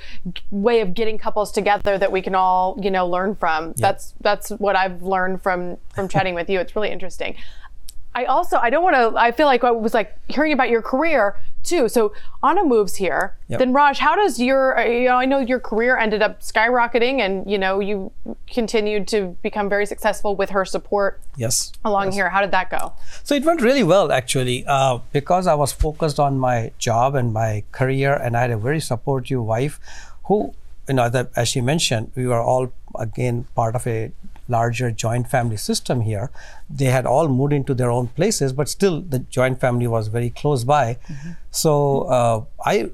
way 0.50 0.82
of 0.82 0.94
getting 0.94 1.18
couples 1.18 1.52
together 1.52 1.98
that 1.98 2.12
we 2.12 2.22
can 2.22 2.36
all 2.36 2.78
you 2.82 2.92
know 2.92 3.08
learn 3.08 3.36
from. 3.36 3.74
That's 3.78 4.16
that's 4.22 4.50
what 4.50 4.76
I've 4.76 5.02
learned 5.04 5.42
from 5.42 5.78
from 5.94 6.08
chatting 6.08 6.34
with 6.36 6.50
you. 6.50 6.60
It's 6.60 6.76
really 6.76 6.90
interesting. 6.90 7.36
I 8.16 8.26
also 8.26 8.58
I 8.58 8.70
don't 8.70 8.84
want 8.84 8.96
to. 8.96 9.20
I 9.20 9.32
feel 9.32 9.46
like 9.46 9.64
I 9.64 9.72
was 9.72 9.94
like 9.94 10.18
hearing 10.28 10.52
about 10.54 10.70
your 10.70 10.82
career. 10.82 11.36
too. 11.62 11.88
So 11.90 12.14
Anna 12.42 12.64
moves 12.64 12.96
here. 12.96 13.36
Yep. 13.50 13.60
Then 13.60 13.74
Raj, 13.74 14.00
how 14.00 14.16
does 14.16 14.40
your 14.40 14.78
uh, 14.80 14.86
you 14.86 15.06
know 15.10 15.18
I 15.18 15.26
know 15.26 15.40
your 15.40 15.60
career 15.60 15.98
ended 15.98 16.22
up 16.22 16.42
skyrocketing, 16.42 17.20
and 17.20 17.50
you 17.52 17.58
know 17.58 17.80
you 17.80 18.12
continued 18.48 19.08
to 19.10 19.36
become 19.44 19.70
very 19.70 19.86
successful 19.86 20.36
with 20.36 20.50
her 20.52 20.66
support 20.66 21.20
Yes. 21.38 21.72
along 21.86 22.14
here. 22.14 22.30
How 22.30 22.42
did 22.42 22.52
that 22.52 22.70
go? 22.70 22.94
So 23.24 23.36
it 23.36 23.44
went 23.46 23.62
really 23.62 23.84
well, 23.84 24.12
actually, 24.12 24.66
uh, 24.68 25.00
because 25.12 25.46
I 25.48 25.54
was 25.56 25.72
focused 25.72 26.20
on 26.20 26.40
my 26.40 26.72
job 26.80 27.14
and 27.16 27.32
my 27.34 27.64
career, 27.72 28.14
and 28.16 28.36
I 28.38 28.42
had 28.42 28.52
a 28.52 28.58
very 28.58 28.80
supportive 28.80 29.44
wife, 29.44 29.80
who, 30.26 30.54
you 30.88 30.96
know, 30.96 31.10
that, 31.10 31.30
as 31.36 31.50
she 31.50 31.62
mentioned, 31.62 32.12
we 32.16 32.26
were 32.26 32.42
all 32.42 32.72
again 32.98 33.46
part 33.54 33.76
of 33.76 33.86
a 33.86 34.12
larger 34.50 34.92
joint 34.92 35.30
family 35.30 35.58
system 35.58 36.02
here. 36.02 36.32
They 36.70 36.86
had 36.86 37.06
all 37.06 37.28
moved 37.28 37.54
into 37.54 37.74
their 37.74 37.92
own 37.92 38.08
places, 38.08 38.52
but 38.54 38.68
still 38.68 39.02
the 39.02 39.20
joint 39.20 39.60
family 39.60 39.88
was 39.88 40.08
very 40.08 40.30
close 40.30 40.64
by. 40.64 40.98
So 41.52 42.02
uh, 42.02 42.46
I 42.66 42.90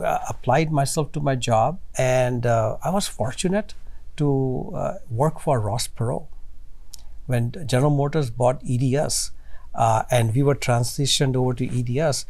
uh, 0.00 0.18
applied 0.28 0.72
myself 0.72 1.12
to 1.12 1.20
my 1.20 1.36
job, 1.36 1.78
and 1.96 2.46
uh, 2.46 2.78
I 2.82 2.90
was 2.90 3.06
fortunate 3.06 3.74
to 4.16 4.72
uh, 4.74 4.94
work 5.10 5.38
for 5.40 5.60
Ross 5.60 5.86
Perot 5.86 6.26
when 7.26 7.52
General 7.66 7.90
Motors 7.90 8.30
bought 8.30 8.62
EDS 8.68 9.32
uh, 9.74 10.02
and 10.10 10.34
we 10.34 10.42
were 10.42 10.54
transitioned 10.54 11.36
over 11.36 11.54
to 11.54 11.66
EDS, 11.66 12.26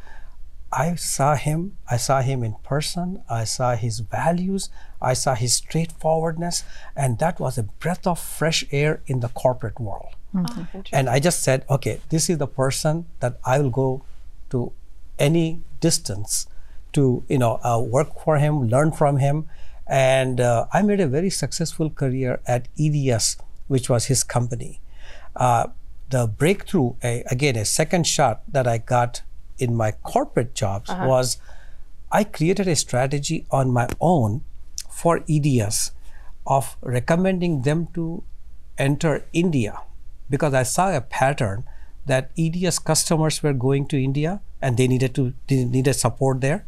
I 0.73 0.97
saw 0.97 1.35
him. 1.35 1.77
I 1.91 1.97
saw 1.97 2.21
him 2.21 2.43
in 2.45 2.55
person. 2.63 3.23
I 3.29 3.45
saw 3.45 3.75
his 3.75 4.01
values. 4.01 4.69
I 5.01 5.15
saw 5.15 5.35
his 5.35 5.55
straightforwardness, 5.55 6.65
and 6.95 7.19
that 7.21 7.41
was 7.41 7.57
a 7.57 7.63
breath 7.63 8.07
of 8.07 8.19
fresh 8.19 8.65
air 8.71 9.01
in 9.07 9.21
the 9.21 9.29
corporate 9.29 9.81
world. 9.81 10.15
And 10.93 11.09
I 11.09 11.21
just 11.21 11.43
said, 11.43 11.65
okay, 11.71 12.01
this 12.11 12.29
is 12.29 12.39
the 12.39 12.47
person 12.47 13.07
that 13.21 13.39
I 13.45 13.59
will 13.61 13.71
go 13.71 14.03
to 14.51 14.73
any 15.19 15.63
distance 15.81 16.47
to, 16.93 17.25
you 17.29 17.39
know, 17.39 17.61
uh, 17.65 17.79
work 17.81 18.23
for 18.23 18.37
him, 18.39 18.69
learn 18.69 18.93
from 18.93 19.17
him, 19.19 19.49
and 19.87 20.41
uh, 20.41 20.67
I 20.73 20.83
made 20.83 21.01
a 21.01 21.07
very 21.07 21.31
successful 21.31 21.89
career 21.91 22.41
at 22.47 22.69
EDS, 22.79 23.39
which 23.69 23.89
was 23.89 24.07
his 24.07 24.23
company. 24.23 24.81
Uh, 25.35 25.69
the 26.11 26.27
breakthrough, 26.27 26.95
a, 27.03 27.23
again, 27.31 27.57
a 27.57 27.65
second 27.65 28.07
shot 28.07 28.43
that 28.51 28.67
I 28.67 28.79
got 28.79 29.23
in 29.59 29.75
my 29.75 29.93
corporate 29.93 30.55
jobs 30.55 30.91
was 31.07 31.39
I 32.11 32.25
created 32.25 32.69
a 32.69 32.77
strategy 32.77 33.47
on 33.51 33.71
my 33.71 33.89
own 34.01 34.43
for 34.91 35.25
EDS 35.29 35.93
of 36.47 36.77
recommending 36.81 37.63
them 37.63 37.89
to 37.95 38.23
enter 38.79 39.25
India 39.33 39.81
because 40.31 40.55
I 40.55 40.63
saw 40.63 40.95
a 40.95 41.01
pattern 41.01 41.65
that 42.07 42.31
EDS 42.39 42.79
customers 42.79 43.43
were 43.43 43.53
going 43.53 43.87
to 43.89 44.03
India 44.03 44.41
and 44.63 44.77
they 44.77 44.89
needed 44.89 45.15
to 45.15 45.35
they 45.47 45.65
needed 45.65 45.95
support 45.95 46.41
there. 46.41 46.65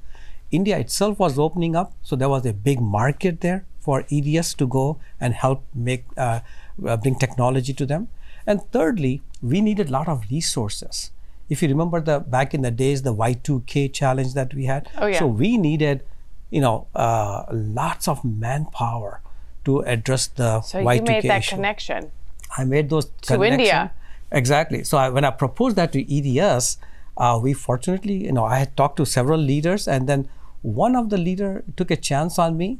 India 0.50 0.78
itself 0.78 1.18
was 1.18 1.38
opening 1.38 1.76
up, 1.76 1.92
so 2.02 2.16
there 2.16 2.28
was 2.28 2.44
a 2.44 2.52
big 2.52 2.80
market 2.80 3.40
there 3.40 3.64
for 3.78 4.04
EDS 4.10 4.54
to 4.54 4.66
go 4.66 4.98
and 5.20 5.34
help 5.34 5.64
make 5.74 6.04
uh, 6.16 6.40
uh, 6.86 6.96
bring 6.96 7.14
technology 7.14 7.72
to 7.72 7.86
them. 7.86 8.08
And 8.46 8.60
thirdly, 8.72 9.22
we 9.42 9.60
needed 9.60 9.88
a 9.88 9.92
lot 9.92 10.08
of 10.08 10.24
resources. 10.30 11.10
If 11.50 11.62
you 11.62 11.68
remember 11.68 12.00
the 12.00 12.20
back 12.20 12.54
in 12.54 12.62
the 12.62 12.70
days, 12.70 13.02
the 13.02 13.14
Y2K 13.14 13.92
challenge 13.92 14.34
that 14.34 14.54
we 14.54 14.64
had. 14.64 14.88
Oh, 14.96 15.06
yeah. 15.06 15.18
So 15.18 15.26
we 15.26 15.56
needed, 15.58 16.02
you 16.50 16.60
know, 16.60 16.86
uh, 16.94 17.44
lots 17.50 18.08
of 18.08 18.24
manpower 18.24 19.20
to 19.64 19.80
address 19.80 20.28
the 20.28 20.62
So 20.62 20.78
Y2K 20.78 20.96
you 20.96 21.02
made 21.02 21.24
that 21.24 21.38
issue. 21.38 21.56
connection. 21.56 22.12
I 22.56 22.64
made 22.64 22.88
those 22.88 23.10
To 23.22 23.42
India. 23.44 23.92
Exactly. 24.32 24.84
So 24.84 24.96
I, 24.96 25.08
when 25.08 25.24
I 25.24 25.30
proposed 25.30 25.76
that 25.76 25.92
to 25.92 26.00
EDS, 26.00 26.78
uh, 27.16 27.38
we 27.42 27.52
fortunately, 27.52 28.24
you 28.24 28.32
know, 28.32 28.44
I 28.44 28.58
had 28.58 28.76
talked 28.76 28.96
to 28.98 29.04
several 29.04 29.40
leaders, 29.40 29.88
and 29.88 30.08
then 30.08 30.28
one 30.62 30.94
of 30.94 31.10
the 31.10 31.18
leader 31.18 31.64
took 31.76 31.90
a 31.90 31.96
chance 31.96 32.38
on 32.38 32.56
me, 32.56 32.78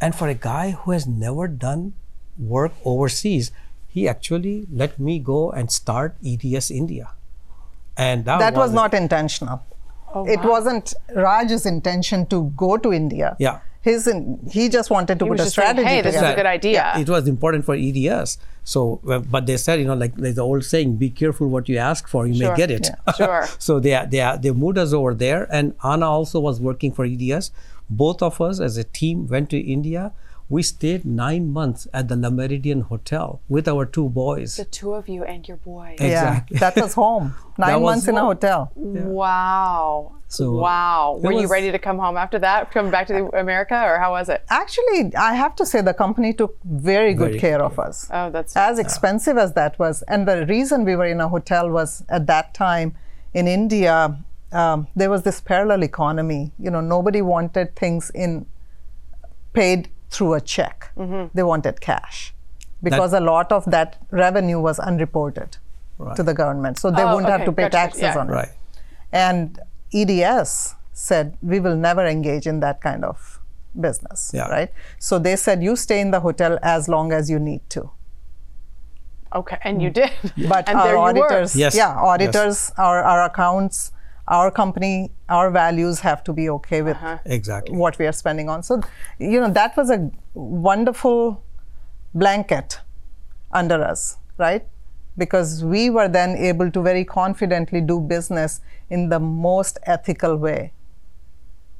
and 0.00 0.14
for 0.14 0.26
a 0.28 0.34
guy 0.34 0.70
who 0.70 0.92
has 0.92 1.06
never 1.06 1.46
done 1.48 1.92
work 2.38 2.72
overseas, 2.84 3.52
he 3.88 4.08
actually 4.08 4.66
let 4.72 4.98
me 4.98 5.18
go 5.18 5.50
and 5.50 5.70
start 5.70 6.16
EDS 6.24 6.70
India, 6.70 7.10
and 8.08 8.24
that, 8.30 8.38
that 8.44 8.54
was 8.62 8.72
a- 8.72 8.74
not 8.82 8.94
intentional. 9.02 9.62
Oh, 10.14 10.26
it 10.36 10.40
wasn't 10.52 10.92
Raj's 11.24 11.66
intention 11.66 12.26
to 12.26 12.38
go 12.62 12.76
to 12.76 12.92
India. 12.92 13.36
Yeah. 13.38 13.58
His 13.88 14.06
in, 14.12 14.22
he 14.54 14.68
just 14.68 14.90
wanted 14.94 15.18
to 15.20 15.24
He 15.24 15.28
put 15.28 15.38
was 15.38 15.40
a 15.40 15.44
just 15.44 15.54
saying, 15.56 15.68
strategy 15.76 15.88
"Hey, 15.90 16.00
this 16.06 16.16
is 16.16 16.22
a 16.30 16.34
good 16.38 16.46
idea." 16.46 16.92
It 17.02 17.08
was 17.12 17.28
important 17.28 17.64
for 17.68 17.74
EDS. 17.74 18.36
So, 18.72 18.80
but 19.34 19.46
they 19.46 19.56
said, 19.56 19.78
you 19.82 19.86
know, 19.90 19.94
like 19.94 20.16
there's 20.16 20.34
the 20.40 20.42
old 20.42 20.64
saying, 20.70 20.96
"Be 21.04 21.08
careful 21.20 21.48
what 21.54 21.68
you 21.74 21.78
ask 21.78 22.06
for, 22.14 22.26
you 22.26 22.34
Sure. 22.40 22.50
may 22.50 22.56
get 22.62 22.70
it." 22.78 22.90
Sure. 23.20 23.46
so 23.68 23.78
they 23.86 23.94
they 24.10 24.20
they 24.42 24.50
moved 24.64 24.76
us 24.86 24.92
over 24.92 25.14
there, 25.24 25.46
and 25.60 25.72
Anna 25.92 26.10
also 26.10 26.40
was 26.48 26.60
working 26.60 26.92
for 26.98 27.06
EDS. 27.06 27.50
Both 28.02 28.22
of 28.30 28.40
us, 28.48 28.60
as 28.68 28.76
a 28.76 28.84
team, 29.00 29.26
went 29.36 29.48
to 29.56 29.58
India. 29.78 30.12
We 30.50 30.64
stayed 30.64 31.04
nine 31.04 31.52
months 31.52 31.86
at 31.94 32.08
the 32.08 32.16
La 32.16 32.28
Méridien 32.28 32.82
Hotel 32.82 33.40
with 33.48 33.68
our 33.68 33.86
two 33.86 34.08
boys. 34.08 34.56
The 34.56 34.64
two 34.64 34.94
of 34.94 35.08
you 35.08 35.22
and 35.22 35.46
your 35.46 35.58
boy. 35.58 35.94
Yeah, 36.00 36.06
Exactly. 36.06 36.58
that 36.58 36.74
was 36.76 36.94
home. 36.94 37.34
Nine 37.56 37.80
was 37.80 37.92
months 37.92 38.08
in 38.08 38.16
a 38.16 38.18
home. 38.18 38.26
hotel. 38.28 38.72
Wow. 38.74 40.16
So, 40.26 40.52
wow. 40.52 41.18
it 41.18 41.26
Were 41.26 41.32
you 41.32 41.46
ready 41.46 41.70
to 41.70 41.78
come 41.78 41.98
home 41.98 42.16
after 42.16 42.38
that? 42.40 42.72
Coming 42.72 42.90
back 42.90 43.06
to 43.08 43.12
the 43.12 43.24
America, 43.38 43.80
or 43.80 43.98
how 44.00 44.10
was 44.12 44.28
it? 44.28 44.44
Actually, 44.50 45.14
I 45.14 45.34
have 45.34 45.54
to 45.56 45.66
say 45.66 45.82
the 45.82 45.94
company 45.94 46.32
took 46.32 46.56
very 46.64 47.14
good 47.14 47.28
Very 47.32 47.40
care 47.40 47.58
good 47.58 47.66
of 47.66 47.78
us. 47.78 48.08
Oh, 48.12 48.30
that's 48.30 48.56
as 48.56 48.78
expensive 48.80 49.36
as 49.38 49.52
that 49.54 49.78
was, 49.78 50.02
and 50.08 50.26
the 50.26 50.46
reason 50.46 50.84
we 50.84 50.96
were 50.96 51.06
in 51.06 51.20
a 51.20 51.28
hotel 51.28 51.70
was 51.70 52.02
at 52.08 52.26
that 52.26 52.54
time 52.54 52.96
in 53.34 53.46
India, 53.46 54.18
um, 54.52 54.88
there 54.96 55.10
was 55.10 55.22
this 55.22 55.40
parallel 55.40 55.84
economy. 55.84 56.50
You 56.58 56.70
know, 56.72 56.80
nobody 56.80 57.22
wanted 57.22 57.76
things 57.76 58.10
in 58.14 58.46
paid 59.52 59.88
through 60.10 60.34
a 60.34 60.40
check. 60.40 60.90
Mm-hmm. 60.96 61.28
They 61.36 61.42
wanted 61.42 61.80
cash 61.80 62.34
because 62.82 63.12
a 63.12 63.20
lot 63.20 63.52
of 63.52 63.64
that 63.70 63.98
revenue 64.10 64.60
was 64.60 64.78
unreported 64.78 65.56
to 66.16 66.22
the 66.22 66.32
government, 66.34 66.78
so 66.78 66.90
they 66.90 67.02
Oh, 67.02 67.14
wouldn't 67.14 67.30
have 67.32 67.44
to 67.44 67.52
pay 67.52 67.64
gotcha, 67.64 67.76
taxes 67.76 68.02
yeah. 68.02 68.18
on 68.18 68.28
it. 68.30 68.32
Right. 68.32 68.48
And 69.12 69.58
EDS 69.92 70.74
said, 70.92 71.36
we 71.42 71.60
will 71.60 71.76
never 71.76 72.06
engage 72.06 72.46
in 72.46 72.60
that 72.60 72.80
kind 72.80 73.04
of 73.04 73.38
business, 73.78 74.30
Yeah. 74.34 74.48
right? 74.48 74.70
So 74.98 75.18
they 75.18 75.36
said, 75.36 75.62
you 75.62 75.76
stay 75.76 76.00
in 76.00 76.10
the 76.10 76.20
hotel 76.20 76.58
as 76.62 76.88
long 76.88 77.12
as 77.12 77.28
you 77.30 77.38
need 77.38 77.60
to. 77.70 77.90
okay, 79.34 79.58
and 79.62 79.78
mm. 79.78 79.82
you 79.84 79.90
did. 79.90 80.10
But 80.48 80.68
and 80.68 80.78
our 80.78 80.84
there 80.84 80.92
you 80.94 80.98
were. 80.98 81.24
auditors, 81.26 81.54
Yes, 81.56 81.74
yeah, 81.76 81.88
yes. 81.94 81.98
auditors, 82.02 82.72
our, 82.78 83.02
our 83.02 83.22
accounts, 83.24 83.92
our 84.30 84.50
company, 84.50 85.10
our 85.28 85.50
values 85.50 86.00
have 86.00 86.22
to 86.24 86.32
be 86.32 86.48
okay 86.56 86.82
with 86.82 86.96
Uh-huh. 86.96 87.18
Exactly. 87.36 87.76
what 87.76 87.98
we 87.98 88.06
are 88.06 88.12
spending 88.12 88.48
on. 88.48 88.62
So, 88.62 88.80
you 89.18 89.40
know, 89.40 89.50
that 89.50 89.76
was 89.76 89.90
a 89.90 90.10
wonderful 90.34 91.42
blanket 92.14 92.80
under 93.52 93.82
us, 93.82 94.16
right? 94.38 94.66
Because 95.18 95.64
we 95.64 95.90
were 95.90 96.08
then 96.08 96.36
able 96.50 96.70
to 96.70 96.82
very 96.82 97.04
confidently 97.04 97.80
do 97.80 98.00
business 98.00 98.60
in 98.88 99.08
the 99.08 99.18
most 99.20 99.78
ethical 99.96 100.36
way 100.36 100.72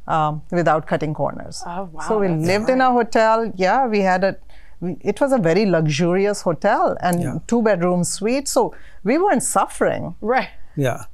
um, 0.08 0.42
without 0.50 0.86
cutting 0.86 1.14
corners. 1.14 1.62
Oh, 1.66 1.88
wow, 1.92 2.00
So 2.08 2.18
we 2.18 2.26
that's 2.28 2.46
lived 2.46 2.68
in 2.68 2.80
a 2.80 2.90
hotel. 2.90 3.52
Yeah, 3.54 3.86
we 3.86 4.00
had 4.00 4.24
a. 4.24 4.36
We, 4.80 4.96
it 5.00 5.20
was 5.20 5.32
a 5.32 5.38
very 5.38 5.66
luxurious 5.66 6.40
hotel 6.42 6.96
and 7.00 7.22
Yeah. 7.22 7.38
two 7.46 7.62
bedroom 7.62 8.02
suite. 8.02 8.48
So 8.48 8.74
we 9.04 9.18
weren't 9.18 9.42
suffering 9.42 10.14
Right. 10.20 10.48
Yeah. 10.74 11.04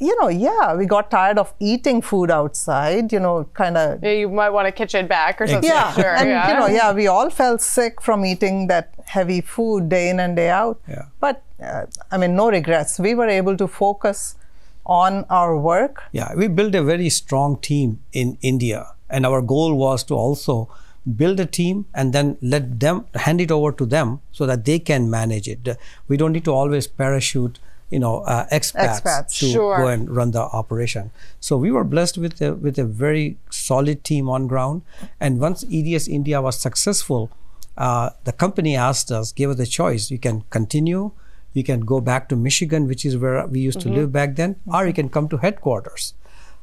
You 0.00 0.14
know, 0.20 0.28
yeah, 0.28 0.74
we 0.74 0.86
got 0.86 1.10
tired 1.10 1.38
of 1.38 1.52
eating 1.60 2.02
food 2.02 2.30
outside, 2.30 3.12
you 3.12 3.20
know, 3.20 3.44
kind 3.54 3.76
of. 3.76 4.02
Yeah, 4.02 4.10
You 4.22 4.28
might 4.28 4.50
want 4.50 4.66
a 4.68 4.72
kitchen 4.72 5.06
back 5.06 5.40
or 5.40 5.46
something. 5.46 5.68
Yeah, 5.70 5.92
Sure. 5.92 6.14
and 6.16 6.28
yeah. 6.28 6.48
you 6.48 6.54
know, 6.60 6.66
yeah, 6.66 6.92
we 6.92 7.06
all 7.06 7.30
felt 7.30 7.60
sick 7.60 8.00
from 8.00 8.24
eating 8.24 8.66
that 8.68 8.94
heavy 9.06 9.40
food 9.40 9.88
day 9.88 10.08
in 10.10 10.20
and 10.20 10.36
day 10.36 10.48
out. 10.50 10.80
Yeah. 10.88 11.06
But 11.20 11.42
uh, 11.62 11.86
I 12.10 12.16
mean, 12.18 12.34
no 12.36 12.50
regrets. 12.50 12.98
We 12.98 13.14
were 13.14 13.28
able 13.28 13.56
to 13.56 13.68
focus 13.68 14.36
on 14.84 15.24
our 15.30 15.56
work. 15.56 16.02
Yeah, 16.12 16.34
we 16.34 16.48
built 16.48 16.74
a 16.74 16.82
very 16.82 17.08
strong 17.08 17.56
team 17.58 18.00
in 18.12 18.38
India, 18.42 18.86
and 19.08 19.24
our 19.24 19.40
goal 19.40 19.74
was 19.74 20.02
to 20.04 20.14
also 20.14 20.68
build 21.16 21.40
a 21.40 21.46
team 21.46 21.84
and 21.94 22.12
then 22.12 22.36
let 22.40 22.78
them 22.80 23.04
hand 23.14 23.40
it 23.40 23.50
over 23.50 23.72
to 23.72 23.84
them 23.84 24.20
so 24.30 24.46
that 24.46 24.64
they 24.64 24.78
can 24.78 25.10
manage 25.10 25.48
it. 25.48 25.68
We 26.08 26.16
don't 26.16 26.30
need 26.32 26.44
to 26.44 26.52
always 26.52 26.86
parachute, 26.86 27.58
you 27.92 27.98
know, 28.04 28.14
uh, 28.34 28.46
expats, 28.58 29.00
Expats. 29.02 29.38
to 29.40 29.46
Sure. 29.52 29.76
go 29.76 29.86
and 29.94 30.08
run 30.18 30.30
the 30.36 30.40
operation. 30.60 31.10
So 31.40 31.56
we 31.64 31.70
were 31.70 31.84
blessed 31.84 32.16
with 32.24 32.40
a, 32.40 32.54
with 32.54 32.78
a 32.78 32.84
very 32.84 33.36
solid 33.50 34.02
team 34.10 34.30
on 34.36 34.46
ground. 34.52 34.82
And 35.20 35.38
once 35.46 35.64
EDS 35.70 36.08
India 36.08 36.40
was 36.40 36.58
successful, 36.58 37.30
uh, 37.76 38.10
the 38.24 38.32
company 38.32 38.76
asked 38.76 39.12
us, 39.12 39.32
gave 39.40 39.50
us 39.50 39.60
a 39.60 39.66
choice: 39.66 40.10
you 40.10 40.18
can 40.18 40.42
continue. 40.58 41.10
You 41.52 41.64
can 41.64 41.80
go 41.80 42.00
back 42.00 42.28
to 42.30 42.36
Michigan, 42.36 42.88
which 42.88 43.04
is 43.04 43.16
where 43.18 43.46
we 43.46 43.60
used 43.60 43.80
to 43.80 43.90
live 43.90 44.10
back 44.10 44.36
then, 44.36 44.56
or 44.66 44.86
you 44.86 44.94
can 44.94 45.08
come 45.10 45.28
to 45.28 45.36
headquarters. 45.36 46.14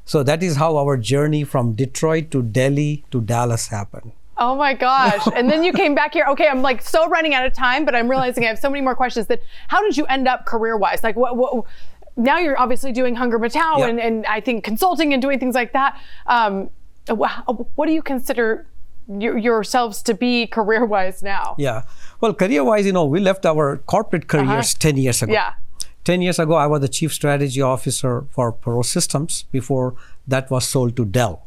So 0.05 0.23
that 0.23 0.41
is 0.41 0.56
how 0.56 0.77
our 0.81 0.97
journey 0.97 1.43
from 1.43 1.73
Detroit 1.73 2.31
to 2.31 2.41
Delhi 2.41 3.04
to 3.12 3.21
Dallas 3.21 3.67
happened. 3.67 4.12
Oh 4.40 4.56
my 4.56 4.73
gosh. 4.73 5.27
And 5.35 5.50
then 5.50 5.63
you 5.63 5.73
came 5.73 5.94
back 5.94 6.13
here. 6.13 6.25
Okay, 6.29 6.48
I'm 6.48 6.62
like 6.62 6.81
so 6.81 7.08
running 7.10 7.33
out 7.33 7.46
of 7.46 7.54
time, 7.54 7.85
but 7.85 7.94
I'm 7.96 8.10
realizing 8.10 8.44
I 8.46 8.48
have 8.48 8.60
so 8.60 8.69
many 8.69 8.81
more 8.81 8.96
questions 8.96 9.27
that 9.27 9.42
how 9.67 9.81
did 9.81 9.98
you 9.98 10.06
end 10.06 10.27
up 10.27 10.46
career 10.46 10.77
wise? 10.77 11.04
Like 11.04 11.15
what, 11.15 11.35
what 11.37 11.65
now 12.15 12.37
you're 12.37 12.60
obviously 12.60 12.92
doing 12.92 13.15
Hunger 13.15 13.37
Mitao 13.40 13.79
Yep. 13.79 13.90
and, 13.90 14.00
and 14.00 14.25
I 14.25 14.40
think 14.42 14.63
consulting 14.63 15.13
and 15.13 15.21
doing 15.21 15.40
things 15.40 15.56
like 15.56 15.73
that. 15.73 16.00
Um, 16.27 16.69
what 17.08 17.85
do 17.87 17.92
you 17.92 18.02
consider 18.02 18.67
yourselves 19.08 20.02
to 20.04 20.13
be 20.13 20.46
career 20.48 20.85
wise 20.85 21.23
now? 21.23 21.56
Yeah. 21.58 21.83
Well, 22.21 22.33
career 22.33 22.63
wise, 22.63 22.85
you 22.85 22.94
know, 22.94 23.06
we 23.06 23.19
left 23.19 23.46
our 23.46 23.77
corporate 23.77 24.27
careers 24.27 24.73
10 24.75 24.98
years 24.98 25.21
ago. 25.21 25.33
Yeah. 25.33 25.54
10 26.04 26.21
years 26.21 26.40
ago, 26.40 26.54
I 26.54 26.67
was 26.67 26.81
the 26.81 26.87
chief 26.87 27.13
strategy 27.13 27.62
officer 27.62 28.25
for 28.31 28.54
Perot 28.54 28.85
Systems 28.85 29.44
before 29.52 29.96
that 30.27 30.50
was 30.50 30.67
sold 30.67 30.96
to 30.98 31.06
Dell. 31.06 31.46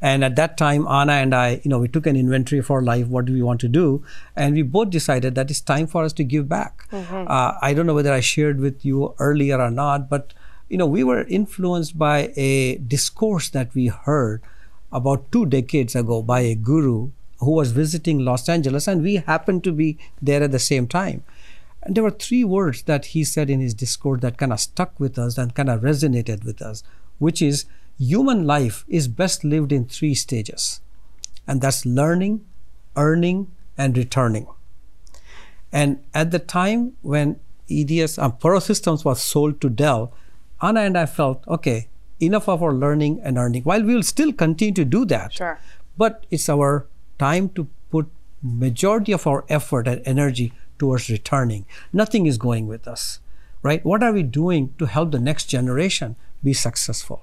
And 0.00 0.22
at 0.22 0.36
that 0.36 0.56
time, 0.58 0.86
Anna 0.86 1.12
and 1.12 1.34
I, 1.34 1.60
you 1.64 1.70
know, 1.70 1.78
we 1.78 1.88
took 1.88 2.06
an 2.06 2.16
inventory 2.16 2.58
of 2.58 2.70
our 2.70 2.82
life. 2.82 3.06
What 3.06 3.24
do 3.24 3.32
we 3.32 3.42
want 3.42 3.60
to 3.60 3.68
do? 3.68 4.04
And 4.36 4.54
we 4.54 4.62
both 4.62 4.90
decided 4.90 5.34
that 5.36 5.50
it's 5.50 5.60
time 5.60 5.86
for 5.86 6.04
us 6.04 6.12
to 6.14 6.24
give 6.24 6.48
back. 6.48 6.86
Uh, 7.26 7.54
I 7.62 7.72
don't 7.72 7.86
know 7.86 7.94
whether 7.94 8.12
I 8.12 8.20
shared 8.20 8.60
with 8.60 8.84
you 8.84 9.14
earlier 9.18 9.58
or 9.58 9.70
not, 9.70 10.10
but 10.10 10.34
you 10.68 10.76
know, 10.76 10.86
we 10.86 11.04
were 11.04 11.22
influenced 11.24 11.96
by 11.96 12.32
a 12.36 12.76
discourse 12.76 13.48
that 13.50 13.74
we 13.74 13.86
heard 13.86 14.42
about 14.92 15.30
two 15.32 15.46
decades 15.46 15.94
ago 15.94 16.22
by 16.22 16.40
a 16.40 16.54
guru 16.54 17.10
who 17.38 17.52
was 17.52 17.70
visiting 17.70 18.18
Los 18.18 18.48
Angeles, 18.48 18.88
and 18.88 19.02
we 19.02 19.16
happened 19.16 19.62
to 19.64 19.72
be 19.72 19.98
there 20.20 20.42
at 20.42 20.52
the 20.52 20.58
same 20.58 20.86
time. 20.86 21.22
And 21.82 21.94
there 21.94 22.02
were 22.02 22.10
three 22.10 22.44
words 22.44 22.82
that 22.82 23.06
he 23.06 23.22
said 23.22 23.48
in 23.48 23.60
his 23.60 23.74
discourse 23.74 24.20
that 24.22 24.38
kind 24.38 24.52
of 24.52 24.58
stuck 24.60 24.98
with 24.98 25.18
us 25.18 25.38
and 25.38 25.54
kind 25.54 25.70
of 25.70 25.82
resonated 25.82 26.44
with 26.44 26.60
us, 26.60 26.82
which 27.18 27.40
is 27.40 27.66
human 27.98 28.46
life 28.46 28.84
is 28.88 29.08
best 29.08 29.44
lived 29.44 29.72
in 29.72 29.86
three 29.86 30.14
stages. 30.14 30.80
And 31.46 31.60
that's 31.60 31.86
learning, 31.86 32.44
earning, 32.96 33.50
and 33.78 33.96
returning. 33.96 34.46
And 35.72 36.02
at 36.14 36.30
the 36.30 36.38
time 36.38 36.94
when 37.02 37.38
EDS 37.70 38.18
um, 38.18 38.32
Perot 38.32 38.62
Systems 38.62 39.04
was 39.04 39.20
sold 39.20 39.60
to 39.60 39.68
Dell, 39.68 40.12
Anna 40.62 40.80
and 40.80 40.96
I 40.96 41.06
felt, 41.06 41.46
okay, 41.46 41.88
enough 42.20 42.48
of 42.48 42.62
our 42.62 42.72
learning 42.72 43.20
and 43.22 43.36
earning. 43.36 43.62
While 43.62 43.82
we 43.82 43.94
will 43.94 44.02
still 44.02 44.32
continue 44.32 44.74
to 44.74 44.84
do 44.84 45.04
that, 45.06 45.34
Sure. 45.34 45.58
but 45.96 46.24
it's 46.30 46.48
our 46.48 46.86
time 47.18 47.50
to 47.50 47.68
put 47.90 48.08
majority 48.42 49.12
of 49.12 49.26
our 49.26 49.44
effort 49.48 49.86
and 49.86 50.00
energy 50.06 50.52
towards 50.78 51.10
returning. 51.10 51.66
Nothing 51.92 52.26
is 52.26 52.38
going 52.38 52.66
with 52.66 52.86
us, 52.88 53.20
right? 53.62 53.84
What 53.84 54.02
are 54.02 54.12
we 54.12 54.22
doing 54.22 54.74
to 54.78 54.86
help 54.86 55.12
the 55.12 55.18
next 55.18 55.46
generation 55.46 56.16
be 56.42 56.52
successful? 56.52 57.22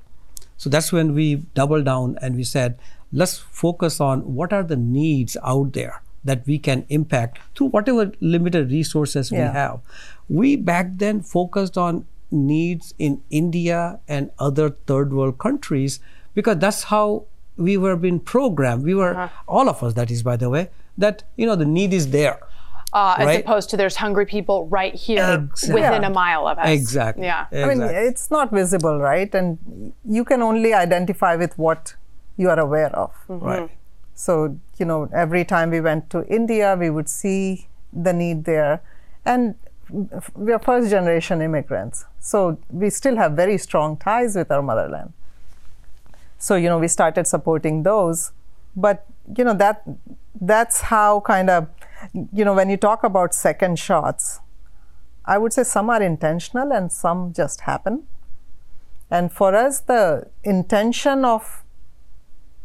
So 0.57 0.69
that's 0.69 0.91
when 0.91 1.13
we 1.13 1.35
doubled 1.55 1.85
down 1.85 2.17
and 2.21 2.35
we 2.35 2.43
said, 2.43 2.77
let's 3.11 3.37
focus 3.37 3.99
on 3.99 4.35
what 4.35 4.53
are 4.53 4.63
the 4.63 4.75
needs 4.75 5.37
out 5.43 5.73
there 5.73 6.01
that 6.23 6.45
we 6.47 6.57
can 6.57 6.85
impact 6.89 7.39
through 7.55 7.67
whatever 7.67 8.11
limited 8.21 8.71
resources 8.71 9.31
we 9.31 9.37
have. 9.37 9.81
We 10.29 10.55
back 10.55 10.87
then 10.95 11.21
focused 11.21 11.77
on 11.77 12.05
needs 12.31 12.93
in 12.97 13.21
India 13.29 13.99
and 14.07 14.31
other 14.39 14.69
third 14.69 15.13
world 15.13 15.37
countries 15.37 15.99
because 16.33 16.57
that's 16.57 16.83
how 16.83 17.25
we 17.57 17.77
were 17.77 17.95
being 17.95 18.19
programmed. 18.19 18.83
We 18.83 18.95
were, 18.95 19.15
uh-huh. 19.15 19.43
all 19.47 19.69
of 19.69 19.83
us, 19.83 19.93
that 19.93 20.09
is, 20.09 20.23
by 20.23 20.37
the 20.37 20.49
way, 20.49 20.69
that, 20.97 21.23
you 21.35 21.45
know, 21.45 21.55
the 21.55 21.65
need 21.65 21.93
is 21.93 22.09
there. 22.09 22.39
Uh, 22.93 23.15
as 23.17 23.39
opposed 23.39 23.69
to 23.71 23.75
there's 23.77 23.95
hungry 23.95 24.25
people 24.25 24.67
right 24.67 24.93
here 24.93 25.47
Exactly. 25.51 25.73
within 25.81 26.01
Yeah. 26.03 26.07
a 26.09 26.13
mile 26.13 26.47
of 26.47 26.59
us. 26.59 26.69
Exactly. 26.69 27.25
Yeah. 27.25 27.45
I 27.51 27.55
mean, 27.55 27.81
Exactly. 27.81 28.07
it's 28.07 28.29
not 28.29 28.51
visible, 28.51 28.99
right? 28.99 29.33
And 29.33 29.93
you 30.17 30.23
can 30.23 30.43
only 30.43 30.73
identify 30.75 31.35
with 31.35 31.57
what 31.57 31.95
you 32.37 32.49
are 32.51 32.59
aware 32.59 32.93
of. 32.95 33.11
Right. 33.27 33.69
So, 34.13 34.57
you 34.77 34.85
know, 34.85 35.09
every 35.11 35.43
time 35.43 35.71
we 35.71 35.81
went 35.81 36.09
to 36.11 36.23
India, 36.27 36.75
we 36.79 36.89
would 36.91 37.09
see 37.09 37.67
the 37.91 38.13
need 38.13 38.45
there. 38.45 38.81
And 39.25 39.55
we 40.35 40.53
are 40.53 40.59
first 40.59 40.91
generation 40.91 41.41
immigrants. 41.41 42.05
So 42.19 42.57
we 42.69 42.91
still 42.91 43.15
have 43.17 43.31
very 43.33 43.57
strong 43.57 43.97
ties 43.97 44.35
with 44.35 44.51
our 44.51 44.61
motherland. 44.61 45.13
So, 46.37 46.55
you 46.55 46.69
know, 46.69 46.77
we 46.77 46.87
started 46.87 47.25
supporting 47.25 47.83
those. 47.83 48.31
But, 48.75 49.05
you 49.37 49.43
know, 49.43 49.53
that 49.55 49.83
that's 50.39 50.81
how 50.81 51.21
kind 51.21 51.49
of, 51.49 51.67
you 52.13 52.45
know, 52.45 52.53
when 52.53 52.69
you 52.69 52.77
talk 52.77 53.03
about 53.03 53.33
second 53.33 53.79
shots, 53.79 54.39
I 55.25 55.37
would 55.37 55.53
say 55.53 55.63
some 55.63 55.89
are 55.89 56.01
intentional 56.01 56.73
and 56.73 56.91
some 56.91 57.33
just 57.33 57.61
happen. 57.61 58.03
And 59.09 59.31
for 59.31 59.55
us, 59.55 59.79
the 59.79 60.27
intention 60.43 61.23
of 61.23 61.63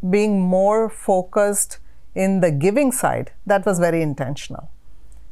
being 0.09 0.41
more 0.41 0.89
focused 0.89 1.79
in 2.15 2.41
the 2.41 2.51
giving 2.51 2.91
side, 2.91 3.33
that 3.47 3.67
was 3.67 3.79
very 3.79 4.03
intentional. 4.03 4.71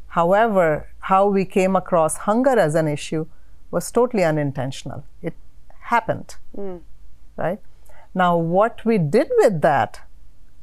However, 0.08 0.88
how 1.00 1.28
we 1.28 1.44
came 1.44 1.76
across 1.76 2.16
hunger 2.18 2.58
as 2.58 2.74
an 2.74 2.88
issue 2.88 3.26
was 3.70 3.90
totally 3.90 4.24
unintentional. 4.24 5.04
It 5.22 5.34
happened, 5.80 6.36
hmm. 6.54 6.78
right? 7.36 7.60
Now, 8.14 8.36
what 8.36 8.84
we 8.84 8.98
did 8.98 9.28
with 9.36 9.60
that 9.62 10.00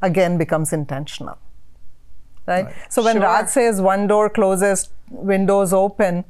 again 0.01 0.37
becomes 0.37 0.73
intentional, 0.73 1.37
right? 2.45 2.67
So 2.89 3.03
when 3.03 3.15
Sure. 3.15 3.23
Raj 3.23 3.47
says 3.47 3.81
one 3.81 4.07
door 4.07 4.29
closes, 4.29 4.89
windows 5.09 5.73
open, 5.73 6.25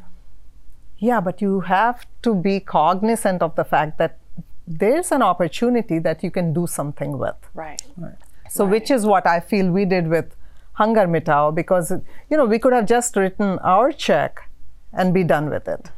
yeah, 0.97 1.19
but 1.19 1.41
you 1.41 1.61
have 1.61 2.05
to 2.21 2.33
be 2.33 2.59
cognizant 2.59 3.41
of 3.41 3.55
the 3.55 3.63
fact 3.63 3.97
that 3.97 4.17
there's 4.65 5.11
an 5.11 5.21
opportunity 5.21 5.99
that 5.99 6.23
you 6.23 6.31
can 6.31 6.53
do 6.53 6.65
something 6.67 7.17
with. 7.17 7.35
Right. 7.53 7.81
right. 7.97 8.15
So, 8.49 8.65
which 8.65 8.89
is 8.91 9.05
what 9.05 9.27
I 9.27 9.39
feel 9.39 9.71
we 9.71 9.83
did 9.83 10.07
with 10.07 10.35
Hunger 10.73 11.07
Mitao 11.07 11.53
because, 11.53 11.91
you 12.29 12.37
know, 12.37 12.45
we 12.45 12.59
could 12.59 12.73
have 12.73 12.85
just 12.85 13.15
written 13.15 13.59
our 13.59 13.91
check 13.91 14.49
and 14.93 15.13
be 15.13 15.23
done 15.23 15.49
with 15.49 15.67
it. 15.67 15.89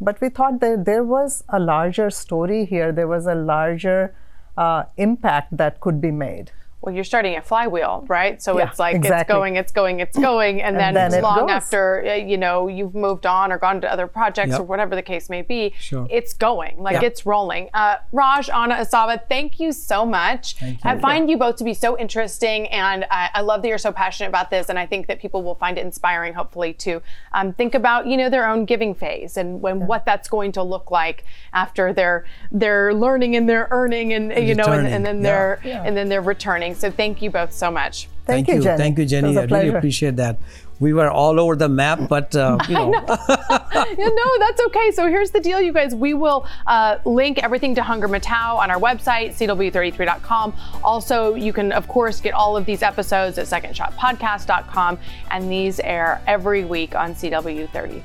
But 0.00 0.20
we 0.20 0.28
thought 0.28 0.60
that 0.60 0.84
there 0.84 1.04
was 1.04 1.44
a 1.48 1.58
larger 1.58 2.10
story 2.10 2.64
here, 2.64 2.92
there 2.92 3.08
was 3.08 3.26
a 3.26 3.34
larger 3.34 4.14
uh, 4.56 4.84
impact 4.96 5.56
that 5.56 5.80
could 5.80 6.00
be 6.00 6.10
made. 6.10 6.50
Well, 6.82 6.92
you're 6.92 7.04
starting 7.04 7.36
a 7.36 7.42
flywheel, 7.42 8.04
right? 8.08 8.42
So 8.42 8.58
Yeah, 8.58 8.68
it's 8.68 8.78
like 8.80 8.96
it's 9.04 9.28
going, 9.28 9.54
it's 9.54 9.70
going, 9.70 10.00
it's 10.00 10.18
going, 10.18 10.60
and, 10.60 10.76
then, 10.76 10.94
then 10.94 11.22
long 11.22 11.48
after 11.48 12.04
uh, 12.04 12.14
you 12.14 12.36
know 12.36 12.66
you've 12.66 12.94
moved 12.94 13.24
on 13.24 13.52
or 13.52 13.58
gone 13.58 13.80
to 13.82 13.92
other 13.92 14.08
projects 14.08 14.50
Yep. 14.50 14.60
or 14.60 14.64
whatever 14.64 14.96
the 14.96 15.02
case 15.02 15.30
may 15.30 15.42
be, 15.42 15.72
Sure. 15.78 16.08
it's 16.10 16.32
going, 16.32 16.82
like 16.82 16.94
Yeah. 17.00 17.04
it's 17.08 17.24
rolling. 17.24 17.70
Uh, 17.72 17.96
Raj, 18.10 18.50
Anna, 18.50 18.74
Asawa, 18.76 19.20
thank 19.28 19.60
you 19.60 19.70
so 19.70 20.04
much. 20.04 20.60
You. 20.60 20.76
I 20.82 20.98
find 20.98 21.30
you 21.30 21.38
both 21.38 21.54
to 21.56 21.64
be 21.64 21.72
so 21.74 21.96
interesting, 21.96 22.66
and 22.68 23.04
I, 23.10 23.30
I 23.34 23.40
love 23.42 23.62
that 23.62 23.68
you're 23.68 23.78
so 23.78 23.92
passionate 23.92 24.28
about 24.30 24.50
this. 24.50 24.68
And 24.68 24.76
I 24.78 24.86
think 24.86 25.06
that 25.06 25.20
people 25.20 25.44
will 25.44 25.54
find 25.54 25.78
it 25.78 25.82
inspiring, 25.84 26.34
hopefully, 26.34 26.72
to 26.74 27.00
um, 27.32 27.52
think 27.52 27.76
about 27.76 28.08
you 28.08 28.16
know 28.16 28.28
their 28.28 28.48
own 28.48 28.64
giving 28.64 28.92
phase 28.94 29.36
and 29.36 29.62
when 29.62 29.86
what 29.86 30.04
that's 30.04 30.28
going 30.28 30.50
to 30.52 30.62
look 30.64 30.90
like 30.90 31.24
after 31.52 31.92
they're 31.92 32.24
they're 32.50 32.92
learning 32.92 33.36
and 33.36 33.48
they're 33.48 33.68
earning 33.70 34.12
and 34.12 34.32
you 34.48 34.54
know 34.56 34.64
and, 34.72 34.86
and 34.88 35.06
then 35.06 35.22
Yeah. 35.22 35.82
and 35.84 35.96
then 35.96 36.08
they're 36.08 36.20
returning. 36.20 36.71
So 36.74 36.90
thank 36.90 37.22
you 37.22 37.30
both 37.30 37.52
so 37.52 37.70
much. 37.70 38.08
Thank, 38.24 38.46
you, 38.48 38.60
Jenny. 38.62 38.78
Thank 38.78 38.98
you, 38.98 39.04
It 39.04 39.08
Jenny. 39.08 39.28
was 39.28 39.36
a 39.36 39.40
I 39.42 39.44
really 39.44 39.68
appreciate 39.70 40.16
that. 40.16 40.38
We 40.78 40.92
were 40.92 41.10
all 41.10 41.38
over 41.38 41.54
the 41.56 41.68
map, 41.68 42.08
but 42.08 42.34
uh, 42.34 42.58
you 42.68 42.74
know, 42.74 42.90
yeah, 42.92 44.08
no, 44.08 44.38
that's 44.38 44.60
okay. 44.66 44.90
So 44.92 45.06
here's 45.08 45.30
the 45.30 45.38
deal, 45.40 45.60
you 45.60 45.72
guys. 45.72 45.94
We 45.94 46.14
will 46.14 46.46
uh, 46.66 46.98
link 47.04 47.42
everything 47.42 47.74
to 47.76 47.82
Hunger 47.82 48.08
Mitao 48.08 48.56
on 48.56 48.70
our 48.70 48.78
website, 48.80 49.30
cw33.com. 49.36 50.54
Also, 50.82 51.34
you 51.34 51.52
can, 51.52 51.70
of 51.72 51.86
course, 51.88 52.20
get 52.20 52.34
all 52.34 52.56
of 52.56 52.64
these 52.64 52.82
episodes 52.82 53.38
at 53.38 53.46
secondshotpodcast.com, 53.46 54.98
and 55.30 55.50
these 55.50 55.78
air 55.80 56.20
every 56.26 56.64
week 56.64 56.94
on 56.96 57.14
CW33. 57.14 58.02